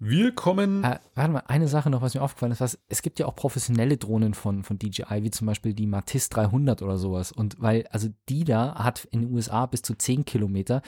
Wir 0.00 0.32
kommen. 0.32 0.82
Äh, 0.82 0.98
warte 1.14 1.32
mal, 1.32 1.42
eine 1.46 1.68
Sache 1.68 1.90
noch, 1.90 2.02
was 2.02 2.14
mir 2.14 2.22
aufgefallen 2.22 2.52
ist, 2.52 2.60
was, 2.60 2.78
es 2.88 3.02
gibt 3.02 3.18
ja 3.20 3.26
auch 3.26 3.36
professionelle 3.36 3.96
Drohnen 3.96 4.34
von, 4.34 4.64
von 4.64 4.78
DJI, 4.78 5.22
wie 5.22 5.30
zum 5.30 5.46
Beispiel 5.46 5.74
die 5.74 5.86
Matisse 5.86 6.30
300 6.30 6.82
oder 6.82 6.98
sowas. 6.98 7.30
Und 7.30 7.60
weil, 7.60 7.86
also 7.90 8.08
die 8.28 8.44
da 8.44 8.74
hat 8.76 9.04
in 9.10 9.22
den 9.22 9.32
USA 9.32 9.66
bis 9.66 9.82
zu 9.82 9.94
10 9.94 10.24
Kilometer. 10.24 10.82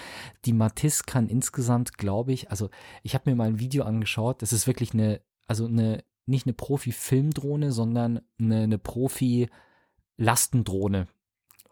Die 0.45 0.53
Matisse 0.53 1.05
kann 1.05 1.29
insgesamt, 1.29 1.99
glaube 1.99 2.33
ich, 2.33 2.51
also 2.51 2.69
ich 3.03 3.15
habe 3.15 3.31
mir 3.31 3.37
mal 3.37 3.49
ein 3.49 3.61
Video 3.61 3.85
angeschaut, 3.85 4.43
das 4.43 4.53
ist 4.53 4.67
wirklich 4.67 4.93
eine, 4.95 5.21
also 5.51 5.67
eine, 5.67 6.03
nicht 6.27 6.47
eine 6.47 6.53
Profi-Filmdrohne, 6.53 7.73
sondern 7.73 8.21
eine, 8.39 8.63
eine 8.63 8.79
Profi-Lastendrohne. 8.79 11.09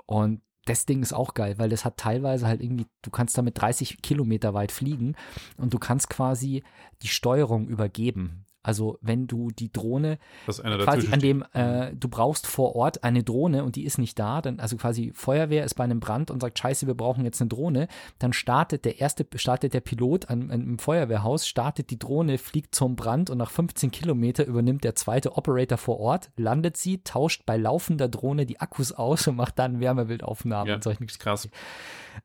Und 0.05 0.43
das 0.65 0.85
Ding 0.85 1.01
ist 1.01 1.13
auch 1.13 1.33
geil, 1.33 1.59
weil 1.59 1.69
das 1.69 1.85
hat 1.85 1.97
teilweise 1.97 2.49
halt 2.49 2.61
irgendwie, 2.61 2.87
du 3.03 3.11
kannst 3.11 3.39
damit 3.39 3.61
30 3.61 4.03
Kilometer 4.03 4.53
weit 4.55 4.73
fliegen 4.73 5.15
und 5.59 5.73
du 5.73 5.79
kannst 5.79 6.11
quasi 6.11 6.65
die 7.03 7.09
Steuerung 7.09 7.69
übergeben. 7.69 8.47
Also 8.63 8.99
wenn 9.01 9.27
du 9.27 9.51
die 9.51 9.73
Drohne 9.73 10.19
quasi 10.47 11.09
an 11.13 11.21
dem, 11.21 11.45
äh, 11.53 11.95
du 11.95 12.09
brauchst 12.09 12.47
vor 12.47 12.75
Ort 12.75 13.05
eine 13.05 13.23
Drohne 13.23 13.65
und 13.65 13.77
die 13.77 13.85
ist 13.85 13.99
nicht 13.99 14.19
da, 14.19 14.43
dann 14.43 14.59
also 14.59 14.77
quasi 14.77 15.13
Feuerwehr 15.15 15.65
ist 15.65 15.75
bei 15.75 15.85
einem 15.85 16.01
Brand 16.01 16.31
und 16.31 16.41
sagt, 16.41 16.59
scheiße, 16.59 16.87
wir 16.87 16.95
brauchen 16.95 17.25
jetzt 17.25 17.41
eine 17.41 17.49
Drohne, 17.49 17.89
dann 18.19 18.33
startet 18.33 18.85
der 18.85 19.01
erste, 19.01 19.27
startet 19.37 19.75
der 19.75 19.81
Pilot 19.81 20.29
an, 20.29 20.51
an, 20.51 20.61
im 20.61 20.79
Feuerwehrhaus, 20.79 21.47
startet 21.47 21.91
die 21.91 21.99
Drohne, 21.99 22.37
fliegt 22.37 22.75
zum 22.75 22.97
Brand 22.97 23.31
und 23.31 23.39
nach 23.39 23.51
15 23.51 23.91
Kilometer 23.91 24.45
übernimmt 24.45 24.85
der 24.85 24.97
zweite 24.97 25.37
Operator 25.37 25.79
vor 25.79 26.01
Ort, 26.01 26.31
landet 26.37 26.77
sie, 26.77 27.03
tauscht 27.03 27.47
bei 27.47 27.57
laufender 27.57 28.09
Drohne 28.09 28.45
die 28.45 28.61
Akkus 28.61 28.93
aus 28.93 29.27
und 29.29 29.37
macht 29.37 29.59
dann 29.59 29.81
Wärmebildaufnahmen 29.81 30.69
Ja, 30.69 30.75
und 30.75 30.85
solche 30.85 31.07
krass. 31.07 31.49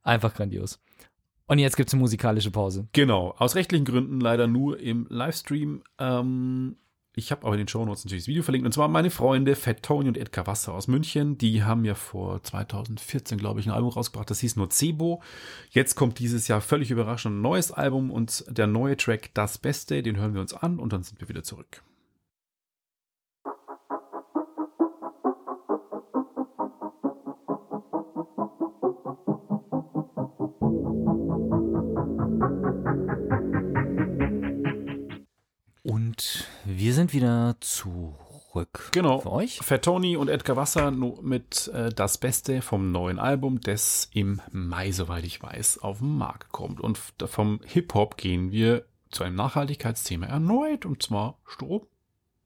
Einfach 0.02 0.34
grandios. 0.34 0.80
Und 1.48 1.60
jetzt 1.60 1.76
gibt 1.76 1.90
es 1.90 1.94
eine 1.94 2.02
musikalische 2.02 2.52
Pause. 2.52 2.88
Genau, 2.94 3.34
aus 3.38 3.56
rechtlichen 3.56 3.86
Gründen 3.86 4.20
leider 4.20 4.48
nur 4.48 4.80
im 4.80 5.08
Livestream. 5.10 5.84
Ähm, 6.00 6.78
ich 7.16 7.32
habe 7.32 7.46
aber 7.46 7.54
in 7.54 7.60
den 7.60 7.68
Shownotes 7.68 8.06
natürlich 8.06 8.24
das 8.24 8.28
Video 8.28 8.42
verlinkt. 8.42 8.66
Und 8.66 8.72
zwar 8.72 8.88
meine 8.88 9.12
Freunde 9.12 9.56
Fat 9.56 9.84
Tony 9.84 10.08
und 10.08 10.18
Edgar 10.18 10.48
Wasser 10.48 10.74
aus 10.74 10.88
München. 10.88 11.38
Die 11.38 11.64
haben 11.64 11.86
ja 11.86 11.94
vor 11.94 12.42
2014, 12.42 13.38
glaube 13.38 13.60
ich, 13.60 13.68
ein 13.68 13.74
Album 13.74 13.92
rausgebracht. 13.92 14.30
Das 14.30 14.40
hieß 14.40 14.56
Nocebo. 14.56 15.22
Jetzt 15.70 15.96
kommt 15.96 16.18
dieses 16.18 16.48
Jahr 16.48 16.62
völlig 16.62 16.90
überraschend 16.90 17.36
ein 17.36 17.42
neues 17.42 17.72
Album 17.72 18.10
und 18.10 18.46
der 18.50 18.66
neue 18.66 18.98
Track 18.98 19.30
Das 19.36 19.60
Beste. 19.60 20.02
Den 20.02 20.18
hören 20.18 20.34
wir 20.34 20.42
uns 20.42 20.54
an 20.54 20.80
und 20.80 20.92
dann 20.92 21.04
sind 21.04 21.22
wir 21.22 21.30
wieder 21.30 21.44
zurück. 21.44 21.84
Wir 36.84 36.94
sind 36.94 37.14
wieder 37.14 37.56
zurück. 37.62 38.90
Genau. 38.92 39.20
Für 39.20 39.32
euch. 39.32 39.60
Fat 39.60 39.86
Tony 39.86 40.18
und 40.18 40.28
Edgar 40.28 40.58
Wasser 40.58 40.92
mit 40.92 41.70
äh, 41.70 41.94
das 41.94 42.18
Beste 42.18 42.62
vom 42.62 42.92
neuen 42.92 43.20
Album, 43.20 43.62
das 43.62 44.10
im 44.12 44.42
Mai, 44.52 44.92
soweit 44.92 45.24
ich 45.24 45.42
weiß, 45.42 45.78
auf 45.78 46.00
den 46.00 46.18
Markt 46.18 46.52
kommt. 46.52 46.82
Und 46.82 47.00
vom 47.24 47.62
Hip-Hop 47.64 48.18
gehen 48.18 48.52
wir 48.52 48.86
zu 49.12 49.24
einem 49.24 49.38
Nachhaltigkeitsthema 49.38 50.26
erneut, 50.26 50.86
und 50.86 51.02
zwar 51.02 51.40
Strom 51.46 51.88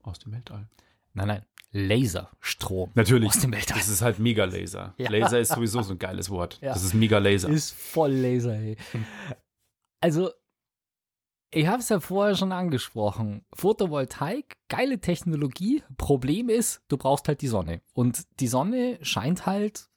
aus 0.04 0.20
dem 0.20 0.34
Weltall. 0.34 0.68
Nein, 1.16 1.28
nein. 1.28 1.46
Laserstrom. 1.72 2.92
Natürlich. 2.94 3.30
Aus 3.30 3.40
dem 3.40 3.54
Weltall. 3.54 3.80
Das 3.80 3.90
ist 3.90 4.04
halt 4.04 4.20
Mega-Laser. 4.20 4.94
Ja. 5.00 5.10
Laser 5.10 5.40
ist 5.40 5.52
sowieso 5.52 5.82
so 5.82 5.94
ein 5.94 6.00
geiles 6.00 6.30
Wort. 6.30 6.60
Ja. 6.62 6.74
Das 6.74 6.84
ist 6.84 6.94
Mega-Laser. 6.94 7.50
Ist 7.50 7.74
voll 7.74 8.12
Laser, 8.12 8.54
ey. 8.54 8.78
Also, 10.00 10.30
ich 11.52 11.68
habe 11.68 11.80
es 11.80 11.90
ja 11.90 12.00
vorher 12.00 12.36
schon 12.36 12.52
angesprochen. 12.52 13.46
Photovoltaik, 13.54 14.58
geile 14.70 15.00
Technologie. 15.00 15.84
Problem 15.98 16.50
ist, 16.50 16.82
du 16.88 16.98
brauchst 16.98 17.28
halt 17.28 17.42
die 17.42 17.48
Sonne. 17.48 17.82
Und 17.94 18.24
die 18.40 18.48
Sonne 18.48 18.98
scheint 19.02 19.46
halt 19.46 19.90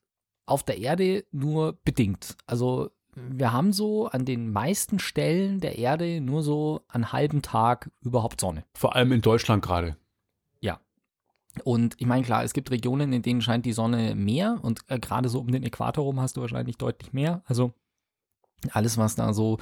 auf 0.47 0.63
der 0.63 0.79
Erde 0.79 1.25
nur 1.33 1.79
bedingt. 1.85 2.37
Also, 2.47 2.91
wir 3.15 3.53
haben 3.53 3.73
so 3.73 4.07
an 4.07 4.25
den 4.25 4.53
meisten 4.53 4.99
Stellen 4.99 5.61
der 5.61 5.79
Erde 5.79 6.21
nur 6.21 6.43
so 6.43 6.83
einen 6.89 7.13
halben 7.13 7.43
Tag 7.43 7.91
überhaupt 8.01 8.41
Sonne. 8.41 8.65
Vor 8.75 8.95
allem 8.95 9.13
in 9.13 9.21
Deutschland 9.21 9.63
gerade. 9.63 9.97
Und 11.65 11.95
ich 11.99 12.07
meine, 12.07 12.25
klar, 12.25 12.45
es 12.45 12.53
gibt 12.53 12.71
Regionen, 12.71 13.13
in 13.13 13.23
denen 13.23 13.43
scheint 13.43 13.67
die 13.67 13.73
Sonne 13.73 14.15
mehr 14.15 14.59
und 14.63 14.81
äh, 14.89 14.99
gerade 14.99 15.29
so 15.29 15.41
um 15.41 15.51
den 15.51 15.63
Äquator 15.63 16.05
rum 16.05 16.21
hast 16.21 16.37
du 16.37 16.41
wahrscheinlich 16.41 16.77
deutlich 16.77 17.13
mehr. 17.13 17.43
Also 17.47 17.73
alles, 18.73 18.99
was 18.99 19.15
da 19.15 19.33
so 19.33 19.59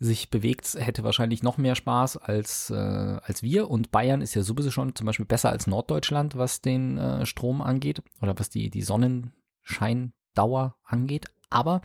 sich 0.00 0.30
bewegt, 0.30 0.74
hätte 0.78 1.04
wahrscheinlich 1.04 1.42
noch 1.42 1.56
mehr 1.56 1.74
Spaß 1.74 2.16
als, 2.16 2.70
äh, 2.70 2.74
als 2.74 3.42
wir. 3.42 3.70
Und 3.70 3.90
Bayern 3.90 4.20
ist 4.20 4.34
ja 4.34 4.42
sowieso 4.42 4.70
schon 4.70 4.94
zum 4.94 5.06
Beispiel 5.06 5.26
besser 5.26 5.50
als 5.50 5.66
Norddeutschland, 5.66 6.36
was 6.36 6.60
den 6.60 6.98
äh, 6.98 7.26
Strom 7.26 7.62
angeht 7.62 8.02
oder 8.20 8.38
was 8.38 8.50
die, 8.50 8.70
die 8.70 8.82
Sonnenscheindauer 8.82 10.76
angeht. 10.84 11.26
Aber 11.50 11.80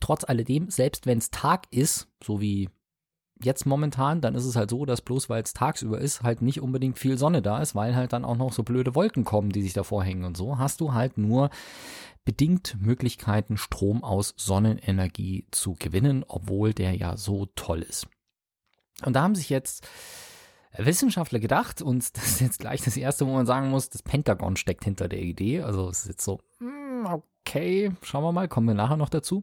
trotz 0.00 0.24
alledem, 0.24 0.70
selbst 0.70 1.06
wenn 1.06 1.18
es 1.18 1.30
Tag 1.30 1.66
ist, 1.70 2.08
so 2.22 2.40
wie 2.40 2.68
jetzt 3.42 3.66
momentan, 3.66 4.20
dann 4.20 4.34
ist 4.34 4.44
es 4.44 4.56
halt 4.56 4.70
so, 4.70 4.84
dass 4.84 5.00
bloß 5.00 5.28
weil 5.28 5.42
es 5.42 5.52
tagsüber 5.52 5.98
ist, 5.98 6.22
halt 6.22 6.42
nicht 6.42 6.60
unbedingt 6.60 6.98
viel 6.98 7.18
Sonne 7.18 7.42
da 7.42 7.60
ist, 7.60 7.74
weil 7.74 7.96
halt 7.96 8.12
dann 8.12 8.24
auch 8.24 8.36
noch 8.36 8.52
so 8.52 8.62
blöde 8.62 8.94
Wolken 8.94 9.24
kommen, 9.24 9.50
die 9.50 9.62
sich 9.62 9.72
davor 9.72 10.04
hängen 10.04 10.24
und 10.24 10.36
so, 10.36 10.58
hast 10.58 10.80
du 10.80 10.94
halt 10.94 11.18
nur 11.18 11.50
bedingt 12.24 12.76
Möglichkeiten, 12.80 13.56
Strom 13.56 14.02
aus 14.02 14.34
Sonnenenergie 14.36 15.46
zu 15.50 15.74
gewinnen, 15.78 16.24
obwohl 16.26 16.72
der 16.72 16.94
ja 16.96 17.16
so 17.16 17.46
toll 17.54 17.82
ist. 17.82 18.06
Und 19.04 19.14
da 19.14 19.22
haben 19.22 19.34
sich 19.34 19.50
jetzt 19.50 19.86
Wissenschaftler 20.76 21.38
gedacht, 21.38 21.82
und 21.82 21.98
das 22.16 22.24
ist 22.24 22.40
jetzt 22.40 22.58
gleich 22.60 22.82
das 22.82 22.96
Erste, 22.96 23.26
wo 23.26 23.32
man 23.32 23.46
sagen 23.46 23.70
muss, 23.70 23.90
das 23.90 24.02
Pentagon 24.02 24.56
steckt 24.56 24.84
hinter 24.84 25.08
der 25.08 25.22
Idee. 25.22 25.62
Also 25.62 25.88
es 25.88 26.00
ist 26.00 26.08
jetzt 26.08 26.24
so, 26.24 26.40
hm, 26.58 27.06
okay, 27.06 27.92
schauen 28.02 28.24
wir 28.24 28.32
mal, 28.32 28.48
kommen 28.48 28.68
wir 28.68 28.74
nachher 28.74 28.96
noch 28.96 29.10
dazu. 29.10 29.42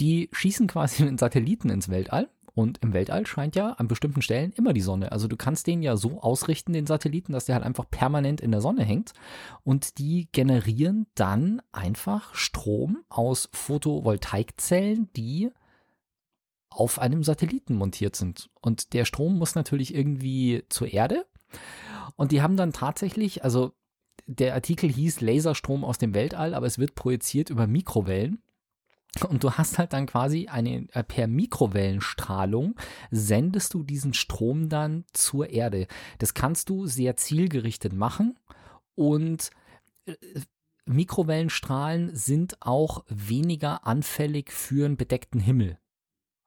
Die 0.00 0.30
schießen 0.32 0.66
quasi 0.66 1.02
einen 1.06 1.18
Satelliten 1.18 1.70
ins 1.70 1.88
Weltall. 1.88 2.28
Und 2.58 2.78
im 2.78 2.92
Weltall 2.92 3.24
scheint 3.24 3.54
ja 3.54 3.74
an 3.74 3.86
bestimmten 3.86 4.20
Stellen 4.20 4.50
immer 4.50 4.72
die 4.72 4.80
Sonne. 4.80 5.12
Also 5.12 5.28
du 5.28 5.36
kannst 5.36 5.68
den 5.68 5.80
ja 5.80 5.96
so 5.96 6.20
ausrichten, 6.20 6.72
den 6.72 6.88
Satelliten, 6.88 7.32
dass 7.32 7.44
der 7.44 7.54
halt 7.54 7.64
einfach 7.64 7.88
permanent 7.88 8.40
in 8.40 8.50
der 8.50 8.60
Sonne 8.60 8.82
hängt. 8.82 9.12
Und 9.62 9.98
die 9.98 10.26
generieren 10.32 11.06
dann 11.14 11.62
einfach 11.70 12.34
Strom 12.34 12.98
aus 13.08 13.48
Photovoltaikzellen, 13.52 15.08
die 15.12 15.52
auf 16.68 16.98
einem 16.98 17.22
Satelliten 17.22 17.76
montiert 17.76 18.16
sind. 18.16 18.50
Und 18.60 18.92
der 18.92 19.04
Strom 19.04 19.38
muss 19.38 19.54
natürlich 19.54 19.94
irgendwie 19.94 20.64
zur 20.68 20.92
Erde. 20.92 21.26
Und 22.16 22.32
die 22.32 22.42
haben 22.42 22.56
dann 22.56 22.72
tatsächlich, 22.72 23.44
also 23.44 23.70
der 24.26 24.54
Artikel 24.54 24.90
hieß 24.90 25.20
Laserstrom 25.20 25.84
aus 25.84 25.98
dem 25.98 26.12
Weltall, 26.12 26.54
aber 26.54 26.66
es 26.66 26.80
wird 26.80 26.96
projiziert 26.96 27.50
über 27.50 27.68
Mikrowellen. 27.68 28.42
Und 29.24 29.44
du 29.44 29.52
hast 29.52 29.78
halt 29.78 29.92
dann 29.92 30.06
quasi 30.06 30.48
eine, 30.48 30.88
äh, 30.92 31.02
per 31.02 31.26
Mikrowellenstrahlung 31.26 32.74
sendest 33.10 33.74
du 33.74 33.82
diesen 33.82 34.14
Strom 34.14 34.68
dann 34.68 35.04
zur 35.12 35.50
Erde. 35.50 35.86
Das 36.18 36.34
kannst 36.34 36.68
du 36.68 36.86
sehr 36.86 37.16
zielgerichtet 37.16 37.92
machen 37.92 38.38
und 38.94 39.50
äh, 40.06 40.14
Mikrowellenstrahlen 40.86 42.14
sind 42.16 42.56
auch 42.60 43.04
weniger 43.08 43.86
anfällig 43.86 44.50
für 44.50 44.86
einen 44.86 44.96
bedeckten 44.96 45.38
Himmel. 45.38 45.78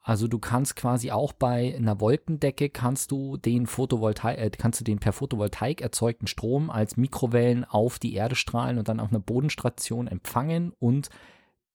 Also 0.04 0.28
du 0.28 0.40
kannst 0.40 0.76
quasi 0.76 1.12
auch 1.12 1.32
bei 1.32 1.76
einer 1.76 2.00
Wolkendecke 2.00 2.70
kannst 2.70 3.12
du 3.12 3.38
den 3.38 3.68
Photovoltaik, 3.68 4.40
äh, 4.40 4.50
kannst 4.50 4.80
du 4.80 4.84
den 4.84 4.98
per 4.98 5.14
Photovoltaik 5.14 5.82
erzeugten 5.82 6.26
Strom 6.26 6.72
als 6.72 6.98
Mikrowellen 6.98 7.66
auf 7.66 8.00
die 8.00 8.16
Erde 8.16 8.36
strahlen 8.36 8.80
und 8.80 8.90
dann 8.90 9.00
auf 9.00 9.10
einer 9.10 9.20
Bodenstation 9.20 10.08
empfangen 10.08 10.74
und 10.80 11.10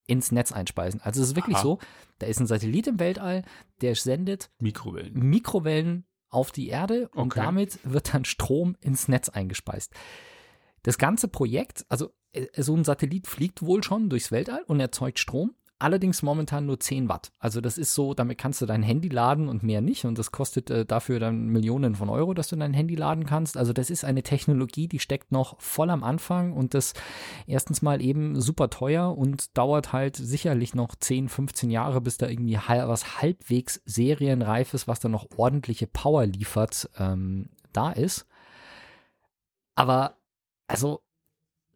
ins 0.06 0.32
Netz 0.32 0.52
einspeisen. 0.52 1.00
Also 1.02 1.22
es 1.22 1.30
ist 1.30 1.36
wirklich 1.36 1.56
Aha. 1.56 1.62
so, 1.62 1.78
da 2.18 2.26
ist 2.26 2.40
ein 2.40 2.46
Satellit 2.46 2.86
im 2.86 2.98
Weltall, 3.00 3.42
der 3.80 3.94
sendet 3.94 4.50
Mikrowellen. 4.58 5.12
Mikrowellen 5.14 6.04
auf 6.28 6.52
die 6.52 6.68
Erde 6.68 7.08
und 7.08 7.32
Okay. 7.32 7.40
damit 7.40 7.78
wird 7.82 8.14
dann 8.14 8.24
Strom 8.24 8.76
ins 8.80 9.08
Netz 9.08 9.28
eingespeist. 9.28 9.92
Das 10.82 10.98
ganze 10.98 11.28
Projekt, 11.28 11.84
also 11.88 12.12
äh, 12.32 12.46
so 12.62 12.76
ein 12.76 12.84
Satellit 12.84 13.26
fliegt 13.26 13.62
wohl 13.62 13.82
schon 13.82 14.08
durchs 14.08 14.30
Weltall 14.30 14.62
und 14.66 14.80
erzeugt 14.80 15.18
Strom, 15.18 15.54
allerdings 15.78 16.22
momentan 16.22 16.66
nur 16.66 16.80
10 16.80 17.08
Watt. 17.08 17.32
Also 17.38 17.60
das 17.60 17.76
ist 17.76 17.94
so, 17.94 18.14
damit 18.14 18.38
kannst 18.38 18.62
du 18.62 18.66
dein 18.66 18.82
Handy 18.82 19.08
laden 19.08 19.48
und 19.48 19.62
mehr 19.62 19.80
nicht 19.80 20.04
und 20.04 20.18
das 20.18 20.32
kostet 20.32 20.70
äh, 20.70 20.86
dafür 20.86 21.20
dann 21.20 21.46
Millionen 21.48 21.94
von 21.94 22.08
Euro, 22.08 22.34
dass 22.34 22.48
du 22.48 22.56
dein 22.56 22.72
Handy 22.72 22.94
laden 22.94 23.26
kannst. 23.26 23.56
Also 23.56 23.72
das 23.72 23.90
ist 23.90 24.04
eine 24.04 24.22
Technologie, 24.22 24.88
die 24.88 24.98
steckt 24.98 25.32
noch 25.32 25.60
voll 25.60 25.90
am 25.90 26.02
Anfang 26.02 26.52
und 26.52 26.74
das 26.74 26.94
erstens 27.46 27.82
mal 27.82 28.00
eben 28.00 28.40
super 28.40 28.70
teuer 28.70 29.16
und 29.16 29.56
dauert 29.56 29.92
halt 29.92 30.16
sicherlich 30.16 30.74
noch 30.74 30.94
10, 30.94 31.28
15 31.28 31.70
Jahre, 31.70 32.00
bis 32.00 32.16
da 32.16 32.28
irgendwie 32.28 32.56
was 32.56 33.20
halbwegs 33.20 33.82
serienreifes, 33.84 34.88
was 34.88 35.00
dann 35.00 35.12
noch 35.12 35.26
ordentliche 35.36 35.86
Power 35.86 36.24
liefert, 36.26 36.88
ähm, 36.98 37.50
da 37.72 37.92
ist. 37.92 38.26
Aber 39.74 40.16
also 40.68 41.02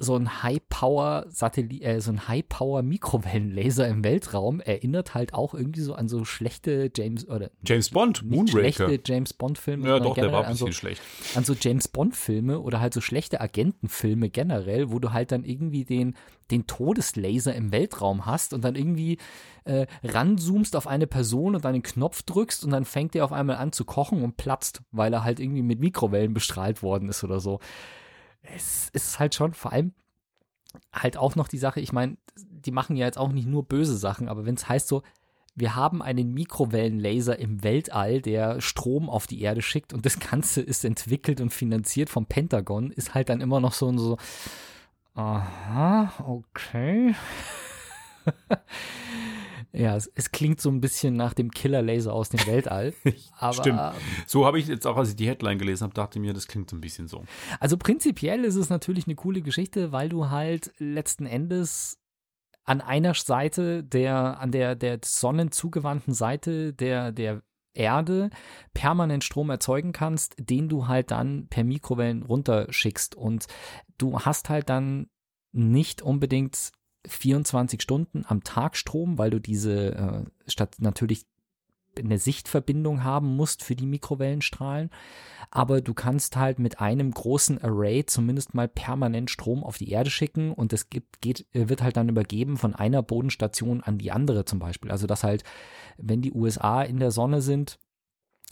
so 0.03 0.17
ein 0.17 0.43
High-Power-Satellit, 0.43 1.83
äh, 1.83 2.01
so 2.01 2.11
ein 2.11 2.27
High-Power-Mikrowellenlaser 2.27 3.87
im 3.87 4.03
Weltraum 4.03 4.61
erinnert 4.61 5.15
halt 5.15 5.35
auch 5.35 5.53
irgendwie 5.53 5.83
so 5.83 5.95
an 5.95 6.09
so 6.09 6.25
schlechte 6.25 6.91
James 6.97 7.29
oder 7.29 7.51
James 7.67 7.91
Bond, 7.91 8.23
Moonraker. 8.25 8.49
schlechte 8.51 9.01
James 9.05 9.35
Bond-Filme, 9.35 9.87
Ja, 9.87 10.01
doch, 10.01 10.15
der 10.15 10.33
war 10.33 10.45
ein 10.45 10.51
an 10.51 10.55
so 10.57 10.65
bisschen 10.65 10.79
schlecht. 10.81 11.03
an 11.35 11.45
so 11.45 11.55
James 11.59 11.87
Bond-Filme 11.89 12.61
oder 12.61 12.81
halt 12.81 12.95
so 12.95 13.01
schlechte 13.03 13.41
Agentenfilme 13.43 14.31
generell, 14.31 14.91
wo 14.91 14.99
du 15.01 15.13
halt 15.13 15.33
dann 15.33 15.45
irgendwie 15.45 15.85
den, 15.85 16.17
den 16.51 16.67
Todeslaser 16.67 17.55
im 17.55 17.71
Weltraum 17.71 18.25
hast 18.25 18.55
und 18.55 18.65
dann 18.65 18.77
irgendwie 18.77 19.19
äh, 19.65 19.87
ranzoomst 20.03 20.77
auf 20.77 20.87
eine 20.87 21.07
Person 21.07 21.55
und 21.55 21.65
dann 21.67 21.75
den 21.75 21.83
Knopf 21.83 22.23
drückst 22.23 22.65
und 22.65 22.71
dann 22.71 22.87
fängt 22.87 23.13
der 23.13 23.25
auf 23.25 23.33
einmal 23.33 23.57
an 23.57 23.73
zu 23.73 23.85
kochen 23.85 24.23
und 24.23 24.39
platzt, 24.39 24.81
weil 24.93 25.13
er 25.13 25.25
halt 25.25 25.41
irgendwie 25.41 25.63
mit 25.63 25.79
Mikrowellen 25.79 26.33
bestrahlt 26.33 26.83
worden 26.83 27.11
ist 27.11 27.23
oder 27.23 27.39
so. 27.39 27.61
Es 28.43 28.89
ist 28.91 29.19
halt 29.19 29.35
schon 29.35 29.55
vor 29.55 29.73
allem 29.73 29.93
halt 30.93 31.17
auch 31.17 31.37
noch 31.37 31.49
die 31.49 31.59
Sache, 31.59 31.81
ich 31.81 31.93
meine, 31.93 32.17
die 32.37 32.71
machen 32.71 32.97
ja 32.97 33.07
jetzt 33.07 33.19
auch 33.19 33.33
nicht 33.33 33.49
nur 33.49 33.65
böse 33.65 33.97
Sachen, 33.97 34.29
aber 34.29 34.45
wenn 34.45 34.55
es 34.55 34.69
heißt 34.69 34.89
so, 34.89 35.03
wir 35.55 35.75
haben 35.75 36.01
einen 36.01 36.33
Mikrowellenlaser 36.33 37.39
im 37.39 37.63
Weltall, 37.65 38.23
der 38.23 38.61
Strom 38.61 39.11
auf 39.11 39.27
die 39.27 39.41
Erde 39.41 39.63
schickt 39.63 39.93
und 39.93 40.07
das 40.07 40.19
Ganze 40.19 40.61
ist 40.61 40.85
entwickelt 40.85 41.41
und 41.41 41.53
finanziert 41.53 42.09
vom 42.09 42.27
Pentagon, 42.27 42.93
ist 42.93 43.15
halt 43.15 43.29
dann 43.29 43.41
immer 43.41 43.61
noch 43.61 43.73
so 43.73 43.89
und 43.89 43.99
so, 43.99 44.17
aha, 45.15 46.13
okay. 46.27 47.15
ja, 49.73 49.97
es, 49.97 50.11
es 50.15 50.33
klingt 50.33 50.61
so 50.61 50.69
ein 50.71 50.81
bisschen 50.81 51.15
nach 51.15 51.35
dem 51.35 51.51
Killer-Laser 51.51 52.13
aus 52.13 52.29
dem 52.29 52.45
Weltall. 52.47 52.93
aber 53.39 53.55
Stimmt. 53.55 53.81
So 54.27 54.47
habe 54.47 54.59
ich 54.59 54.67
jetzt 54.67 54.87
auch, 54.87 54.97
als 54.97 55.11
ich 55.11 55.17
die 55.17 55.29
Headline 55.29 55.59
gelesen 55.59 55.85
habe, 55.85 55.95
dachte 55.95 56.19
mir, 56.19 56.33
das 56.33 56.49
klingt 56.49 56.71
so 56.71 56.77
ein 56.77 56.81
bisschen 56.81 57.09
so. 57.09 57.25
Also 57.61 57.77
prinzipiell 57.77 58.45
ist 58.45 58.57
es 58.57 58.69
natürlich 58.69 59.07
eine 59.07 59.15
coole 59.15 59.43
Geschichte, 59.43 59.93
weil 59.93 60.09
du 60.09 60.31
halt 60.31 60.73
letzten 60.79 61.27
Endes 61.27 61.99
an 62.65 62.81
einer 62.81 63.15
Seite 63.15 63.85
der, 63.85 64.41
an 64.41 64.53
der, 64.53 64.75
der 64.75 65.01
Sonnen 65.05 65.53
zugewandten 65.53 66.15
Seite 66.15 66.73
der, 66.73 67.13
der 67.13 67.43
Erde 67.73 68.31
permanent 68.75 69.23
Strom 69.25 69.51
erzeugen 69.51 69.93
kannst, 69.93 70.35
den 70.39 70.69
du 70.69 70.89
halt 70.89 71.11
dann 71.13 71.47
per 71.49 71.65
Mikrowellen 71.65 72.23
runterschickst. 72.23 73.15
Und 73.15 73.47
du 73.99 74.21
hast 74.21 74.49
halt 74.49 74.69
dann 74.69 75.09
nicht 75.53 76.03
unbedingt 76.03 76.73
24 77.07 77.81
Stunden 77.81 78.25
am 78.27 78.45
Tag 78.45 78.77
Strom, 78.77 79.19
weil 79.19 79.31
du 79.31 79.41
diese 79.41 79.95
äh, 79.95 80.51
statt 80.51 80.77
natürlich 80.79 81.27
eine 81.99 82.19
Sichtverbindung 82.19 83.03
haben 83.05 83.37
musst 83.37 83.65
für 83.65 83.75
die 83.75 83.87
Mikrowellenstrahlen. 83.87 84.91
Aber 85.51 85.81
du 85.81 85.95
kannst 85.95 86.37
halt 86.37 86.59
mit 86.59 86.81
einem 86.81 87.11
großen 87.11 87.63
Array 87.63 88.07
zumindest 88.07 88.55
mal 88.55 88.69
permanent 88.69 89.31
Strom 89.31 89.65
auf 89.65 89.79
die 89.79 89.91
Erde 89.91 90.11
schicken 90.11 90.53
und 90.53 90.73
es 90.73 90.91
gibt, 90.91 91.21
geht, 91.21 91.47
äh, 91.53 91.69
wird 91.69 91.83
halt 91.83 91.97
dann 91.97 92.09
übergeben 92.09 92.57
von 92.57 92.75
einer 92.75 93.03
Bodenstation 93.03 93.83
an 93.83 93.99
die 93.99 94.13
andere 94.13 94.45
zum 94.45 94.59
Beispiel. 94.59 94.91
Also 94.91 95.07
dass 95.07 95.25
halt, 95.25 95.43
wenn 95.97 96.23
die 96.23 96.33
USA 96.33 96.83
in 96.83 96.99
der 96.99 97.11
Sonne 97.11 97.43
sind, 97.43 97.79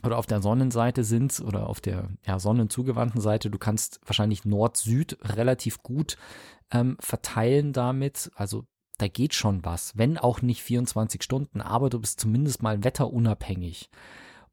oder 0.04 0.18
auf 0.18 0.26
der 0.26 0.40
Sonnenseite 0.40 1.04
sind 1.04 1.40
oder 1.40 1.68
auf 1.68 1.80
der 1.80 2.08
ja, 2.26 2.38
sonnenzugewandten 2.38 3.20
Seite. 3.20 3.50
Du 3.50 3.58
kannst 3.58 4.00
wahrscheinlich 4.04 4.44
Nord-Süd 4.44 5.18
relativ 5.22 5.82
gut 5.82 6.16
ähm, 6.70 6.96
verteilen 7.00 7.72
damit. 7.72 8.30
Also 8.34 8.64
da 8.98 9.08
geht 9.08 9.34
schon 9.34 9.64
was, 9.64 9.96
wenn 9.96 10.18
auch 10.18 10.42
nicht 10.42 10.62
24 10.62 11.22
Stunden, 11.22 11.60
aber 11.60 11.88
du 11.88 12.00
bist 12.00 12.20
zumindest 12.20 12.62
mal 12.62 12.82
wetterunabhängig 12.84 13.90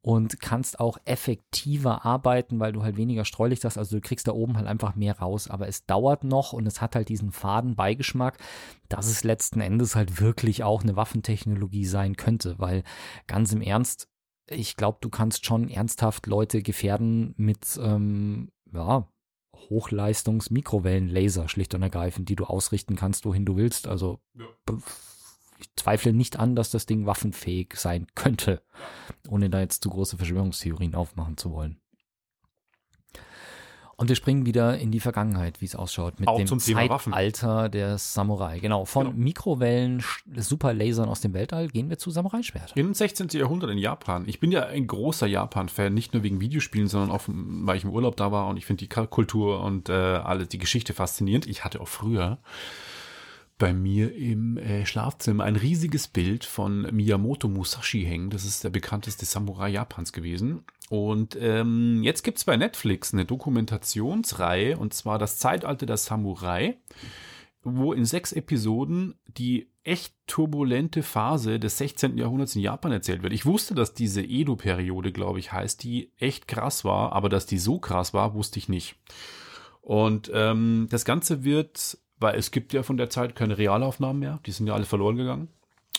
und 0.06 0.40
kannst 0.40 0.80
auch 0.80 1.00
effektiver 1.06 2.06
arbeiten, 2.06 2.60
weil 2.60 2.72
du 2.72 2.84
halt 2.84 2.96
weniger 2.96 3.26
Streulicht 3.26 3.66
hast. 3.66 3.80
Also 3.80 3.96
du 3.96 4.02
kriegst 4.02 4.28
da 4.28 4.34
oben 4.34 4.56
halt 4.56 4.68
einfach 4.68 4.94
mehr 4.96 5.18
raus. 5.18 5.50
Aber 5.50 5.68
es 5.68 5.88
dauert 5.88 6.24
noch 6.24 6.54
und 6.54 6.68
es 6.68 6.80
hat 6.80 6.96
halt 6.96 7.10
diesen 7.10 7.32
faden 7.32 7.76
Beigeschmack, 7.76 8.38
dass 8.88 9.08
es 9.08 9.24
letzten 9.24 9.62
Endes 9.62 9.96
halt 9.96 10.22
wirklich 10.22 10.64
auch 10.64 10.84
eine 10.84 10.96
Waffentechnologie 10.96 11.86
sein 11.86 12.16
könnte. 12.18 12.60
Weil 12.60 12.84
ganz 13.26 13.52
im 13.52 13.62
Ernst, 13.62 14.08
ich 14.48 14.76
glaube, 14.76 15.00
du 15.02 15.10
kannst 15.10 15.46
schon 15.46 15.70
ernsthaft 15.70 16.28
Leute 16.28 16.62
gefährden 16.62 17.34
mit, 17.38 17.80
ähm, 17.82 18.52
ja, 18.72 19.08
Hochleistungs-Mikrowellenlaser 19.70 21.50
schlicht 21.50 21.74
und 21.74 21.82
ergreifend, 21.82 22.30
die 22.30 22.36
du 22.36 22.46
ausrichten 22.46 22.96
kannst, 22.96 23.26
wohin 23.26 23.46
du 23.46 23.56
willst. 23.56 23.88
Also 23.88 24.20
ja. 24.34 24.46
ich 25.60 25.74
zweifle 25.76 26.14
nicht 26.14 26.38
an, 26.38 26.56
dass 26.56 26.72
das 26.72 26.86
Ding 26.86 27.06
waffenfähig 27.06 27.74
sein 27.76 28.08
könnte, 28.16 28.62
ohne 29.30 29.50
da 29.50 29.60
jetzt 29.60 29.84
zu 29.84 29.90
große 29.90 30.18
Verschwörungstheorien 30.18 30.96
aufmachen 30.96 31.38
zu 31.38 31.52
wollen. 31.52 31.80
Und 33.98 34.10
wir 34.10 34.16
springen 34.16 34.46
wieder 34.46 34.78
in 34.78 34.92
die 34.92 35.00
Vergangenheit, 35.00 35.62
wie 35.62 35.66
es 35.66 35.76
ausschaut, 35.76 36.20
mit 36.20 36.28
Auch 36.28 36.38
dem 36.38 36.48
zum 36.48 36.60
Thema 36.60 37.00
Zeitalter 37.00 37.70
der 37.70 37.98
Samurai. 37.98 38.60
Genau, 38.60 38.84
von 38.84 39.08
Genau. 39.08 39.18
Mikrowellen, 39.18 40.04
Superlasern 40.36 41.08
aus 41.08 41.22
dem 41.22 41.34
Weltall 41.34 41.70
gehen 41.70 41.90
wir 41.90 41.98
zu 41.98 42.12
Samurai-Schwert. 42.12 42.74
Im 42.76 42.94
16. 42.94 43.30
Jahrhundert 43.30 43.70
in 43.70 43.78
Japan. 43.78 44.26
Ich 44.28 44.40
bin 44.42 44.52
ja 44.52 44.66
ein 44.66 44.86
großer 44.88 45.28
Japan-Fan, 45.28 45.94
nicht 45.94 46.14
nur 46.14 46.24
wegen 46.24 46.42
Videospielen, 46.42 46.90
sondern 46.90 47.12
auch, 47.12 47.24
weil 47.28 47.78
ich 47.78 47.86
im 47.86 47.90
Urlaub 47.92 48.18
da 48.18 48.32
war 48.32 48.48
und 48.48 48.58
ich 48.58 48.66
finde 48.66 48.86
die 48.86 48.90
Kultur 48.90 49.62
und 49.62 49.88
äh, 49.88 49.94
alle 49.94 50.46
die 50.46 50.58
Geschichte 50.58 50.94
faszinierend. 50.94 51.48
Ich 51.48 51.64
hatte 51.64 51.80
auch 51.80 51.88
früher 51.88 52.38
bei 53.58 53.74
mir 53.74 54.14
im 54.14 54.58
äh, 54.58 54.86
Schlafzimmer 54.86 55.46
ein 55.46 55.56
riesiges 55.56 56.08
Bild 56.08 56.44
von 56.44 56.82
Miyamoto 56.92 57.48
Musashi 57.48 58.04
hängen. 58.04 58.30
Das 58.30 58.44
ist 58.44 58.64
der 58.64 58.70
bekannteste 58.70 59.26
Samurai 59.26 59.70
Japans 59.70 60.12
gewesen. 60.12 60.64
Und 60.90 61.38
ähm, 61.40 62.04
jetzt 62.04 62.24
gibt's 62.24 62.44
bei 62.44 62.58
Netflix 62.58 63.14
eine 63.14 63.26
Dokumentationsreihe, 63.26 64.78
und 64.78 64.94
zwar 64.94 65.20
das 65.20 65.40
Zeitalter 65.40 65.86
der 65.86 65.98
Samurai, 65.98 66.78
wo 67.64 67.94
in 67.94 68.06
sechs 68.06 68.34
Episoden 68.34 69.16
die 69.28 69.70
echt 69.84 70.16
turbulente 70.28 71.02
Phase 71.02 71.60
des 71.60 71.78
16. 71.78 72.18
Jahrhunderts 72.18 72.56
in 72.56 72.62
Japan 72.62 72.92
erzählt 72.92 73.24
wird. 73.24 73.34
Ich 73.34 73.46
wusste, 73.46 73.74
dass 73.74 73.94
diese 73.94 74.22
Edo-Periode, 74.22 75.12
glaube 75.12 75.40
ich, 75.40 75.52
heißt, 75.52 75.84
die 75.84 76.12
echt 76.18 76.48
krass 76.48 76.84
war, 76.84 77.14
aber 77.14 77.30
dass 77.30 77.46
die 77.46 77.60
so 77.60 77.80
krass 77.80 78.14
war, 78.14 78.34
wusste 78.34 78.60
ich 78.60 78.68
nicht. 78.68 78.96
Und 79.82 80.32
ähm, 80.34 80.88
das 80.90 81.06
Ganze 81.06 81.44
wird, 81.44 82.00
weil 82.20 82.36
es 82.36 82.52
gibt 82.52 82.74
ja 82.74 82.84
von 82.84 82.98
der 82.98 83.10
Zeit 83.10 83.36
keine 83.36 83.58
Realaufnahmen 83.58 84.20
mehr, 84.20 84.40
die 84.46 84.52
sind 84.52 84.68
ja 84.68 84.74
alle 84.74 84.86
verloren 84.86 85.18
gegangen. 85.18 85.48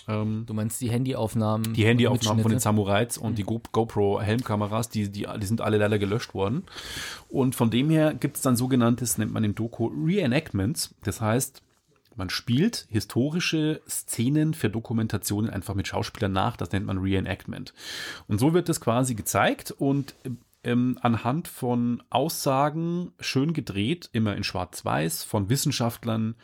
Ähm, 0.08 0.44
Du 0.46 0.54
meinst 0.54 0.80
die 0.80 0.90
Handyaufnahmen? 0.90 1.74
die 1.74 1.84
Handyaufnahmen 1.84 2.42
von 2.42 2.50
den? 2.50 2.60
Samurais 2.60 3.18
und 3.18 3.38
die 3.38 3.42
Go 3.42 3.60
GoPro-Helmkameras, 3.72 4.88
die, 4.88 5.10
die, 5.10 5.26
die 5.40 5.46
sind 5.46 5.60
alle 5.60 5.78
leider 5.78 5.98
gelöscht 5.98 6.34
worden. 6.34 6.64
Und 7.28 7.54
von 7.54 7.70
dem 7.70 7.90
her 7.90 8.14
gibt 8.14 8.36
es 8.36 8.42
dann 8.42 8.56
sogenanntes, 8.56 9.18
nennt 9.18 9.32
man 9.32 9.44
im 9.44 9.54
Doku, 9.54 9.88
Reenactments. 9.88 10.94
Das 11.02 11.20
heißt, 11.20 11.62
man 12.14 12.30
spielt 12.30 12.86
historische 12.88 13.82
Szenen 13.88 14.54
für 14.54 14.70
Dokumentationen 14.70 15.50
einfach 15.50 15.74
mit 15.74 15.88
Schauspielern 15.88 16.32
nach. 16.32 16.56
Das 16.56 16.72
nennt 16.72 16.86
man 16.86 16.98
Reenactment. 16.98 17.74
Und 18.26 18.38
so 18.38 18.54
wird 18.54 18.68
das 18.68 18.80
quasi 18.80 19.14
gezeigt 19.14 19.70
und 19.72 20.14
ähm, 20.66 20.98
anhand 21.00 21.48
von 21.48 22.02
Aussagen 22.10 23.12
schön 23.20 23.52
gedreht, 23.52 24.10
immer 24.12 24.36
in 24.36 24.44
Schwarz-Weiß, 24.44 25.24
von 25.24 25.48
Wissenschaftlern, 25.48 26.34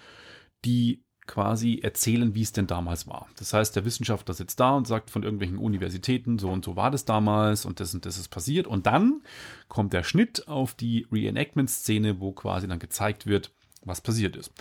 die 0.65 1.03
quasi 1.27 1.81
erzählen, 1.83 2.35
wie 2.35 2.43
es 2.43 2.53
denn 2.53 2.67
damals 2.67 3.07
war. 3.07 3.29
Das 3.37 3.53
heißt, 3.53 3.77
der 3.77 3.85
Wissenschaftler 3.85 4.35
sitzt 4.35 4.59
da 4.61 4.77
und 4.77 4.87
sagt 4.87 5.11
von 5.11 5.23
irgendwelchen 5.23 5.59
Universitäten, 5.59 6.39
so 6.39 6.51
und 6.51 6.65
so 6.65 6.77
war 6.77 6.91
das 6.91 7.05
damals 7.05 7.65
und 7.65 7.81
das 7.81 7.95
und 7.95 8.07
das 8.07 8.19
ist 8.19 8.29
passiert. 8.29 8.67
Und 8.67 8.87
dann 8.87 9.23
kommt 9.69 9.93
der 9.93 10.03
Schnitt 10.03 10.49
auf 10.49 10.75
die 10.75 11.07
Reenactment-Szene, 11.13 12.21
wo 12.21 12.33
quasi 12.33 12.67
dann 12.67 12.79
gezeigt 12.79 13.27
wird, 13.27 13.53
was 13.85 14.01
passiert 14.01 14.37
ist. 14.37 14.53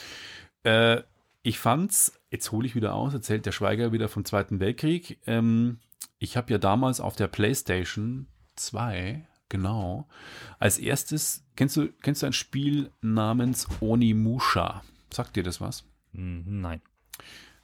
Äh, 0.64 1.02
ich 1.44 1.58
fand's, 1.58 2.14
jetzt 2.30 2.52
hole 2.52 2.68
ich 2.68 2.76
wieder 2.76 2.94
aus, 2.94 3.14
erzählt 3.14 3.46
der 3.46 3.52
Schweiger 3.52 3.92
wieder 3.92 4.08
vom 4.08 4.26
Zweiten 4.26 4.60
Weltkrieg. 4.60 5.20
Ähm, 5.26 5.80
ich 6.20 6.38
habe 6.38 6.52
ja 6.52 6.60
damals 6.60 7.00
auf 7.00 7.16
der 7.16 7.28
PlayStation 7.28 8.28
2, 8.56 9.28
genau, 9.52 10.08
als 10.58 10.80
erstes, 10.80 11.46
kennst 11.56 11.78
du, 11.78 11.90
kennst 12.02 12.24
du 12.24 12.26
ein 12.26 12.34
Spiel 12.34 12.90
namens 13.02 13.68
Onimusha? 13.82 14.82
Sagt 15.12 15.36
dir 15.36 15.44
das 15.44 15.62
was? 15.62 15.84
Mhm, 16.14 16.62
Nein. 16.62 16.82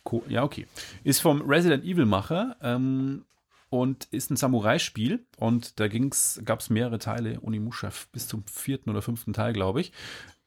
Co 0.04 0.24
ja, 0.28 0.44
okay. 0.44 0.68
Ist 1.04 1.22
vom 1.22 1.42
Resident 1.42 1.84
Evil 1.84 2.06
Macher 2.06 2.58
ähm, 2.62 3.26
und 3.70 4.06
ist 4.12 4.30
ein 4.30 4.38
Samurai-Spiel. 4.38 5.26
Und 5.38 5.80
da 5.80 5.88
gab 5.88 6.60
es 6.60 6.70
mehrere 6.70 7.00
Teile, 7.00 7.40
Onimusha 7.42 7.90
bis 8.12 8.28
zum 8.28 8.46
vierten 8.46 8.90
oder 8.90 9.02
fünften 9.02 9.34
Teil, 9.34 9.54
glaube 9.54 9.82
ich. 9.82 9.92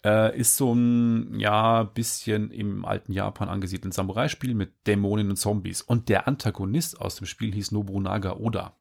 Äh, 0.05 0.39
ist 0.39 0.57
so 0.57 0.75
ein, 0.75 1.39
ja, 1.39 1.83
bisschen 1.83 2.51
im 2.51 2.87
alten 2.87 3.13
Japan 3.13 3.51
angesiedeltes 3.51 3.97
Samurai-Spiel 3.97 4.55
mit 4.55 4.87
Dämonen 4.87 5.29
und 5.29 5.37
Zombies. 5.37 5.83
Und 5.83 6.09
der 6.09 6.27
Antagonist 6.27 6.99
aus 7.01 7.17
dem 7.17 7.27
Spiel 7.27 7.53
hieß 7.53 7.73
Nobunaga 7.73 8.37
Oda. 8.37 8.80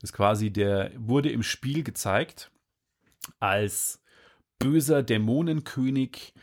Das 0.00 0.12
quasi, 0.12 0.50
der 0.50 0.92
wurde 0.96 1.30
im 1.30 1.42
Spiel 1.42 1.82
gezeigt 1.82 2.50
als 3.40 4.02
böser 4.58 5.02
Dämonenkönig, 5.02 6.34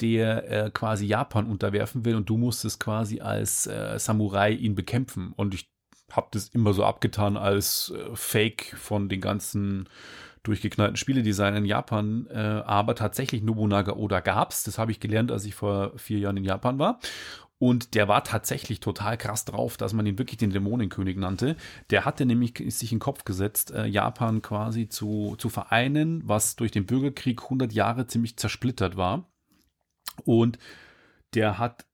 der 0.00 0.50
äh, 0.50 0.70
quasi 0.70 1.06
Japan 1.06 1.46
unterwerfen 1.46 2.04
will 2.04 2.16
und 2.16 2.28
du 2.28 2.36
musstest 2.36 2.80
quasi 2.80 3.20
als 3.20 3.66
äh, 3.66 3.98
Samurai 3.98 4.50
ihn 4.50 4.74
bekämpfen. 4.74 5.32
Und 5.36 5.54
ich 5.54 5.70
habe 6.10 6.28
das 6.32 6.48
immer 6.48 6.72
so 6.72 6.84
abgetan 6.84 7.36
als 7.36 7.92
äh, 7.96 8.14
Fake 8.14 8.74
von 8.76 9.08
den 9.08 9.20
ganzen 9.20 9.88
durchgeknallten 10.42 10.96
Spieledesignern 10.96 11.64
in 11.64 11.68
Japan. 11.68 12.26
Äh, 12.30 12.62
aber 12.66 12.94
tatsächlich 12.94 13.42
Nobunaga 13.42 13.92
Oda 13.92 14.20
gab's. 14.20 14.64
Das 14.64 14.78
habe 14.78 14.90
ich 14.90 15.00
gelernt, 15.00 15.32
als 15.32 15.44
ich 15.44 15.54
vor 15.54 15.92
vier 15.96 16.18
Jahren 16.18 16.36
in 16.36 16.44
Japan 16.44 16.78
war. 16.78 16.98
Und 17.64 17.94
der 17.94 18.08
war 18.08 18.24
tatsächlich 18.24 18.80
total 18.80 19.16
krass 19.16 19.46
drauf, 19.46 19.78
dass 19.78 19.94
man 19.94 20.04
ihn 20.04 20.18
wirklich 20.18 20.36
den 20.36 20.50
Dämonenkönig 20.50 21.16
nannte. 21.16 21.56
Der 21.88 22.04
hatte 22.04 22.26
nämlich 22.26 22.62
sich 22.68 22.92
in 22.92 22.98
den 22.98 23.00
Kopf 23.00 23.24
gesetzt, 23.24 23.70
äh, 23.70 23.86
Japan 23.86 24.42
quasi 24.42 24.90
zu, 24.90 25.34
zu 25.38 25.48
vereinen, 25.48 26.20
was 26.28 26.56
durch 26.56 26.72
den 26.72 26.84
Bürgerkrieg 26.84 27.42
100 27.42 27.72
Jahre 27.72 28.06
ziemlich 28.06 28.36
zersplittert 28.36 28.98
war. 28.98 29.32
Und 30.26 30.58
der 31.32 31.56
hat, 31.56 31.86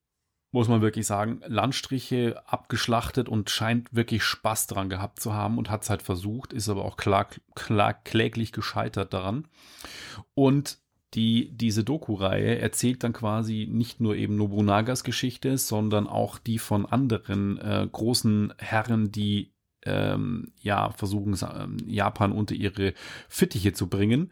muss 0.51 0.67
man 0.67 0.81
wirklich 0.81 1.07
sagen, 1.07 1.41
Landstriche 1.47 2.43
abgeschlachtet 2.45 3.29
und 3.29 3.49
scheint 3.49 3.95
wirklich 3.95 4.25
Spaß 4.25 4.67
dran 4.67 4.89
gehabt 4.89 5.21
zu 5.21 5.31
haben 5.31 5.57
und 5.57 5.69
hat 5.69 5.83
es 5.83 5.89
halt 5.89 6.01
versucht, 6.01 6.51
ist 6.51 6.67
aber 6.67 6.83
auch 6.83 6.97
klar, 6.97 7.29
klar, 7.55 7.93
kläglich 7.93 8.51
gescheitert 8.51 9.13
daran. 9.13 9.47
Und 10.33 10.80
die, 11.13 11.51
diese 11.51 11.83
Doku-Reihe 11.83 12.59
erzählt 12.59 13.03
dann 13.03 13.13
quasi 13.13 13.67
nicht 13.69 13.99
nur 13.99 14.15
eben 14.15 14.37
Nobunagas 14.37 15.03
Geschichte, 15.03 15.57
sondern 15.57 16.07
auch 16.07 16.37
die 16.37 16.57
von 16.57 16.85
anderen 16.85 17.57
äh, 17.57 17.87
großen 17.91 18.53
Herren, 18.57 19.11
die 19.11 19.53
ähm, 19.83 20.53
ja 20.61 20.91
versuchen, 20.91 21.37
ähm, 21.53 21.77
Japan 21.85 22.31
unter 22.31 22.55
ihre 22.55 22.93
Fittiche 23.27 23.73
zu 23.73 23.87
bringen. 23.87 24.31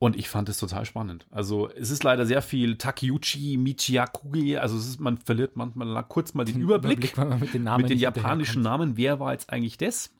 Und 0.00 0.16
ich 0.16 0.28
fand 0.28 0.48
es 0.48 0.58
total 0.58 0.84
spannend. 0.84 1.26
Also 1.30 1.68
es 1.70 1.90
ist 1.90 2.04
leider 2.04 2.24
sehr 2.24 2.40
viel 2.40 2.76
Takeuchi 2.76 3.56
Michiakugi. 3.56 4.56
Also 4.56 4.76
es 4.76 4.86
ist, 4.86 5.00
man 5.00 5.18
verliert 5.18 5.56
manchmal 5.56 6.04
kurz 6.04 6.34
mal 6.34 6.44
den 6.44 6.60
Überblick, 6.60 7.18
weil 7.18 7.26
man 7.26 7.40
mit 7.40 7.52
den 7.52 7.64
mit 7.64 7.90
den 7.90 7.98
japanischen. 7.98 8.62
Namen. 8.62 8.96
Wer 8.96 9.18
war 9.18 9.32
jetzt 9.32 9.50
eigentlich 9.50 9.76
das? 9.76 10.10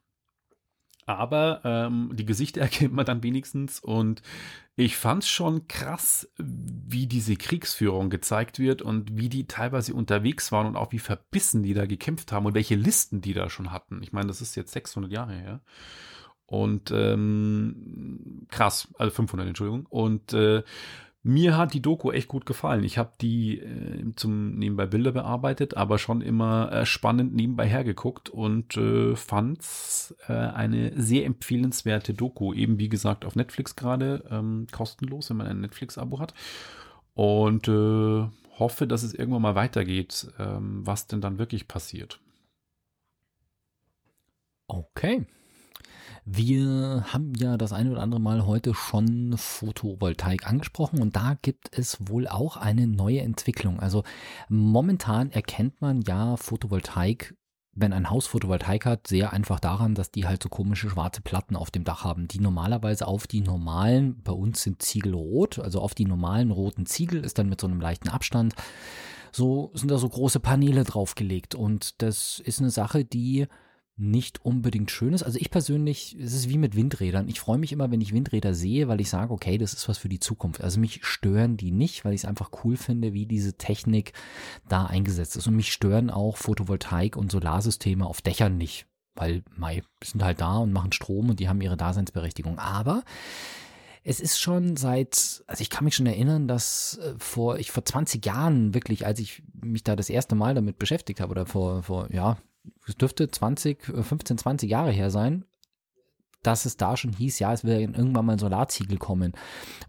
Aber 1.09 1.63
ähm, 1.65 2.11
die 2.13 2.27
Gesichter 2.27 2.61
erkennt 2.61 2.93
man 2.93 3.07
dann 3.07 3.23
wenigstens. 3.23 3.81
Und 3.81 4.21
ich 4.77 4.99
fand 4.99 5.23
es 5.23 5.31
schon 5.31 5.67
krass, 5.67 6.31
wie 6.37 7.07
diese 7.07 7.35
Kriegsführung 7.35 8.11
gezeigt 8.11 8.59
wird 8.59 8.83
und 8.83 9.17
wie 9.17 9.31
die 9.31 9.47
teilweise 9.47 9.95
unterwegs 9.95 10.53
waren 10.53 10.67
und 10.67 10.77
auch 10.77 10.93
wie 10.93 10.99
verbissen 10.99 11.63
die 11.63 11.73
da 11.73 11.87
gekämpft 11.87 12.31
haben 12.31 12.45
und 12.45 12.55
welche 12.55 12.75
Listen 12.75 13.23
die 13.23 13.33
da 13.33 13.49
schon 13.49 13.73
hatten. 13.73 14.03
Ich 14.03 14.13
meine, 14.13 14.27
das 14.27 14.43
ist 14.43 14.55
jetzt 14.55 14.73
600 14.73 15.11
Jahre 15.11 15.33
her. 15.33 15.61
Und 16.45 16.91
ähm, 16.91 18.47
krass, 18.51 18.89
also 18.99 19.11
500, 19.11 19.49
Entschuldigung. 19.49 19.87
Und 19.87 20.35
äh, 20.35 20.63
mir 21.23 21.57
hat 21.57 21.75
die 21.75 21.83
Doku 21.83 22.13
echt 22.13 22.29
gut 22.29 22.47
gefallen. 22.47 22.85
Ich 22.85 22.97
habe 22.97 23.13
die 23.21 23.59
äh, 23.59 24.15
zum 24.17 24.55
nebenbei 24.59 24.87
Bilder 24.87 25.13
bearbeitet, 25.13 25.77
aber 25.77 25.99
schon 25.99 26.21
immer 26.21 26.73
äh, 26.73 26.87
spannend 26.87 27.35
nebenbei 27.35 27.67
hergeguckt 27.67 28.31
und 28.31 28.77
äh, 28.77 29.17
fand's 29.17 30.15
äh, 30.29 30.33
eine 30.33 30.93
sehr 31.01 31.27
empfehlenswerte 31.27 32.15
Doku. 32.15 32.55
Eben 32.55 32.79
wie 32.79 32.89
gesagt 32.89 33.25
auf 33.25 33.37
Netflix 33.37 33.77
gerade 33.77 34.25
ähm, 34.31 34.67
kostenlos, 34.71 35.31
wenn 35.31 35.39
man 35.39 35.49
ein 35.49 35.61
Netflix-Abo 35.61 36.21
hat. 36.21 36.35
Und 37.15 37.67
äh, 37.67 38.29
hoffe, 38.59 38.87
dass 38.87 39.03
es 39.03 39.15
irgendwann 39.15 39.43
mal 39.43 39.55
weitergeht, 39.55 40.33
ähm, 40.39 40.87
was 40.87 41.09
denn 41.09 41.21
dann 41.21 41.39
wirklich 41.39 41.69
passiert. 41.69 42.21
Okay. 44.69 45.27
Wir 46.31 47.07
haben 47.11 47.33
ja 47.37 47.57
das 47.57 47.73
eine 47.73 47.91
oder 47.91 48.03
andere 48.03 48.21
Mal 48.21 48.45
heute 48.45 48.75
schon 48.75 49.35
Photovoltaik 49.39 50.47
angesprochen 50.47 51.01
und 51.01 51.17
da 51.17 51.39
gibt 51.41 51.71
es 51.73 51.97
wohl 52.07 52.29
auch 52.29 52.59
eine 52.59 52.87
neue 52.87 53.23
Entwicklung. 53.23 53.81
Also 53.81 54.05
momentan 54.51 55.31
erkennt 55.31 55.81
man 55.81 56.03
ja 56.03 56.37
Photovoltaik 56.37 57.35
wenn 57.81 57.93
ein 57.93 58.11
Haus 58.11 58.27
Photovoltaik 58.27 58.87
hat, 58.87 59.07
sehr 59.07 59.33
einfach 59.33 59.61
daran, 59.61 59.95
dass 59.95 60.11
die 60.11 60.27
halt 60.27 60.43
so 60.43 60.49
komische 60.49 60.91
schwarze 60.91 61.21
Platten 61.23 61.55
auf 61.55 61.71
dem 61.71 61.85
Dach 61.85 62.03
haben, 62.03 62.27
die 62.27 62.41
normalerweise 62.41 63.07
auf 63.07 63.29
die 63.29 63.41
normalen, 63.41 64.21
bei 64.25 64.33
uns 64.33 64.63
sind 64.63 64.83
Ziegel 64.83 65.15
rot, 65.15 65.61
also 65.61 65.81
auf 65.81 65.95
die 65.95 66.05
normalen 66.05 66.51
roten 66.51 66.87
Ziegel 66.87 67.25
ist 67.25 67.39
dann 67.39 67.49
mit 67.49 67.61
so 67.61 67.69
einem 67.69 67.81
leichten 67.81 68.09
Abstand, 68.09 68.55
so 69.31 69.71
sind 69.75 69.93
da 69.93 69.99
so 69.99 70.09
große 70.09 70.41
Paneele 70.41 70.83
draufgelegt 70.83 71.55
und 71.55 72.03
das 72.03 72.43
ist 72.45 72.59
eine 72.59 72.71
Sache, 72.71 73.05
die 73.05 73.47
nicht 73.99 74.45
unbedingt 74.45 74.93
schön 74.93 75.13
ist. 75.13 75.25
Also 75.25 75.39
ich 75.41 75.51
persönlich, 75.51 76.17
es 76.21 76.33
ist 76.33 76.49
wie 76.49 76.57
mit 76.57 76.77
Windrädern. 76.77 77.29
Ich 77.29 77.41
freue 77.41 77.59
mich 77.59 77.73
immer, 77.73 77.91
wenn 77.91 78.01
ich 78.01 78.13
Windräder 78.13 78.55
sehe, 78.55 78.87
weil 78.87 79.01
ich 79.01 79.11
sage, 79.11 79.33
okay, 79.33 79.59
das 79.59 79.75
ist 79.75 79.89
was 79.89 79.99
für 79.99 80.09
die 80.09 80.21
Zukunft. 80.21 80.63
Also 80.63 80.79
mich 80.79 81.05
stören 81.05 81.57
die 81.57 81.73
nicht, 81.73 82.05
weil 82.05 82.15
ich 82.15 82.23
es 82.23 82.25
einfach 82.25 82.51
cool 82.63 82.77
finde, 82.77 83.13
wie 83.13 83.27
diese 83.27 83.55
Technik 83.55 84.13
da 84.69 84.87
eingesetzt 84.87 85.37
ist. 85.37 85.49
Und 85.49 85.57
mich 85.57 85.73
stören 85.73 86.11
auch 86.11 86.37
Photovoltaik 86.37 87.17
und 87.17 87.33
Solarsysteme 87.33 88.07
auf 88.07 88.23
Dächern 88.23 88.57
nicht, 88.57 88.87
weil 89.17 89.43
mei, 89.57 89.83
sind 90.03 90.23
halt 90.23 90.41
da 90.41 90.59
und 90.59 90.73
machen 90.73 90.93
Strom 90.93 91.31
und 91.31 91.41
die 91.41 91.49
haben 91.49 91.61
ihre 91.61 91.77
Daseinsberechtigung. 91.77 92.61
Aber 92.61 93.03
es 94.05 94.21
ist 94.21 94.39
schon 94.39 94.77
seit, 94.77 95.43
also 95.49 95.61
ich 95.61 95.71
kann 95.71 95.85
mich 95.85 95.97
schon 95.97 96.07
erinnern, 96.07 96.47
dass 96.47 96.99
äh, 97.03 97.15
vor, 97.19 97.59
ich 97.59 97.73
vor 97.73 97.85
20 97.85 98.25
Jahren 98.25 98.75
wirklich, 98.75 99.05
als 99.05 99.19
ich 99.19 99.43
mich 99.61 99.83
da 99.83 99.97
das 99.97 100.09
erste 100.09 100.37
Mal 100.37 100.55
damit 100.55 100.79
beschäftigt 100.79 101.21
habe 101.21 101.33
oder 101.33 101.47
vor, 101.47 101.83
vor, 101.83 102.09
ja, 102.13 102.39
es 102.89 102.97
dürfte 102.97 103.31
20, 103.31 103.85
15, 103.85 104.39
20 104.39 104.71
Jahre 104.71 104.91
her 104.91 105.11
sein, 105.11 105.45
dass 106.43 106.67
es 106.67 106.77
da 106.77 106.97
schon 106.97 107.13
hieß, 107.13 107.41
ja, 107.41 107.53
es 107.53 107.65
wird 107.65 107.81
irgendwann 107.81 108.25
mal 108.25 108.35
ein 108.35 108.39
Solarziegel 108.39 108.99
kommen. 108.99 109.33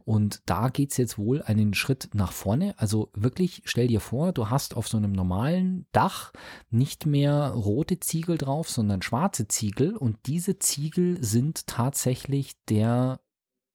Und 0.04 0.42
da 0.46 0.70
geht 0.70 0.92
es 0.92 0.98
jetzt 0.98 1.18
wohl 1.18 1.42
einen 1.44 1.74
Schritt 1.74 2.10
nach 2.14 2.32
vorne. 2.32 2.74
Also 2.78 3.10
wirklich, 3.14 3.62
stell 3.66 3.88
dir 3.88 4.00
vor, 4.00 4.34
du 4.34 4.50
hast 4.50 4.76
auf 4.76 4.88
so 4.88 4.98
einem 4.98 5.12
normalen 5.12 5.86
Dach 5.92 6.32
nicht 6.70 7.06
mehr 7.06 7.50
rote 7.50 8.00
Ziegel 8.00 8.38
drauf, 8.38 8.70
sondern 8.70 9.02
schwarze 9.02 9.48
Ziegel. 9.48 9.96
Und 9.96 10.18
diese 10.26 10.58
Ziegel 10.58 11.24
sind 11.24 11.68
tatsächlich 11.68 12.56
der 12.66 13.20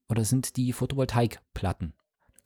oder 0.08 0.24
sind 0.24 0.56
die 0.56 0.72
Photovoltaikplatten. 0.72 1.94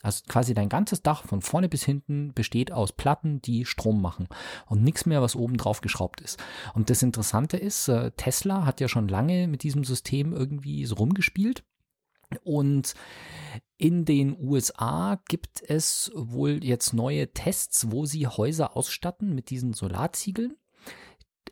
Also 0.03 0.23
quasi 0.29 0.55
dein 0.55 0.69
ganzes 0.69 1.03
Dach 1.03 1.25
von 1.25 1.43
vorne 1.43 1.69
bis 1.69 1.85
hinten 1.85 2.33
besteht 2.33 2.71
aus 2.71 2.93
Platten, 2.93 3.43
die 3.43 3.65
Strom 3.65 4.01
machen 4.01 4.29
und 4.67 4.83
nichts 4.83 5.07
mehr, 5.07 5.23
was 5.23 5.35
oben 5.35 5.57
drauf 5.57 5.81
geschraubt 5.81 6.21
ist. 6.21 6.39
Und 6.75 6.89
das 6.89 7.03
Interessante 7.03 7.57
ist, 7.57 7.89
äh, 7.89 8.13
Tesla 8.13 8.65
hat 8.65 8.81
ja 8.81 8.89
schon 8.89 9.09
lange 9.09 9.49
mit 9.49 9.65
diesem 9.65 9.83
System 9.83 10.33
irgendwie 10.33 10.85
so 10.87 10.95
rumgespielt. 10.95 11.65
Und 12.45 12.95
in 13.77 14.05
den 14.05 14.37
USA 14.39 15.21
gibt 15.29 15.63
es 15.63 16.13
wohl 16.15 16.63
jetzt 16.63 16.93
neue 16.93 17.33
Tests, 17.33 17.91
wo 17.91 18.05
sie 18.07 18.27
Häuser 18.27 18.77
ausstatten 18.77 19.35
mit 19.35 19.51
diesen 19.51 19.73
Solarziegeln 19.73 20.57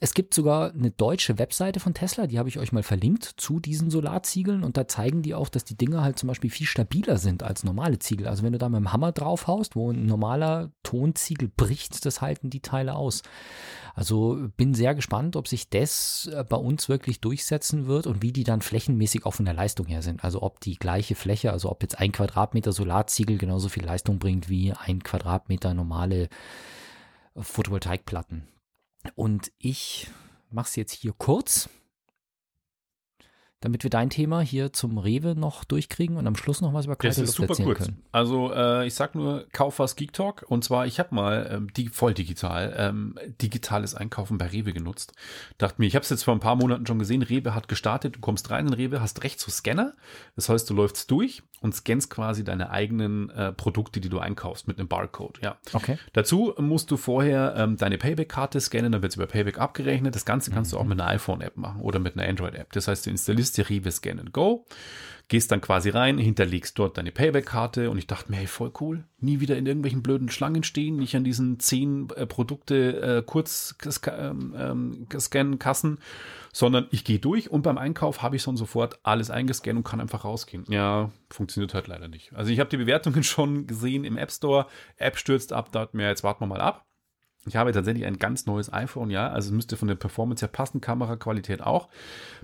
es 0.01 0.15
gibt 0.15 0.35
sogar 0.35 0.73
eine 0.73 0.91
deutsche 0.91 1.39
Webseite 1.39 1.81
von 1.81 1.95
Tesla, 1.95 2.27
die 2.27 2.39
habe 2.39 2.49
ich 2.49 2.59
euch 2.59 2.73
mal 2.73 2.83
verlinkt 2.83 3.25
zu 3.37 3.61
diesen 3.61 3.91
Solarziegeln 3.91 4.65
und 4.65 4.77
da 4.77 4.89
zeigen 4.89 5.23
die 5.23 5.35
auch, 5.35 5.49
dass 5.49 5.65
die 5.65 5.77
Dinger 5.77 6.03
halt 6.03 6.19
zum 6.19 6.29
Beispiel 6.29 6.51
viel 6.51 6.67
stabiler 6.67 7.19
sind 7.19 7.43
als 7.43 7.65
normale 7.65 7.99
Ziegel. 7.99 8.27
Also 8.27 8.43
wenn 8.43 8.53
du 8.53 8.59
da 8.59 8.69
mit 8.69 8.79
dem 8.79 8.93
Hammer 8.93 9.13
drauf 9.13 9.47
haust, 9.47 9.77
wo 9.77 9.91
ein 9.91 10.07
normaler 10.07 10.73
Tonziegel 10.83 11.49
bricht, 11.49 12.05
das 12.05 12.21
halten 12.21 12.51
die 12.51 12.61
Teile 12.61 12.95
aus. 12.95 13.23
Also 13.95 14.49
bin 14.57 14.75
sehr 14.75 14.95
gespannt, 14.95 15.37
ob 15.37 15.49
sich 15.49 15.71
das 15.71 16.29
äh, 16.33 16.45
bei 16.45 16.57
uns 16.57 16.89
wirklich 16.89 17.21
durchsetzen 17.21 17.87
wird 17.87 18.07
und 18.07 18.21
wie 18.21 18.33
die 18.33 18.45
dann 18.45 18.61
flächenmäßig 18.61 19.25
auch 19.25 19.33
von 19.33 19.47
der 19.47 19.55
Leistung 19.55 19.87
her 19.87 20.03
sind. 20.03 20.23
Also 20.23 20.43
ob 20.43 20.61
die 20.61 20.77
gleiche 20.77 21.15
Fläche, 21.15 21.53
also 21.53 21.71
ob 21.71 21.83
jetzt 21.83 21.99
ein 21.99 22.13
Quadratmeter 22.13 22.73
Solarziegel 22.73 23.39
genauso 23.39 23.71
viel 23.71 23.85
Leistung 23.85 24.19
bringt 24.19 24.51
wie 24.51 24.73
ein 24.73 25.03
Quadratmeter 25.03 25.73
normale 25.73 26.29
Photovoltaikplatten. 27.35 28.47
Und 29.15 29.53
ich 29.59 30.11
mache 30.51 30.69
es 30.69 30.77
jetzt 30.77 30.93
hier 30.93 31.13
kurz, 31.17 31.69
damit 33.61 33.83
wir 33.83 33.91
dein 33.91 34.11
Thema 34.11 34.41
hier 34.41 34.73
zum 34.73 34.99
Rewe 34.99 35.35
noch 35.35 35.65
durchkriegen 35.65 36.17
und 36.17 36.27
am 36.27 36.37
Schluss 36.37 36.61
noch 36.61 36.75
was 36.75 36.85
über 36.85 36.97
kalte 36.97 37.21
Das 37.21 37.31
ist 37.31 37.37
super 37.37 37.55
kurz. 37.55 37.79
Können. 37.79 38.03
Also 38.13 38.53
äh, 38.53 38.87
ich 38.87 38.95
sag 38.95 39.15
nur, 39.15 39.47
kauf 39.53 39.79
was 39.79 39.97
Geek 39.97 40.13
Talk 40.13 40.45
und 40.49 40.63
zwar, 40.63 40.87
ich 40.87 40.99
habe 40.99 41.15
mal 41.15 41.49
ähm, 41.51 41.73
die, 41.75 41.89
voll 41.89 42.13
digital, 42.13 42.75
ähm, 42.77 43.19
digitales 43.41 43.95
Einkaufen 43.95 44.37
bei 44.37 44.47
Rewe 44.47 44.73
genutzt. 44.73 45.15
Dachte 45.59 45.81
mir, 45.81 45.87
ich 45.87 45.95
habe 45.95 46.03
es 46.03 46.11
jetzt 46.11 46.25
vor 46.25 46.35
ein 46.35 46.41
paar 46.41 46.57
Monaten 46.57 46.87
schon 46.87 46.99
gesehen, 46.99 47.23
Rewe 47.23 47.55
hat 47.55 47.69
gestartet, 47.69 48.17
du 48.17 48.21
kommst 48.21 48.51
rein 48.51 48.67
in 48.67 48.75
Rewe, 48.75 49.01
hast 49.01 49.25
rechts 49.25 49.43
so 49.43 49.51
Scanner, 49.51 49.95
das 50.35 50.49
heißt, 50.49 50.69
du 50.69 50.75
läufst 50.75 51.11
durch 51.11 51.43
und 51.61 51.75
scannst 51.75 52.11
quasi 52.11 52.45
deine 52.45 52.71
eigenen 52.71 53.31
äh, 53.31 53.53
Produkte, 53.53 54.01
die 54.01 54.09
du 54.09 54.19
einkaufst 54.19 54.69
mit 54.69 54.79
einem 54.79 54.89
Barcode. 54.89 55.41
Ja. 55.43 55.57
Okay. 55.73 55.99
Dazu 56.13 56.55
musst 56.59 56.91
du 56.91 56.97
vorher 56.97 57.55
ähm, 57.57 57.77
deine 57.77 57.97
Payback-Karte 57.97 58.61
scannen, 58.61 58.93
dann 58.93 59.03
wird 59.03 59.13
es 59.13 59.17
über 59.17 59.27
Payback 59.27 59.59
abgerechnet. 59.59 60.15
Das 60.15 60.25
Ganze 60.25 60.51
kannst 60.51 60.73
mhm. 60.73 60.77
du 60.77 60.83
auch 60.83 60.87
mit 60.87 61.01
einer 61.01 61.11
iPhone-App 61.11 61.57
machen 61.57 61.81
oder 61.81 61.99
mit 61.99 62.17
einer 62.17 62.29
Android-App. 62.29 62.73
Das 62.73 62.89
heißt, 62.89 63.07
du 63.07 63.11
installierst 63.11 63.46
die 63.53 63.63
Rewe 63.63 63.91
Scan 63.91 64.19
and 64.19 64.33
Go, 64.33 64.67
gehst 65.29 65.51
dann 65.51 65.61
quasi 65.61 65.91
rein, 65.91 66.19
hinterlegst 66.19 66.79
dort 66.79 66.99
deine 66.99 67.11
Payback-Karte 67.11 67.91
und 67.91 67.99
ich 67.99 68.07
dachte 68.07 68.31
mir, 68.31 68.37
hey, 68.37 68.47
voll 68.47 68.73
cool, 68.81 69.05
nie 69.19 69.41
wieder 69.41 69.57
in 69.57 69.67
irgendwelchen 69.67 70.03
blöden 70.03 70.29
Schlangen 70.29 70.63
stehen, 70.63 70.97
nicht 70.97 71.17
an 71.17 71.25
diesen 71.25 71.59
zehn 71.59 72.09
äh, 72.11 72.27
Produkte 72.27 73.01
äh, 73.01 73.23
kurz 73.27 73.75
ähm, 74.07 74.55
ähm, 74.57 75.07
scannen 75.19 75.59
Kassen, 75.59 75.99
sondern 76.53 76.87
ich 76.91 77.05
gehe 77.05 77.19
durch 77.19 77.51
und 77.51 77.63
beim 77.63 77.79
Einkauf 77.79 78.23
habe 78.23 78.37
ich 78.37 78.43
schon 78.43 78.57
sofort 78.57 79.01
alles 79.03 79.31
eingescannt 79.31 79.79
und 79.79 79.85
kann 79.85 80.01
einfach 80.01 80.25
rausgehen. 80.25 80.65
Ja, 80.69 81.11
funktioniert 81.29 81.75
halt 81.75 81.89
leider 81.89 82.09
nicht. 82.09 82.33
Also 82.35 82.53
ich 82.53 82.61
habe 82.61 82.71
die 82.71 82.77
Bewertungen 82.77 83.23
schon 83.25 83.67
gesehen 83.67 84.05
im 84.05 84.17
App 84.17 84.31
Store, 84.31 84.67
App 84.97 85.19
stürzt 85.19 85.53
ab, 85.53 85.73
da 85.73 85.81
hat 85.81 85.95
mir 85.95 86.09
jetzt 86.09 86.23
warten 86.23 86.43
wir 86.43 86.47
mal 86.47 86.61
ab. 86.61 86.87
Ich 87.47 87.57
habe 87.57 87.73
tatsächlich 87.73 88.05
ein 88.05 88.19
ganz 88.19 88.47
neues 88.47 88.73
iPhone, 88.73 89.11
ja, 89.11 89.29
also 89.29 89.49
es 89.49 89.53
müsste 89.53 89.77
von 89.77 89.89
der 89.89 89.95
Performance 89.95 90.45
her 90.45 90.51
passen, 90.51 90.81
Kameraqualität 90.81 91.63
auch. 91.63 91.89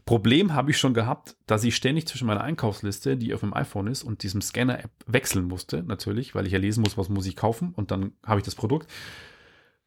Problem 0.05 0.55
habe 0.55 0.71
ich 0.71 0.79
schon 0.79 0.95
gehabt, 0.95 1.37
dass 1.47 1.65
ich 1.65 1.75
ständig 1.75 2.07
zwischen 2.07 2.27
meiner 2.27 2.43
Einkaufsliste, 2.43 3.17
die 3.17 3.35
auf 3.35 3.41
dem 3.41 3.53
iPhone 3.53 3.89
ist, 3.89 4.05
und 4.05 4.23
diesem 4.23 4.41
Scanner-App 4.41 4.91
wechseln 5.07 5.47
musste, 5.47 5.83
natürlich, 5.83 6.35
weil 6.35 6.47
ich 6.47 6.53
ja 6.53 6.59
lesen 6.59 6.83
muss, 6.83 6.97
was 6.97 7.09
muss 7.09 7.27
ich 7.27 7.37
kaufen 7.37 7.73
und 7.75 7.91
dann 7.91 8.13
habe 8.25 8.41
ich 8.41 8.45
das 8.45 8.55
Produkt. 8.55 8.89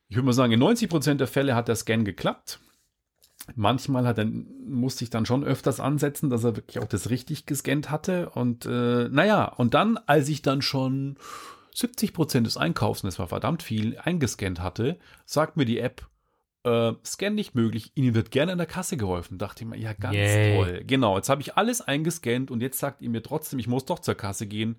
Ich 0.09 0.15
würde 0.15 0.25
mal 0.25 0.33
sagen, 0.33 0.51
in 0.51 0.59
90 0.59 0.89
Prozent 0.89 1.19
der 1.21 1.27
Fälle 1.27 1.55
hat 1.55 1.67
der 1.67 1.75
Scan 1.75 2.03
geklappt. 2.03 2.59
Manchmal 3.55 4.07
hat 4.07 4.17
er, 4.17 4.25
musste 4.25 5.03
ich 5.03 5.09
dann 5.09 5.25
schon 5.25 5.43
öfters 5.43 5.79
ansetzen, 5.79 6.29
dass 6.29 6.43
er 6.43 6.55
wirklich 6.55 6.79
auch 6.79 6.87
das 6.87 7.09
richtig 7.09 7.45
gescannt 7.45 7.91
hatte. 7.91 8.29
Und 8.31 8.65
äh, 8.65 9.07
naja, 9.09 9.45
und 9.45 9.73
dann, 9.73 9.97
als 9.97 10.29
ich 10.29 10.41
dann 10.41 10.61
schon 10.61 11.17
70 11.75 12.13
Prozent 12.13 12.47
des 12.47 12.57
Einkaufs, 12.57 13.03
und 13.03 13.07
das 13.07 13.19
war 13.19 13.27
verdammt 13.27 13.61
viel, 13.61 13.97
eingescannt 13.99 14.61
hatte, 14.61 14.97
sagt 15.25 15.57
mir 15.57 15.65
die 15.65 15.79
App, 15.79 16.07
äh, 16.63 16.93
Scan 17.05 17.31
nicht 17.31 17.53
möglich, 17.53 17.91
Ihnen 17.95 18.15
wird 18.15 18.31
gerne 18.31 18.53
an 18.53 18.57
der 18.57 18.67
Kasse 18.67 18.97
geholfen. 18.97 19.37
Dachte 19.37 19.63
ich 19.63 19.69
mir, 19.69 19.77
ja, 19.77 19.93
ganz 19.93 20.15
Yay. 20.15 20.55
toll. 20.55 20.83
Genau, 20.87 21.17
jetzt 21.17 21.29
habe 21.29 21.41
ich 21.41 21.57
alles 21.57 21.81
eingescannt 21.81 22.49
und 22.49 22.61
jetzt 22.61 22.79
sagt 22.79 23.01
ihr 23.01 23.09
mir 23.09 23.21
trotzdem, 23.21 23.59
ich 23.59 23.67
muss 23.67 23.85
doch 23.85 23.99
zur 23.99 24.15
Kasse 24.15 24.47
gehen. 24.47 24.77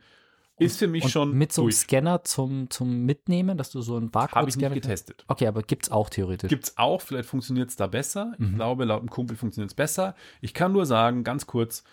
Ist 0.58 0.78
für 0.78 0.88
mich 0.88 1.06
schon. 1.10 1.36
Mit 1.36 1.52
so 1.52 1.62
einem 1.62 1.66
durch. 1.66 1.76
Scanner 1.76 2.24
zum, 2.24 2.70
zum 2.70 3.04
Mitnehmen, 3.04 3.58
dass 3.58 3.70
du 3.70 3.82
so 3.82 3.96
einen 3.96 4.10
Barcode 4.10 4.36
Habe 4.36 4.48
ich 4.48 4.56
nicht 4.56 4.72
getestet. 4.72 5.22
Okay, 5.28 5.46
aber 5.46 5.62
gibt 5.62 5.84
es 5.84 5.92
auch 5.92 6.08
theoretisch. 6.08 6.48
Gibt 6.48 6.64
es 6.64 6.78
auch, 6.78 7.02
vielleicht 7.02 7.28
funktioniert 7.28 7.68
es 7.68 7.76
da 7.76 7.86
besser. 7.86 8.32
Mhm. 8.38 8.46
Ich 8.46 8.54
glaube, 8.54 8.86
laut 8.86 9.02
dem 9.02 9.10
Kumpel 9.10 9.36
funktioniert 9.36 9.70
es 9.70 9.74
besser. 9.74 10.14
Ich 10.40 10.54
kann 10.54 10.72
nur 10.72 10.86
sagen, 10.86 11.24
ganz 11.24 11.46
kurz, 11.46 11.84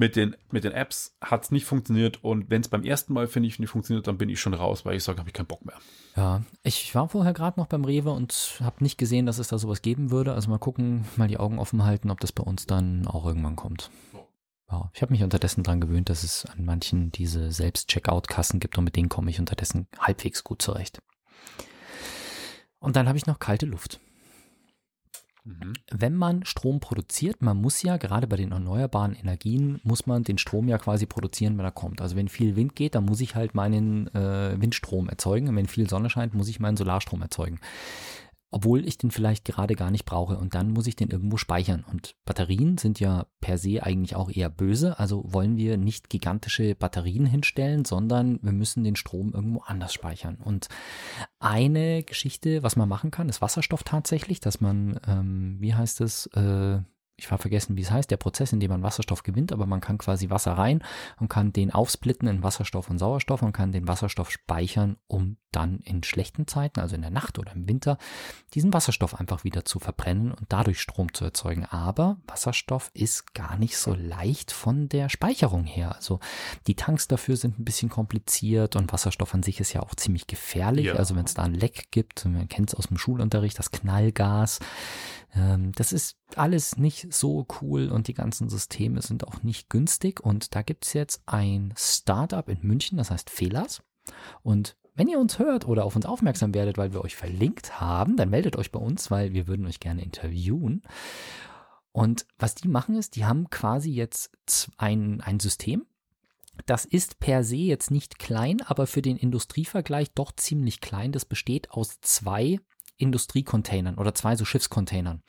mit 0.00 0.16
den, 0.16 0.34
mit 0.50 0.64
den 0.64 0.72
Apps 0.72 1.14
hat 1.20 1.44
es 1.44 1.50
nicht 1.50 1.66
funktioniert 1.66 2.24
und 2.24 2.48
wenn 2.48 2.62
es 2.62 2.68
beim 2.68 2.84
ersten 2.84 3.12
Mal, 3.12 3.26
finde 3.26 3.48
ich, 3.48 3.58
nicht 3.58 3.68
funktioniert, 3.68 4.06
dann 4.06 4.16
bin 4.16 4.30
ich 4.30 4.40
schon 4.40 4.54
raus, 4.54 4.86
weil 4.86 4.96
ich 4.96 5.04
sage, 5.04 5.18
habe 5.18 5.28
ich 5.28 5.34
keinen 5.34 5.46
Bock 5.46 5.62
mehr. 5.66 5.76
Ja, 6.16 6.42
ich 6.62 6.94
war 6.94 7.06
vorher 7.10 7.34
gerade 7.34 7.60
noch 7.60 7.66
beim 7.66 7.84
Rewe 7.84 8.10
und 8.10 8.58
habe 8.64 8.82
nicht 8.82 8.96
gesehen, 8.96 9.26
dass 9.26 9.38
es 9.38 9.48
da 9.48 9.58
sowas 9.58 9.82
geben 9.82 10.10
würde. 10.10 10.32
Also 10.32 10.48
mal 10.48 10.58
gucken, 10.58 11.04
mal 11.16 11.28
die 11.28 11.36
Augen 11.36 11.58
offen 11.58 11.84
halten, 11.84 12.10
ob 12.10 12.18
das 12.18 12.32
bei 12.32 12.42
uns 12.42 12.64
dann 12.64 13.06
auch 13.06 13.26
irgendwann 13.26 13.56
kommt. 13.56 13.90
Ja, 14.70 14.90
ich 14.94 15.02
habe 15.02 15.12
mich 15.12 15.22
unterdessen 15.22 15.64
daran 15.64 15.82
gewöhnt, 15.82 16.08
dass 16.08 16.24
es 16.24 16.46
an 16.46 16.64
manchen 16.64 17.12
diese 17.12 17.52
Selbst-Checkout-Kassen 17.52 18.58
gibt 18.58 18.78
und 18.78 18.84
mit 18.84 18.96
denen 18.96 19.10
komme 19.10 19.30
ich 19.30 19.38
unterdessen 19.38 19.86
halbwegs 19.98 20.44
gut 20.44 20.62
zurecht. 20.62 21.02
Und 22.78 22.96
dann 22.96 23.06
habe 23.06 23.18
ich 23.18 23.26
noch 23.26 23.38
kalte 23.38 23.66
Luft. 23.66 24.00
Mhm. 25.44 25.72
Wenn 25.90 26.14
man 26.14 26.44
Strom 26.44 26.80
produziert, 26.80 27.42
man 27.42 27.56
muss 27.56 27.82
ja 27.82 27.96
gerade 27.96 28.26
bei 28.26 28.36
den 28.36 28.52
erneuerbaren 28.52 29.14
Energien, 29.14 29.80
muss 29.84 30.06
man 30.06 30.24
den 30.24 30.38
Strom 30.38 30.68
ja 30.68 30.78
quasi 30.78 31.06
produzieren, 31.06 31.56
wenn 31.58 31.64
er 31.64 31.70
kommt. 31.70 32.00
Also 32.00 32.16
wenn 32.16 32.28
viel 32.28 32.56
Wind 32.56 32.76
geht, 32.76 32.94
dann 32.94 33.04
muss 33.04 33.20
ich 33.20 33.34
halt 33.34 33.54
meinen 33.54 34.08
äh, 34.14 34.60
Windstrom 34.60 35.08
erzeugen. 35.08 35.48
Und 35.48 35.56
wenn 35.56 35.66
viel 35.66 35.88
Sonne 35.88 36.10
scheint, 36.10 36.34
muss 36.34 36.48
ich 36.48 36.60
meinen 36.60 36.76
Solarstrom 36.76 37.22
erzeugen 37.22 37.60
obwohl 38.50 38.86
ich 38.86 38.98
den 38.98 39.10
vielleicht 39.10 39.44
gerade 39.44 39.74
gar 39.74 39.90
nicht 39.90 40.04
brauche. 40.04 40.36
Und 40.36 40.54
dann 40.54 40.70
muss 40.70 40.86
ich 40.86 40.96
den 40.96 41.10
irgendwo 41.10 41.36
speichern. 41.36 41.84
Und 41.90 42.16
Batterien 42.24 42.78
sind 42.78 42.98
ja 42.98 43.26
per 43.40 43.58
se 43.58 43.82
eigentlich 43.82 44.16
auch 44.16 44.30
eher 44.30 44.50
böse. 44.50 44.98
Also 44.98 45.24
wollen 45.26 45.56
wir 45.56 45.76
nicht 45.76 46.10
gigantische 46.10 46.74
Batterien 46.74 47.26
hinstellen, 47.26 47.84
sondern 47.84 48.40
wir 48.42 48.52
müssen 48.52 48.82
den 48.82 48.96
Strom 48.96 49.32
irgendwo 49.32 49.60
anders 49.60 49.94
speichern. 49.94 50.36
Und 50.36 50.68
eine 51.38 52.02
Geschichte, 52.02 52.62
was 52.62 52.76
man 52.76 52.88
machen 52.88 53.10
kann, 53.10 53.28
ist 53.28 53.40
Wasserstoff 53.40 53.84
tatsächlich, 53.84 54.40
dass 54.40 54.60
man, 54.60 54.98
ähm, 55.06 55.56
wie 55.60 55.74
heißt 55.74 56.00
es, 56.00 56.26
äh, 56.26 56.80
ich 57.20 57.30
habe 57.30 57.40
vergessen, 57.40 57.76
wie 57.76 57.82
es 57.82 57.90
heißt, 57.90 58.10
der 58.10 58.16
Prozess, 58.16 58.52
in 58.52 58.60
dem 58.60 58.70
man 58.70 58.82
Wasserstoff 58.82 59.22
gewinnt, 59.22 59.52
aber 59.52 59.66
man 59.66 59.80
kann 59.80 59.98
quasi 59.98 60.30
Wasser 60.30 60.52
rein 60.52 60.82
und 61.18 61.28
kann 61.28 61.52
den 61.52 61.70
aufsplitten 61.70 62.26
in 62.28 62.42
Wasserstoff 62.42 62.88
und 62.88 62.98
Sauerstoff 62.98 63.42
und 63.42 63.52
kann 63.52 63.72
den 63.72 63.86
Wasserstoff 63.86 64.30
speichern, 64.30 64.96
um 65.06 65.36
dann 65.52 65.80
in 65.80 66.02
schlechten 66.02 66.46
Zeiten, 66.46 66.80
also 66.80 66.94
in 66.94 67.02
der 67.02 67.10
Nacht 67.10 67.38
oder 67.38 67.52
im 67.52 67.68
Winter, 67.68 67.98
diesen 68.54 68.72
Wasserstoff 68.72 69.18
einfach 69.18 69.44
wieder 69.44 69.64
zu 69.64 69.80
verbrennen 69.80 70.32
und 70.32 70.46
dadurch 70.50 70.80
Strom 70.80 71.12
zu 71.12 71.24
erzeugen. 71.24 71.66
Aber 71.66 72.18
Wasserstoff 72.26 72.90
ist 72.94 73.34
gar 73.34 73.58
nicht 73.58 73.76
so 73.76 73.94
leicht 73.94 74.50
von 74.50 74.88
der 74.88 75.08
Speicherung 75.08 75.64
her. 75.64 75.94
Also 75.94 76.20
die 76.66 76.76
Tanks 76.76 77.06
dafür 77.06 77.36
sind 77.36 77.58
ein 77.58 77.64
bisschen 77.64 77.90
kompliziert 77.90 78.76
und 78.76 78.92
Wasserstoff 78.92 79.34
an 79.34 79.42
sich 79.42 79.60
ist 79.60 79.72
ja 79.72 79.82
auch 79.82 79.94
ziemlich 79.94 80.26
gefährlich. 80.26 80.86
Ja. 80.86 80.94
Also 80.94 81.16
wenn 81.16 81.26
es 81.26 81.34
da 81.34 81.42
ein 81.42 81.54
Leck 81.54 81.90
gibt, 81.90 82.24
man 82.24 82.48
kennt 82.48 82.70
es 82.70 82.74
aus 82.74 82.86
dem 82.86 82.96
Schulunterricht, 82.96 83.58
das 83.58 83.72
Knallgas, 83.72 84.60
ähm, 85.34 85.72
das 85.72 85.92
ist 85.92 86.19
alles 86.38 86.76
nicht 86.76 87.12
so 87.12 87.46
cool 87.60 87.90
und 87.90 88.08
die 88.08 88.14
ganzen 88.14 88.48
Systeme 88.48 89.02
sind 89.02 89.26
auch 89.26 89.42
nicht 89.42 89.70
günstig. 89.70 90.20
Und 90.20 90.54
da 90.54 90.62
gibt 90.62 90.86
es 90.86 90.92
jetzt 90.92 91.22
ein 91.26 91.72
Startup 91.76 92.48
in 92.48 92.58
München, 92.62 92.98
das 92.98 93.10
heißt 93.10 93.30
Fehlers. 93.30 93.82
Und 94.42 94.76
wenn 94.94 95.08
ihr 95.08 95.18
uns 95.18 95.38
hört 95.38 95.66
oder 95.66 95.84
auf 95.84 95.96
uns 95.96 96.06
aufmerksam 96.06 96.52
werdet, 96.54 96.76
weil 96.76 96.92
wir 96.92 97.02
euch 97.02 97.16
verlinkt 97.16 97.80
haben, 97.80 98.16
dann 98.16 98.30
meldet 98.30 98.56
euch 98.56 98.70
bei 98.70 98.80
uns, 98.80 99.10
weil 99.10 99.32
wir 99.32 99.46
würden 99.46 99.66
euch 99.66 99.80
gerne 99.80 100.02
interviewen. 100.02 100.82
Und 101.92 102.26
was 102.38 102.54
die 102.54 102.68
machen 102.68 102.96
ist, 102.96 103.16
die 103.16 103.24
haben 103.24 103.50
quasi 103.50 103.90
jetzt 103.90 104.30
ein, 104.76 105.20
ein 105.20 105.40
System. 105.40 105.86
Das 106.66 106.84
ist 106.84 107.18
per 107.18 107.42
se 107.42 107.56
jetzt 107.56 107.90
nicht 107.90 108.18
klein, 108.18 108.60
aber 108.60 108.86
für 108.86 109.02
den 109.02 109.16
Industrievergleich 109.16 110.12
doch 110.12 110.32
ziemlich 110.32 110.80
klein. 110.80 111.12
Das 111.12 111.24
besteht 111.24 111.70
aus 111.70 112.00
zwei 112.00 112.60
Industriecontainern 113.00 113.96
oder 113.96 114.14
zwei 114.14 114.36
so 114.36 114.44
Schiffscontainern. 114.44 115.22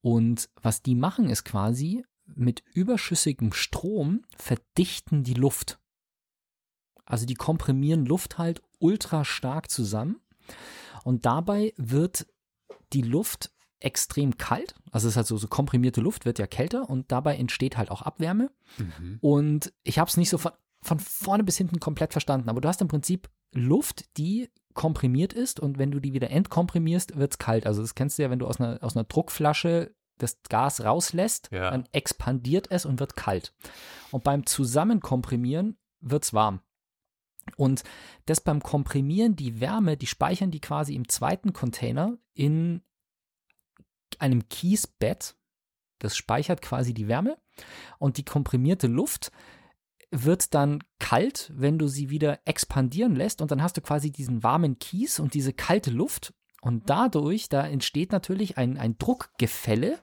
Und 0.00 0.48
was 0.62 0.82
die 0.82 0.94
machen, 0.94 1.28
ist 1.28 1.44
quasi 1.44 2.04
mit 2.26 2.62
überschüssigem 2.74 3.52
Strom 3.52 4.22
verdichten 4.36 5.22
die 5.22 5.34
Luft. 5.34 5.78
Also 7.04 7.24
die 7.24 7.34
komprimieren 7.34 8.04
Luft 8.04 8.38
halt 8.38 8.62
ultra 8.78 9.24
stark 9.24 9.70
zusammen. 9.70 10.20
Und 11.04 11.24
dabei 11.24 11.72
wird 11.76 12.26
die 12.92 13.02
Luft 13.02 13.52
extrem 13.80 14.36
kalt. 14.36 14.74
Also 14.90 15.06
es 15.06 15.12
ist 15.12 15.16
halt 15.16 15.26
so, 15.26 15.36
so 15.36 15.48
komprimierte 15.48 16.00
Luft 16.00 16.24
wird 16.24 16.38
ja 16.38 16.46
kälter 16.46 16.88
und 16.88 17.12
dabei 17.12 17.36
entsteht 17.36 17.76
halt 17.76 17.90
auch 17.90 18.02
Abwärme. 18.02 18.50
Mhm. 18.78 19.18
Und 19.20 19.72
ich 19.84 19.98
habe 19.98 20.08
es 20.08 20.16
nicht 20.16 20.30
so 20.30 20.38
von, 20.38 20.52
von 20.82 20.98
vorne 20.98 21.44
bis 21.44 21.56
hinten 21.56 21.78
komplett 21.78 22.12
verstanden, 22.12 22.48
aber 22.48 22.60
du 22.60 22.68
hast 22.68 22.80
im 22.80 22.88
Prinzip 22.88 23.28
Luft, 23.52 24.16
die 24.16 24.50
komprimiert 24.76 25.32
ist 25.32 25.58
und 25.58 25.78
wenn 25.78 25.90
du 25.90 25.98
die 25.98 26.12
wieder 26.12 26.30
entkomprimierst, 26.30 27.16
wird 27.16 27.32
es 27.32 27.38
kalt. 27.38 27.66
Also 27.66 27.82
das 27.82 27.96
kennst 27.96 28.18
du 28.18 28.22
ja, 28.22 28.30
wenn 28.30 28.38
du 28.38 28.46
aus 28.46 28.60
einer, 28.60 28.78
aus 28.82 28.96
einer 28.96 29.04
Druckflasche 29.04 29.92
das 30.18 30.40
Gas 30.48 30.84
rauslässt, 30.84 31.50
ja. 31.50 31.70
dann 31.70 31.88
expandiert 31.92 32.70
es 32.70 32.86
und 32.86 33.00
wird 33.00 33.16
kalt. 33.16 33.52
Und 34.12 34.24
beim 34.24 34.46
Zusammenkomprimieren 34.46 35.76
wird 36.00 36.24
es 36.24 36.32
warm. 36.32 36.60
Und 37.56 37.84
das 38.26 38.40
beim 38.40 38.62
Komprimieren, 38.62 39.36
die 39.36 39.60
Wärme, 39.60 39.96
die 39.96 40.06
speichern 40.06 40.50
die 40.50 40.60
quasi 40.60 40.94
im 40.94 41.08
zweiten 41.08 41.52
Container 41.52 42.16
in 42.34 42.82
einem 44.18 44.48
Kiesbett. 44.48 45.36
Das 45.98 46.16
speichert 46.16 46.60
quasi 46.60 46.92
die 46.92 47.08
Wärme 47.08 47.38
und 47.98 48.16
die 48.18 48.24
komprimierte 48.24 48.86
Luft 48.86 49.32
wird 50.10 50.54
dann 50.54 50.82
kalt, 50.98 51.52
wenn 51.54 51.78
du 51.78 51.88
sie 51.88 52.10
wieder 52.10 52.40
expandieren 52.44 53.16
lässt 53.16 53.42
und 53.42 53.50
dann 53.50 53.62
hast 53.62 53.76
du 53.76 53.80
quasi 53.80 54.10
diesen 54.10 54.42
warmen 54.42 54.78
Kies 54.78 55.18
und 55.20 55.34
diese 55.34 55.52
kalte 55.52 55.90
Luft. 55.90 56.32
Und 56.62 56.90
dadurch, 56.90 57.48
da 57.48 57.64
entsteht 57.64 58.10
natürlich 58.10 58.58
ein, 58.58 58.76
ein 58.76 58.98
Druckgefälle. 58.98 60.00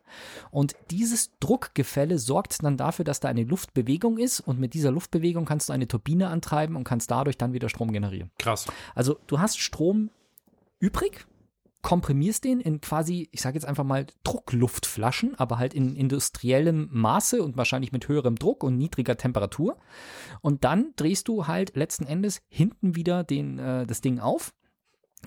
Und 0.50 0.76
dieses 0.92 1.38
Druckgefälle 1.42 2.18
sorgt 2.20 2.64
dann 2.64 2.78
dafür, 2.78 3.04
dass 3.04 3.20
da 3.20 3.28
eine 3.28 3.44
Luftbewegung 3.44 4.18
ist. 4.18 4.40
Und 4.40 4.62
mit 4.62 4.74
dieser 4.74 4.92
Luftbewegung 4.92 5.44
kannst 5.44 5.68
du 5.68 5.74
eine 5.74 5.90
Turbine 5.90 6.30
antreiben 6.30 6.78
und 6.78 6.86
kannst 6.86 7.12
dadurch 7.12 7.38
dann 7.38 7.52
wieder 7.52 7.68
Strom 7.68 7.92
generieren. 7.92 8.32
Krass. 8.38 8.68
Also 8.96 9.20
du 9.28 9.40
hast 9.40 9.60
Strom 9.60 10.10
übrig 10.80 11.26
komprimierst 11.84 12.46
den 12.46 12.60
in 12.62 12.82
quasi, 12.82 13.30
ich 13.32 13.42
sage 13.42 13.56
jetzt 13.56 13.66
einfach 13.66 13.84
mal 13.84 14.08
Druckluftflaschen, 14.24 15.36
aber 15.36 15.60
halt 15.60 15.74
in 15.74 15.96
industriellem 15.96 16.88
Maße 16.92 17.44
und 17.44 17.58
wahrscheinlich 17.58 17.92
mit 17.92 18.08
höherem 18.08 18.38
Druck 18.38 18.64
und 18.64 18.78
niedriger 18.78 19.18
Temperatur. 19.18 19.78
Und 20.42 20.64
dann 20.64 20.94
drehst 20.96 21.28
du 21.28 21.46
halt 21.46 21.76
letzten 21.76 22.06
Endes 22.06 22.42
hinten 22.48 22.96
wieder 22.96 23.24
den, 23.24 23.60
äh, 23.60 23.86
das 23.86 24.02
Ding 24.02 24.20
auf 24.20 24.54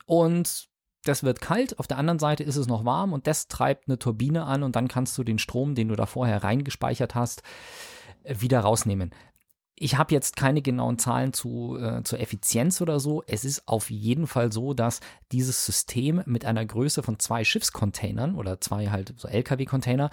und 0.07 0.69
das 1.05 1.23
wird 1.23 1.41
kalt, 1.41 1.79
auf 1.79 1.87
der 1.87 1.99
anderen 1.99 2.19
Seite 2.19 2.43
ist 2.43 2.57
es 2.57 2.67
noch 2.67 2.85
warm 2.85 3.13
und 3.13 3.27
das 3.27 3.47
treibt 3.49 3.87
eine 3.87 3.99
Turbine 3.99 4.45
an 4.45 4.63
und 4.63 4.75
dann 4.75 4.89
kannst 4.89 5.17
du 5.19 5.25
den 5.25 5.39
Strom, 5.39 5.75
den 5.75 5.89
du 5.89 5.95
da 5.95 6.07
vorher 6.07 6.43
reingespeichert 6.43 7.15
hast, 7.15 7.43
äh, 8.25 8.35
wieder 8.41 8.61
rausnehmen. 8.61 9.13
Ich 9.79 9.99
habe 9.99 10.15
jetzt 10.15 10.37
keine 10.37 10.63
genauen 10.63 10.99
Zahlen 10.99 11.35
zu, 11.35 11.77
äh, 11.79 12.03
zur 12.03 12.19
Effizienz 12.19 12.81
oder 12.81 12.99
so. 12.99 13.23
Es 13.27 13.45
ist 13.45 13.69
auf 13.69 13.91
jeden 13.91 14.27
Fall 14.27 14.51
so, 14.51 14.73
dass 14.73 15.01
dieses 15.33 15.67
System 15.67 16.23
mit 16.25 16.47
einer 16.47 16.65
Größe 16.65 17.03
von 17.03 17.19
zwei 17.19 17.45
Schiffscontainern 17.45 18.37
oder 18.37 18.61
zwei 18.61 18.89
halt 18.89 19.15
so 19.19 19.29
LKW-Container 19.29 20.11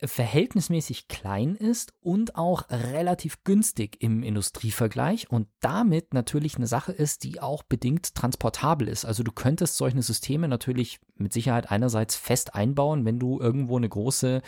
verhältnismäßig 0.00 1.08
klein 1.08 1.56
ist 1.56 1.92
und 2.00 2.36
auch 2.36 2.70
relativ 2.70 3.42
günstig 3.42 3.96
im 4.00 4.22
Industrievergleich 4.22 5.28
und 5.30 5.48
damit 5.58 6.14
natürlich 6.14 6.56
eine 6.56 6.68
Sache 6.68 6.92
ist, 6.92 7.24
die 7.24 7.40
auch 7.40 7.64
bedingt 7.64 8.14
transportabel 8.14 8.86
ist. 8.86 9.04
Also 9.04 9.24
du 9.24 9.32
könntest 9.32 9.76
solche 9.76 10.00
Systeme 10.02 10.46
natürlich 10.46 11.00
mit 11.16 11.32
Sicherheit 11.32 11.72
einerseits 11.72 12.14
fest 12.14 12.54
einbauen, 12.54 13.04
wenn 13.04 13.18
du 13.18 13.40
irgendwo 13.40 13.76
eine 13.76 13.88
große 13.88 14.42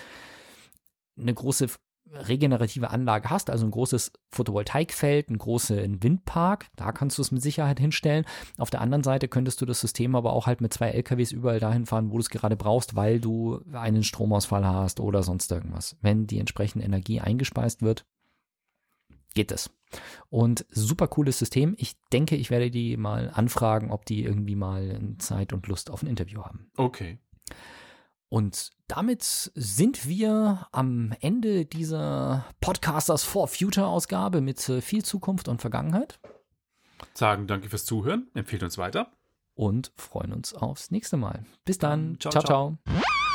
eine 1.19 1.35
große 1.35 1.69
regenerative 2.13 2.91
Anlage 2.91 3.31
hast, 3.31 3.51
also 3.51 3.65
ein 3.65 3.71
großes 3.71 4.13
Photovoltaikfeld, 4.31 5.29
einen 5.29 5.39
großen 5.39 6.03
Windpark, 6.03 6.67
da 6.77 6.93
kannst 6.93 7.19
du 7.19 7.23
es 7.23 7.31
mit 7.31 7.43
Sicherheit 7.43 7.79
hinstellen. 7.79 8.25
Auf 8.59 8.71
der 8.71 8.81
anderen 8.81 9.05
Seite 9.05 9.29
könntest 9.29 9.61
du 9.61 9.67
das 9.67 9.81
System 9.81 10.15
aber 10.15 10.33
auch 10.33 10.47
halt 10.47 10.61
mit 10.61 10.73
zwei 10.73 10.91
LKWs 10.91 11.33
überall 11.33 11.61
dahin 11.61 11.87
fahren, 11.87 12.11
wo 12.11 12.15
du 12.15 12.21
es 12.21 12.31
gerade 12.31 12.57
brauchst, 12.57 12.97
weil 12.97 13.21
du 13.21 13.61
einen 13.73 14.03
Stromausfall 14.03 14.67
hast 14.67 15.01
oder 15.01 15.23
sonst 15.23 15.51
irgendwas. 15.53 15.97
Wenn 16.01 16.27
die 16.27 16.39
entsprechende 16.39 16.85
Energie 16.85 17.21
eingespeist 17.21 17.83
wird, 17.83 18.05
geht 19.35 19.53
es. 19.53 19.71
Und 20.29 20.67
super 20.71 21.09
cooles 21.09 21.39
System. 21.39 21.75
Ich 21.79 21.97
denke, 22.13 22.37
ich 22.37 22.51
werde 22.51 22.71
die 22.71 22.97
mal 22.97 23.31
anfragen, 23.33 23.91
ob 23.91 24.05
die 24.05 24.23
irgendwie 24.25 24.57
mal 24.57 25.01
Zeit 25.19 25.53
und 25.53 25.67
Lust 25.67 25.91
auf 25.91 26.03
ein 26.03 26.09
Interview 26.09 26.43
haben. 26.43 26.71
Okay. 26.77 27.19
Und 28.31 28.71
damit 28.87 29.23
sind 29.23 30.09
wir 30.09 30.69
am 30.71 31.13
Ende 31.21 31.67
dieser 31.67 32.47
Podcasters 32.61 33.25
for 33.25 33.49
Future 33.49 33.87
Ausgabe 33.87 34.41
mit 34.41 34.67
äh, 34.69 34.81
viel 34.81 35.05
Zukunft 35.05 35.49
und 35.49 35.61
Vergangenheit. 35.61 36.21
Sagen 37.13 37.49
danke 37.49 37.69
fürs 37.69 37.85
Zuhören, 37.85 38.29
empfehlt 38.35 38.63
uns 38.63 38.79
weiter. 38.79 39.11
Und 39.55 39.93
freuen 39.97 40.33
uns 40.33 40.55
aufs 40.55 40.91
nächste 40.93 41.17
Mal. 41.17 41.45
Bis 41.65 41.79
dann. 41.79 42.19
ciao. 42.21 42.31
ciao. 42.31 42.43
ciao. 42.45 42.79
ciao. 42.87 43.11